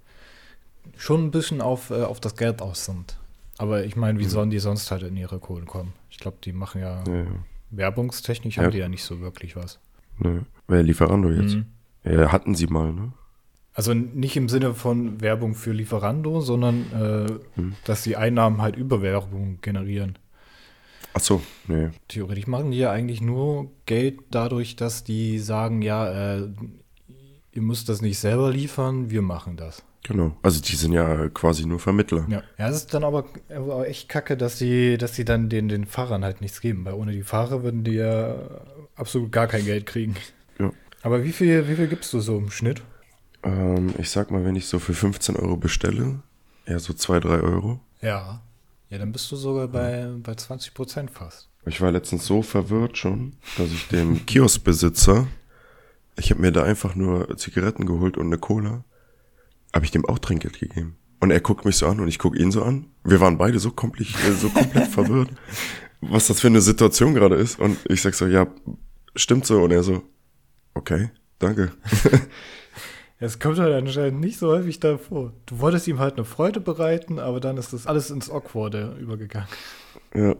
schon 0.97 1.25
ein 1.27 1.31
bisschen 1.31 1.61
auf, 1.61 1.91
äh, 1.91 2.03
auf 2.03 2.19
das 2.21 2.37
Geld 2.37 2.61
aus 2.61 2.85
sind. 2.85 3.17
Aber 3.59 3.85
ich 3.85 3.95
meine, 3.97 4.19
wie 4.19 4.25
sollen 4.25 4.51
die 4.51 4.59
sonst 4.59 4.91
halt 4.91 5.03
in 5.05 5.17
ihre 5.17 5.39
Kohlen 5.39 5.67
kommen? 5.67 5.93
Ich 6.11 6.19
glaube, 6.19 6.39
die 6.43 6.53
machen 6.53 6.81
ja, 6.81 7.05
Ja, 7.07 7.15
ja. 7.15 7.27
werbungstechnisch 7.71 8.57
Ja. 8.57 8.65
haben 8.65 8.73
die 8.73 8.79
ja 8.79 8.89
nicht 8.89 9.05
so 9.05 9.21
wirklich 9.21 9.55
was. 9.55 9.79
Ne. 10.19 10.45
Wer 10.67 10.83
Lieferando 10.83 11.31
jetzt? 11.31 11.55
Mhm. 11.57 12.33
Hatten 12.33 12.55
sie 12.57 12.67
mal, 12.67 12.93
ne? 12.93 13.13
Also 13.75 13.95
nicht 13.95 14.37
im 14.37 14.49
Sinne 14.49 14.75
von 14.75 15.21
Werbung 15.21 15.55
für 15.55 15.73
Lieferando, 15.73 16.41
sondern 16.41 17.41
äh, 17.57 17.63
dass 17.85 18.03
die 18.03 18.17
Einnahmen 18.17 18.61
halt 18.61 18.77
über 18.77 19.01
Werbung 19.01 19.59
generieren. 19.63 20.19
Ach 21.15 21.21
so, 21.21 21.43
nee. 21.69 21.89
Theoretisch 22.09 22.47
machen 22.47 22.71
die 22.71 22.79
ja 22.79 22.91
eigentlich 22.91 23.21
nur 23.21 23.71
Geld 23.87 24.21
dadurch, 24.31 24.77
dass 24.77 25.05
die 25.05 25.39
sagen, 25.39 25.83
ja, 25.83 26.37
äh, 26.39 26.49
ihr 27.53 27.63
müsst 27.63 27.89
das 27.89 28.01
nicht 28.01 28.19
selber 28.19 28.51
liefern, 28.51 29.11
wir 29.11 29.23
machen 29.23 29.57
das. 29.57 29.83
Genau. 30.05 30.37
Also 30.43 30.61
die 30.61 30.75
sind 30.75 30.93
ja 30.93 31.29
quasi 31.29 31.65
nur 31.65 31.79
Vermittler. 31.79 32.27
Ja, 32.29 32.43
ja 32.59 32.69
es 32.69 32.77
ist 32.77 32.95
dann 32.95 33.05
aber, 33.05 33.25
aber 33.55 33.89
echt 33.89 34.09
kacke, 34.09 34.37
dass 34.37 34.59
die, 34.59 34.99
dass 34.99 35.13
die 35.13 35.25
dann 35.25 35.49
den, 35.49 35.69
den 35.69 35.87
Fahrern 35.87 36.25
halt 36.25 36.41
nichts 36.41 36.61
geben, 36.61 36.85
weil 36.85 36.95
ohne 36.95 37.13
die 37.13 37.23
Fahrer 37.23 37.63
würden 37.63 37.85
die 37.85 37.93
ja 37.93 38.37
absolut 38.97 39.31
gar 39.31 39.47
kein 39.47 39.65
Geld 39.65 39.87
kriegen. 39.87 40.17
Ja. 40.59 40.73
Aber 41.03 41.25
wie 41.25 41.33
viel, 41.33 41.69
wie 41.69 41.77
viel 41.77 41.87
gibst 41.87 42.13
du 42.13 42.21
so 42.21 42.37
im 42.37 42.51
Schnitt? 42.51 42.83
Ähm, 43.43 43.95
ich 43.99 44.11
sag 44.11 44.31
mal, 44.31 44.45
wenn 44.45 44.57
ich 44.57 44.67
so 44.67 44.79
für 44.79 44.95
15 44.95 45.37
Euro 45.37 45.57
bestelle, 45.57 46.21
eher 46.67 46.79
so 46.79 46.93
2, 46.93 47.21
3 47.21 47.41
Euro. 47.41 47.81
Ja. 48.01 48.43
Ja, 48.91 48.99
dann 48.99 49.13
bist 49.13 49.31
du 49.33 49.37
sogar 49.37 49.69
bei, 49.69 50.09
bei 50.23 50.35
20 50.35 50.75
Prozent 50.75 51.11
fast. 51.11 51.49
Ich 51.65 51.81
war 51.81 51.91
letztens 51.93 52.27
so 52.27 52.43
verwirrt 52.43 52.99
schon, 52.99 53.35
dass 53.57 53.71
ich 53.71 53.89
dem 53.89 54.27
Kioskbesitzer, 54.27 55.27
ich 56.19 56.31
habe 56.31 56.43
mir 56.43 56.53
da 56.53 56.65
einfach 56.65 56.95
nur 56.95 57.37
Zigaretten 57.37 57.87
geholt 57.87 58.17
und 58.19 58.27
eine 58.27 58.39
Cola, 58.39 58.85
habe 59.73 59.85
ich 59.85 59.91
dem 59.91 60.05
auch 60.05 60.19
Trinkgeld 60.19 60.61
gegeben. 60.61 60.97
Und 61.21 61.31
er 61.31 61.41
guckt 61.41 61.65
mich 61.65 61.77
so 61.77 61.87
an 61.87 62.01
und 62.01 62.09
ich 62.09 62.19
guck 62.19 62.37
ihn 62.37 62.51
so 62.51 62.65
an. 62.65 62.87
Wir 63.05 63.21
waren 63.21 63.39
beide 63.39 63.59
so 63.61 63.71
komplett, 63.71 64.09
so 64.39 64.51
komplett 64.51 64.89
verwirrt, 64.91 65.31
was 66.01 66.27
das 66.27 66.41
für 66.41 66.49
eine 66.49 66.61
Situation 66.61 67.15
gerade 67.15 67.37
ist. 67.37 67.61
Und 67.61 67.79
ich 67.89 68.03
sag 68.03 68.15
so, 68.15 68.27
ja, 68.27 68.49
stimmt 69.15 69.47
so. 69.47 69.63
Und 69.63 69.71
er 69.71 69.85
so, 69.85 70.03
okay, 70.75 71.11
danke. 71.39 71.73
Es 73.23 73.39
kommt 73.39 73.61
halt 73.61 73.73
anscheinend 73.73 74.21
nicht 74.21 74.37
so 74.37 74.49
häufig 74.49 74.81
davor. 74.81 75.33
Du 75.47 75.61
wolltest 75.61 75.87
ihm 75.87 76.01
halt 76.01 76.15
eine 76.15 76.25
Freude 76.25 76.61
bereiten, 76.61 77.21
aber 77.21 77.39
dann 77.39 77.57
ist 77.57 77.73
das 77.73 77.87
alles 77.87 78.11
ins 78.11 78.29
Awkwarde 78.29 78.97
übergegangen. 79.01 79.49
Ja. 80.13 80.35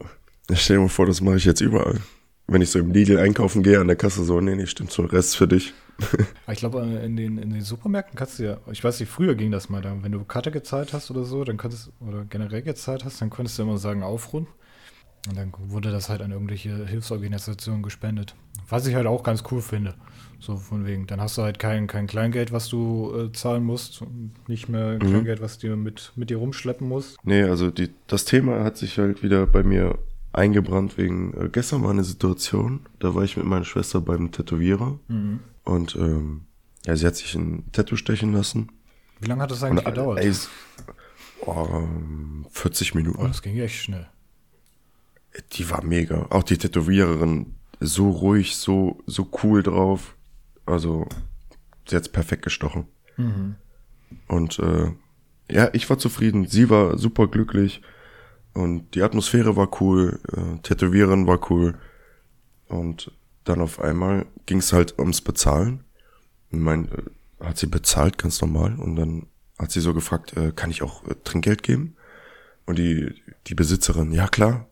Stell 0.53 0.77
dir 0.77 0.83
mal 0.83 0.89
vor, 0.89 1.07
das 1.07 1.21
mache 1.21 1.37
ich 1.37 1.45
jetzt 1.45 1.61
überall. 1.61 2.01
Wenn 2.49 2.61
ich 2.61 2.71
so 2.71 2.81
im 2.81 2.91
Lidl 2.91 3.19
einkaufen 3.19 3.63
gehe 3.63 3.79
an 3.79 3.87
der 3.87 3.95
Kasse 3.95 4.25
so, 4.25 4.41
nee, 4.41 4.57
nee, 4.57 4.67
stimmt 4.67 4.91
so, 4.91 5.05
Rest 5.05 5.37
für 5.37 5.47
dich. 5.47 5.73
Ich 6.51 6.59
glaube, 6.59 6.81
in 6.81 7.17
den, 7.17 7.39
in 7.39 7.51
den 7.51 7.63
Supermärkten 7.63 8.17
kannst 8.17 8.39
du 8.39 8.43
ja, 8.43 8.59
ich 8.71 8.83
weiß 8.83 8.99
nicht, 8.99 9.09
früher 9.09 9.37
ging 9.37 9.53
das 9.53 9.69
mal 9.69 9.81
da, 9.81 9.97
wenn 10.03 10.13
du 10.13 10.25
Karte 10.25 10.51
gezahlt 10.51 10.93
hast 10.93 11.11
oder 11.11 11.25
so, 11.25 11.45
dann 11.45 11.57
konntest, 11.57 11.93
oder 12.01 12.25
generell 12.25 12.63
gezahlt 12.63 13.05
hast, 13.05 13.21
dann 13.23 13.31
konntest 13.31 13.59
du 13.59 13.63
immer 13.63 13.79
sagen, 13.79 14.03
aufrunden. 14.03 14.53
Und 15.29 15.37
dann 15.37 15.53
wurde 15.69 15.91
das 15.93 16.09
halt 16.09 16.21
an 16.21 16.33
irgendwelche 16.33 16.87
Hilfsorganisationen 16.87 17.83
gespendet. 17.83 18.35
Was 18.69 18.87
ich 18.87 18.95
halt 18.95 19.07
auch 19.07 19.23
ganz 19.23 19.45
cool 19.51 19.63
finde. 19.63 19.95
So 20.41 20.57
von 20.57 20.85
wegen, 20.85 21.07
dann 21.07 21.21
hast 21.21 21.39
du 21.39 21.43
halt 21.43 21.61
kein, 21.61 21.87
kein 21.87 22.09
Kleingeld, 22.09 22.51
was 22.51 22.69
du 22.69 23.13
äh, 23.17 23.33
zahlen 23.33 23.63
musst 23.63 24.03
und 24.03 24.33
nicht 24.49 24.69
mehr 24.69 24.99
Kleingeld, 24.99 25.41
was 25.41 25.59
du 25.59 25.77
mit, 25.77 26.13
mit 26.17 26.31
dir 26.31 26.39
rumschleppen 26.39 26.89
musst. 26.89 27.17
Nee, 27.23 27.45
also 27.45 27.71
die, 27.71 27.91
das 28.09 28.25
Thema 28.25 28.65
hat 28.65 28.77
sich 28.77 28.99
halt 28.99 29.23
wieder 29.23 29.47
bei 29.47 29.63
mir 29.63 29.99
eingebrannt 30.33 30.99
wegen, 30.99 31.33
äh, 31.35 31.49
gestern 31.49 31.85
war 31.85 31.91
eine 31.91 32.03
Situation, 32.03 32.81
da 32.99 33.15
war 33.15 33.23
ich 33.23 33.37
mit 33.37 33.47
meiner 33.47 33.65
Schwester 33.65 34.01
beim 34.01 34.33
Tätowierer 34.33 34.99
und 35.65 35.95
ähm, 35.95 36.43
ja, 36.87 36.97
sie 36.97 37.07
hat 37.07 37.15
sich 37.17 37.35
ein 37.37 37.71
Tattoo 37.71 37.97
stechen 37.97 38.33
lassen. 38.33 38.69
Wie 39.21 39.29
lange 39.29 39.43
hat 39.43 39.53
das 39.53 39.63
Und, 39.63 39.69
eigentlich 39.69 39.87
äh, 39.87 39.91
gedauert? 39.91 40.19
ey, 40.19 40.33
oh, 41.47 41.67
ähm, 41.73 42.47
40 42.51 42.95
oh, 42.95 42.99
Minuten. 42.99 43.23
das 43.23 43.43
ging 43.43 43.59
echt 43.59 43.77
schnell. 43.77 44.09
Die 45.53 45.71
war 45.71 45.83
mega. 45.85 46.27
Auch 46.31 46.43
die 46.43 46.59
Tätowiererin, 46.59 47.55
so 47.81 48.11
ruhig, 48.11 48.57
so, 48.57 49.03
so 49.07 49.29
cool 49.43 49.63
drauf. 49.63 50.15
Also, 50.67 51.09
sie 51.89 51.97
hat's 51.97 52.09
perfekt 52.09 52.43
gestochen. 52.43 52.87
Und 54.29 54.59
äh, 54.59 54.93
ja, 55.51 55.71
ich 55.73 55.89
war 55.91 55.99
zufrieden. 55.99 56.47
Sie 56.47 56.71
war 56.71 56.99
super 56.99 57.27
glücklich. 57.29 57.83
Und 58.55 58.95
die 58.95 59.03
Atmosphäre 59.03 59.57
war 59.57 59.81
cool. 59.81 60.21
Äh, 60.33 60.61
Tätowiererin 60.63 61.27
war 61.27 61.51
cool. 61.51 61.79
Und 62.69 63.11
dann 63.45 63.61
auf 63.61 63.81
einmal 63.81 64.27
ging's 64.47 64.73
halt 64.73 64.99
ums 64.99 65.21
Bezahlen. 65.21 65.85
Ich 66.51 66.59
mein, 66.59 66.89
äh, 66.93 67.45
hat 67.45 67.59
sie 67.59 67.67
bezahlt, 67.67 68.19
ganz 68.19 68.41
normal. 68.41 68.77
Und 68.79 68.97
dann 68.97 69.27
hat 69.59 69.71
sie 69.71 69.81
so 69.81 69.95
gefragt, 69.95 70.37
äh, 70.37 70.53
kann 70.55 70.71
ich 70.71 70.83
auch 70.83 71.07
äh, 71.07 71.15
Trinkgeld 71.25 71.63
geben? 71.63 71.97
Und 72.67 72.79
die, 72.79 73.15
die 73.47 73.55
Besitzerin, 73.55 74.13
ja 74.13 74.29
klar, 74.29 74.69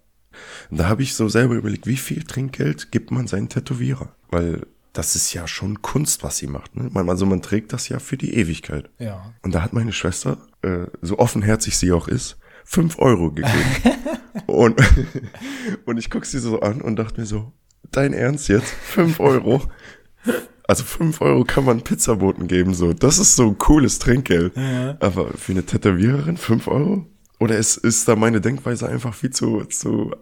und 0.71 0.79
da 0.79 0.89
habe 0.89 1.03
ich 1.03 1.15
so 1.15 1.29
selber 1.29 1.55
überlegt, 1.55 1.87
wie 1.87 1.97
viel 1.97 2.23
Trinkgeld 2.23 2.93
gibt 2.93 3.11
man 3.11 3.27
seinen 3.27 3.49
Tätowierer? 3.49 4.15
Weil 4.31 4.67
das 4.93 5.15
ist 5.15 5.33
ja 5.33 5.47
schon 5.47 5.83
Kunst, 5.83 6.23
was 6.25 6.39
sie 6.39 6.47
macht. 6.47 6.75
Ne? 6.77 6.89
Man, 6.93 7.09
also 7.09 7.27
man 7.27 7.43
trägt 7.43 7.73
das 7.73 7.89
ja 7.89 7.99
für 7.99 8.17
die 8.17 8.35
Ewigkeit. 8.35 8.91
Ja. 8.99 9.35
Und 9.43 9.55
da 9.55 9.63
hat 9.63 9.73
meine 9.73 9.93
Schwester, 9.93 10.39
äh, 10.63 10.87
so 11.01 11.19
offenherzig 11.19 11.77
sie 11.77 11.93
auch 11.93 12.09
ist, 12.09 12.39
fünf 12.65 12.99
Euro 12.99 13.31
gegeben. 13.31 13.99
und, 14.47 14.81
und 15.85 15.99
ich 15.99 16.11
guck 16.11 16.27
sie 16.27 16.41
so 16.41 16.61
an 16.61 16.81
und 16.81 16.97
dachte 16.97 17.21
mir 17.21 17.27
so, 17.27 17.53
dein 17.93 18.13
Ernst 18.13 18.49
jetzt? 18.49 18.71
Fünf 18.71 19.21
Euro? 19.21 19.63
Also 20.67 20.85
fünf 20.85 21.21
Euro 21.21 21.45
kann 21.45 21.65
man 21.65 21.83
Pizzaboten 21.83 22.47
geben, 22.47 22.75
so. 22.75 22.93
Das 22.93 23.19
ist 23.19 23.37
so 23.37 23.49
ein 23.49 23.59
cooles 23.59 23.99
Trinkgeld. 23.99 24.57
Ja. 24.57 24.97
Aber 25.01 25.33
für 25.37 25.53
eine 25.53 25.65
Tätowiererin 25.65 26.37
fünf 26.37 26.69
Euro? 26.69 27.07
Oder 27.41 27.57
ist, 27.57 27.79
ist 27.79 28.07
da 28.07 28.17
meine 28.17 28.41
Denkweise 28.43 28.87
einfach 28.87 29.15
viel 29.15 29.31
zu, 29.31 29.65
zu 29.65 30.15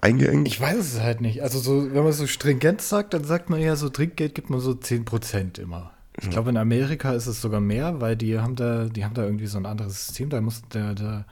eingeengt? 0.00 0.46
Ich 0.46 0.60
weiß 0.60 0.78
es 0.78 1.00
halt 1.00 1.20
nicht. 1.20 1.42
Also 1.42 1.58
so, 1.58 1.92
wenn 1.92 2.04
man 2.04 2.12
so 2.12 2.26
stringent 2.28 2.80
sagt, 2.80 3.14
dann 3.14 3.24
sagt 3.24 3.50
man 3.50 3.60
ja 3.60 3.74
so, 3.74 3.88
Trinkgeld 3.88 4.34
gibt 4.34 4.48
man 4.48 4.60
so 4.60 4.70
10% 4.70 5.60
immer. 5.60 5.90
Ich 6.18 6.30
glaube, 6.30 6.48
in 6.48 6.56
Amerika 6.56 7.12
ist 7.12 7.26
es 7.26 7.42
sogar 7.42 7.60
mehr, 7.60 8.00
weil 8.00 8.16
die 8.16 8.38
haben 8.38 8.56
da, 8.56 8.86
die 8.86 9.04
haben 9.04 9.12
da 9.12 9.24
irgendwie 9.24 9.48
so 9.48 9.58
ein 9.58 9.66
anderes 9.66 10.06
System. 10.06 10.30
Da 10.30 10.40
muss 10.40 10.62
der, 10.72 10.94
der, 10.94 11.26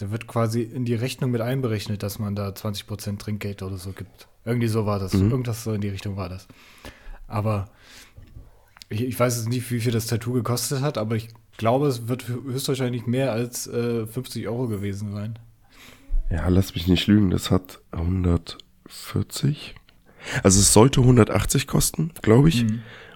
der 0.00 0.10
wird 0.10 0.26
quasi 0.26 0.62
in 0.62 0.84
die 0.84 0.94
Rechnung 0.94 1.30
mit 1.30 1.42
einberechnet, 1.42 2.02
dass 2.02 2.18
man 2.18 2.34
da 2.34 2.48
20% 2.48 3.18
Trinkgeld 3.18 3.62
oder 3.62 3.76
so 3.76 3.92
gibt. 3.92 4.26
Irgendwie 4.44 4.68
so 4.68 4.84
war 4.84 4.98
das. 4.98 5.14
Irgendwas 5.14 5.62
so 5.62 5.72
in 5.74 5.80
die 5.80 5.90
Richtung 5.90 6.16
war 6.16 6.28
das. 6.28 6.48
Aber 7.28 7.70
ich, 8.88 9.02
ich 9.02 9.20
weiß 9.20 9.36
jetzt 9.36 9.48
nicht, 9.48 9.70
wie 9.70 9.80
viel 9.80 9.92
das 9.92 10.06
Tattoo 10.06 10.32
gekostet 10.32 10.80
hat, 10.80 10.98
aber 10.98 11.14
ich 11.14 11.28
glaube, 11.60 11.88
es 11.88 12.08
wird 12.08 12.26
höchstwahrscheinlich 12.26 13.06
mehr 13.06 13.32
als 13.32 13.66
äh, 13.66 14.06
50 14.06 14.48
Euro 14.48 14.66
gewesen 14.66 15.12
sein. 15.12 15.38
Ja, 16.30 16.48
lass 16.48 16.74
mich 16.74 16.88
nicht 16.88 17.06
lügen, 17.06 17.30
das 17.30 17.50
hat 17.50 17.80
140. 17.90 19.74
Also 20.42 20.58
es 20.58 20.72
sollte 20.72 21.00
180 21.00 21.66
kosten, 21.66 22.12
glaube 22.22 22.48
ich. 22.48 22.64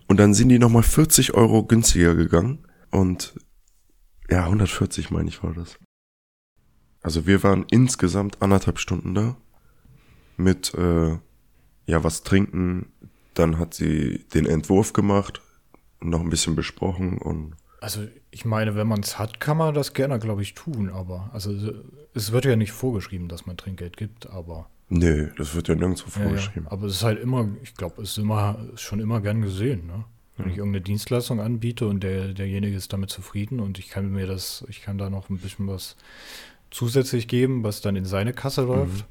Und 0.09 0.19
dann 0.19 0.35
sind 0.35 0.51
die 0.51 0.59
nochmal 0.59 0.83
40 0.83 1.33
Euro 1.33 1.65
günstiger 1.65 2.15
gegangen. 2.15 2.59
Und 2.91 3.35
ja, 4.31 4.45
140 4.45 5.11
meine 5.11 5.31
ich 5.31 5.43
war 5.43 5.55
das. 5.55 5.79
Also 7.01 7.27
wir 7.27 7.43
waren 7.43 7.65
insgesamt 7.71 8.43
anderthalb 8.43 8.79
Stunden 8.79 9.15
da. 9.15 9.37
Mit, 10.37 10.75
äh, 10.75 11.17
ja, 11.87 12.05
was 12.05 12.25
trinken. 12.25 12.93
Dann 13.33 13.59
hat 13.59 13.73
sie 13.73 14.27
den 14.35 14.45
Entwurf 14.45 14.93
gemacht. 14.93 15.41
Noch 16.01 16.21
ein 16.21 16.31
bisschen 16.31 16.57
besprochen 16.57 17.17
und 17.17 17.57
Also 17.85 18.01
ich 18.31 18.47
meine, 18.47 18.77
wenn 18.77 18.87
man 18.87 19.01
es 19.01 19.19
hat, 19.19 19.41
kann 19.41 19.59
man 19.59 19.75
das 19.75 19.93
gerne, 19.93 20.19
glaube 20.19 20.41
ich, 20.41 20.55
tun. 20.55 20.89
Aber 20.89 21.29
also 21.35 21.55
es 22.15 22.33
wird 22.33 22.47
ja 22.47 22.57
nicht 22.57 22.73
vorgeschrieben, 22.73 23.29
dass 23.29 23.45
man 23.45 23.59
Trinkgeld 23.59 23.99
gibt, 23.99 24.31
aber 24.31 24.71
nee, 24.89 25.29
das 25.37 25.55
wird 25.55 25.69
ja 25.69 25.75
nirgendwo 25.75 26.09
ja, 26.09 26.17
ja. 26.17 26.29
vorgeschrieben. 26.29 26.67
aber 26.69 26.87
es 26.87 26.95
ist 26.95 27.03
halt 27.03 27.21
immer, 27.21 27.47
ich 27.63 27.75
glaube, 27.75 28.01
es 28.01 28.13
ist 28.13 28.19
immer 28.19 28.59
ist 28.73 28.81
schon 28.81 29.01
immer 29.01 29.21
gern 29.21 29.43
gesehen, 29.43 29.87
ne? 29.87 30.07
Wenn 30.39 30.49
ich 30.51 30.57
irgendeine 30.57 30.83
Dienstleistung 30.83 31.41
anbiete 31.41 31.87
und 31.87 32.03
der, 32.03 32.33
derjenige 32.33 32.75
ist 32.75 32.93
damit 32.93 33.11
zufrieden 33.11 33.61
und 33.61 33.79
ich 33.79 33.91
kann 33.91 34.11
mir 34.11 34.27
das, 34.27 34.65
ich 34.69 34.81
kann 34.81 34.97
da 34.97 35.11
noch 35.11 35.29
ein 35.29 35.39
bisschen 35.39 35.69
was 35.69 35.97
zusätzlich 36.71 37.29
geben, 37.29 37.65
was 37.65 37.83
dann 37.83 37.97
in 37.97 38.07
seine 38.07 38.33
Kasse 38.33 38.63
läuft. 38.63 39.05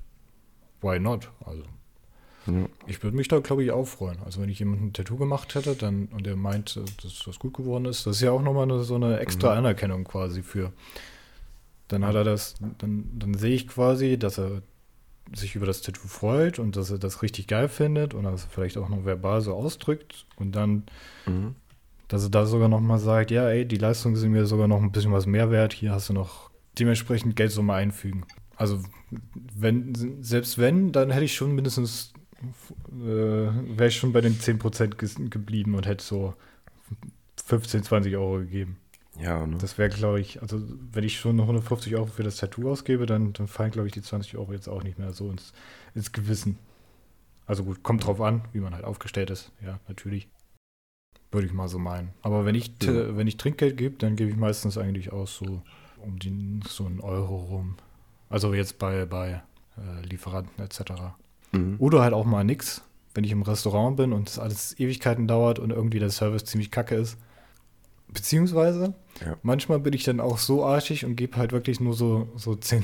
Why 0.81 0.99
not? 0.99 1.29
Also 1.45 1.63
Ja. 2.45 2.67
ich 2.87 3.01
würde 3.03 3.15
mich 3.15 3.27
da, 3.29 3.39
glaube 3.39 3.63
ich, 3.63 3.71
auch 3.71 3.85
freuen. 3.85 4.17
Also 4.25 4.41
wenn 4.41 4.49
ich 4.49 4.59
jemanden 4.59 4.87
ein 4.87 4.93
Tattoo 4.93 5.17
gemacht 5.17 5.55
hätte 5.55 5.75
dann, 5.75 6.07
und 6.07 6.25
der 6.25 6.35
meint, 6.35 6.75
äh, 6.77 6.81
dass 7.01 7.23
das 7.25 7.39
gut 7.39 7.53
geworden 7.53 7.85
ist, 7.85 8.05
das 8.05 8.17
ist 8.17 8.21
ja 8.21 8.31
auch 8.31 8.41
nochmal 8.41 8.63
eine, 8.63 8.83
so 8.83 8.95
eine 8.95 9.19
extra 9.19 9.53
Anerkennung 9.53 10.03
quasi 10.03 10.43
für. 10.43 10.73
Dann 11.87 12.05
hat 12.05 12.15
er 12.15 12.23
das, 12.23 12.55
dann, 12.79 13.05
dann 13.17 13.33
sehe 13.35 13.53
ich 13.55 13.67
quasi, 13.67 14.17
dass 14.17 14.37
er 14.39 14.61
sich 15.33 15.55
über 15.55 15.65
das 15.65 15.81
Tattoo 15.81 16.07
freut 16.07 16.59
und 16.59 16.75
dass 16.75 16.91
er 16.91 16.97
das 16.97 17.21
richtig 17.21 17.47
geil 17.47 17.69
findet 17.69 18.13
und 18.13 18.23
dass 18.23 18.43
er 18.43 18.49
vielleicht 18.49 18.77
auch 18.77 18.89
noch 18.89 19.05
verbal 19.05 19.41
so 19.41 19.53
ausdrückt 19.53 20.25
und 20.35 20.53
dann, 20.53 20.83
Mhm. 21.25 21.55
dass 22.09 22.23
er 22.23 22.29
da 22.29 22.45
sogar 22.45 22.67
nochmal 22.67 22.99
sagt, 22.99 23.31
ja, 23.31 23.47
ey, 23.49 23.65
die 23.65 23.77
Leistungen 23.77 24.15
sind 24.15 24.31
mir 24.31 24.45
sogar 24.45 24.67
noch 24.67 24.81
ein 24.81 24.91
bisschen 24.91 25.11
was 25.13 25.25
mehr 25.25 25.49
wert, 25.49 25.73
hier 25.73 25.91
hast 25.93 26.09
du 26.09 26.13
noch 26.13 26.49
dementsprechend 26.77 27.35
Geldsumme 27.35 27.73
einfügen. 27.73 28.25
Also 28.55 28.79
wenn, 29.55 29.93
selbst 30.21 30.57
wenn, 30.57 30.91
dann 30.91 31.11
hätte 31.11 31.25
ich 31.25 31.35
schon 31.35 31.53
mindestens 31.55 32.12
äh, 32.91 33.77
wäre 33.77 33.87
ich 33.87 33.95
schon 33.97 34.13
bei 34.13 34.21
den 34.21 34.33
10% 34.39 34.95
ges- 34.95 35.29
geblieben 35.29 35.75
und 35.75 35.85
hätte 35.85 36.03
so 36.03 36.33
15, 37.45 37.83
20 37.83 38.15
Euro 38.15 38.39
gegeben. 38.39 38.77
Ja, 39.19 39.45
ne? 39.45 39.57
Das 39.59 39.77
wäre, 39.77 39.89
glaube 39.89 40.19
ich, 40.19 40.41
also 40.41 40.61
wenn 40.91 41.03
ich 41.03 41.19
schon 41.19 41.35
noch 41.35 41.43
150 41.43 41.95
Euro 41.95 42.07
für 42.07 42.23
das 42.23 42.37
Tattoo 42.37 42.71
ausgebe, 42.71 43.05
dann, 43.05 43.33
dann 43.33 43.47
fallen, 43.47 43.71
glaube 43.71 43.87
ich, 43.87 43.93
die 43.93 44.01
20 44.01 44.37
Euro 44.37 44.53
jetzt 44.53 44.67
auch 44.67 44.83
nicht 44.83 44.97
mehr 44.97 45.13
so 45.13 45.29
ins, 45.29 45.53
ins 45.93 46.11
Gewissen. 46.11 46.57
Also 47.45 47.63
gut, 47.63 47.83
kommt 47.83 48.05
drauf 48.05 48.21
an, 48.21 48.41
wie 48.53 48.59
man 48.59 48.73
halt 48.73 48.85
aufgestellt 48.85 49.29
ist. 49.29 49.51
Ja, 49.63 49.79
natürlich. 49.87 50.27
Würde 51.31 51.47
ich 51.47 51.53
mal 51.53 51.67
so 51.67 51.77
meinen. 51.79 52.13
Aber 52.21 52.45
wenn 52.45 52.55
ich, 52.55 52.71
Ja. 52.81 53.15
wenn 53.17 53.27
ich 53.27 53.37
Trinkgeld 53.37 53.77
gebe, 53.77 53.95
dann 53.97 54.15
gebe 54.15 54.29
ich 54.31 54.37
meistens 54.37 54.77
eigentlich 54.77 55.11
auch 55.11 55.27
so 55.27 55.61
um 55.97 56.17
den, 56.19 56.63
so 56.67 56.85
einen 56.85 56.99
Euro 57.01 57.35
rum. 57.37 57.75
Also 58.29 58.53
jetzt 58.53 58.79
bei, 58.79 59.05
bei 59.05 59.41
äh, 59.77 60.05
Lieferanten 60.05 60.63
etc. 60.63 60.81
Mhm. 61.53 61.75
Oder 61.79 62.01
halt 62.01 62.13
auch 62.13 62.25
mal 62.25 62.43
nix, 62.43 62.81
wenn 63.13 63.23
ich 63.23 63.31
im 63.31 63.41
Restaurant 63.43 63.97
bin 63.97 64.11
und 64.13 64.27
es 64.29 64.39
alles 64.39 64.77
Ewigkeiten 64.79 65.27
dauert 65.27 65.59
und 65.59 65.71
irgendwie 65.71 65.99
der 65.99 66.09
Service 66.09 66.45
ziemlich 66.45 66.71
kacke 66.71 66.95
ist. 66.95 67.17
Beziehungsweise, 68.11 68.93
Ja. 69.25 69.37
manchmal 69.41 69.79
bin 69.79 69.93
ich 69.93 70.03
dann 70.03 70.19
auch 70.19 70.37
so 70.37 70.63
arschig 70.63 71.03
und 71.05 71.15
gebe 71.15 71.35
halt 71.37 71.51
wirklich 71.51 71.79
nur 71.79 71.93
so, 71.95 72.31
so 72.35 72.53
10, 72.55 72.83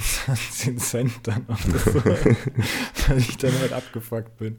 10 0.51 0.77
Cent 0.79 1.11
dann 1.23 1.45
so, 1.85 1.93
weil 3.07 3.17
ich 3.17 3.37
dann 3.37 3.51
halt 3.59 3.73
abgefuckt 3.73 4.37
bin. 4.37 4.57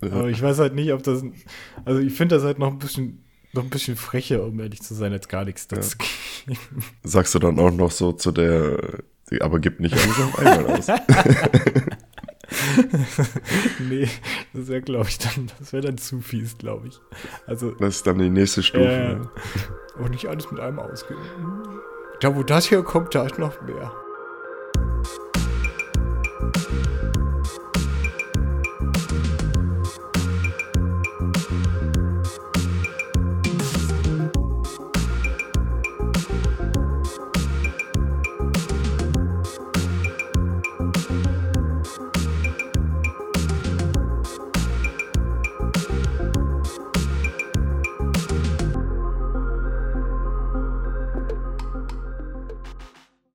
Aber 0.00 0.28
ich 0.28 0.40
weiß 0.40 0.58
halt 0.60 0.74
nicht, 0.76 0.92
ob 0.92 1.02
das. 1.02 1.24
Also 1.84 2.00
ich 2.00 2.12
finde 2.12 2.36
das 2.36 2.44
halt 2.44 2.60
noch 2.60 2.68
ein 2.68 2.78
bisschen 2.78 3.24
noch 3.54 3.64
ein 3.64 3.70
bisschen 3.70 3.96
frecher, 3.96 4.44
um 4.44 4.60
ehrlich 4.60 4.82
zu 4.82 4.94
sein, 4.94 5.12
als 5.12 5.26
gar 5.26 5.44
nichts 5.44 5.66
dazu 5.66 5.96
ja. 6.46 6.54
Sagst 7.02 7.34
du 7.34 7.38
dann 7.40 7.58
auch 7.58 7.70
noch 7.72 7.90
so 7.90 8.12
zu 8.12 8.30
der, 8.30 9.00
aber 9.40 9.58
gib 9.58 9.80
nicht 9.80 9.94
alles 9.94 10.18
auf 10.20 10.38
einmal 10.38 10.66
aus. 10.78 10.86
nee, 13.88 14.08
das 14.54 14.68
wäre, 14.68 14.80
glaube 14.80 15.08
ich, 15.08 15.18
dann, 15.18 15.50
das 15.58 15.72
wäre 15.72 15.82
dann 15.82 15.98
zu 15.98 16.20
fies, 16.20 16.56
glaube 16.56 16.88
ich. 16.88 17.00
Also, 17.46 17.72
das 17.72 17.96
ist 17.96 18.06
dann 18.06 18.18
die 18.18 18.30
nächste 18.30 18.62
Stufe. 18.62 18.84
Äh, 18.84 19.14
ne? 19.14 19.30
Und 19.98 20.10
nicht 20.12 20.26
alles 20.26 20.50
mit 20.50 20.60
einem 20.60 20.78
ausgehen. 20.78 21.18
Da, 22.20 22.34
wo 22.34 22.42
das 22.42 22.66
hier 22.66 22.82
kommt, 22.82 23.14
da 23.14 23.24
ist 23.24 23.38
noch 23.38 23.60
mehr. 23.62 23.92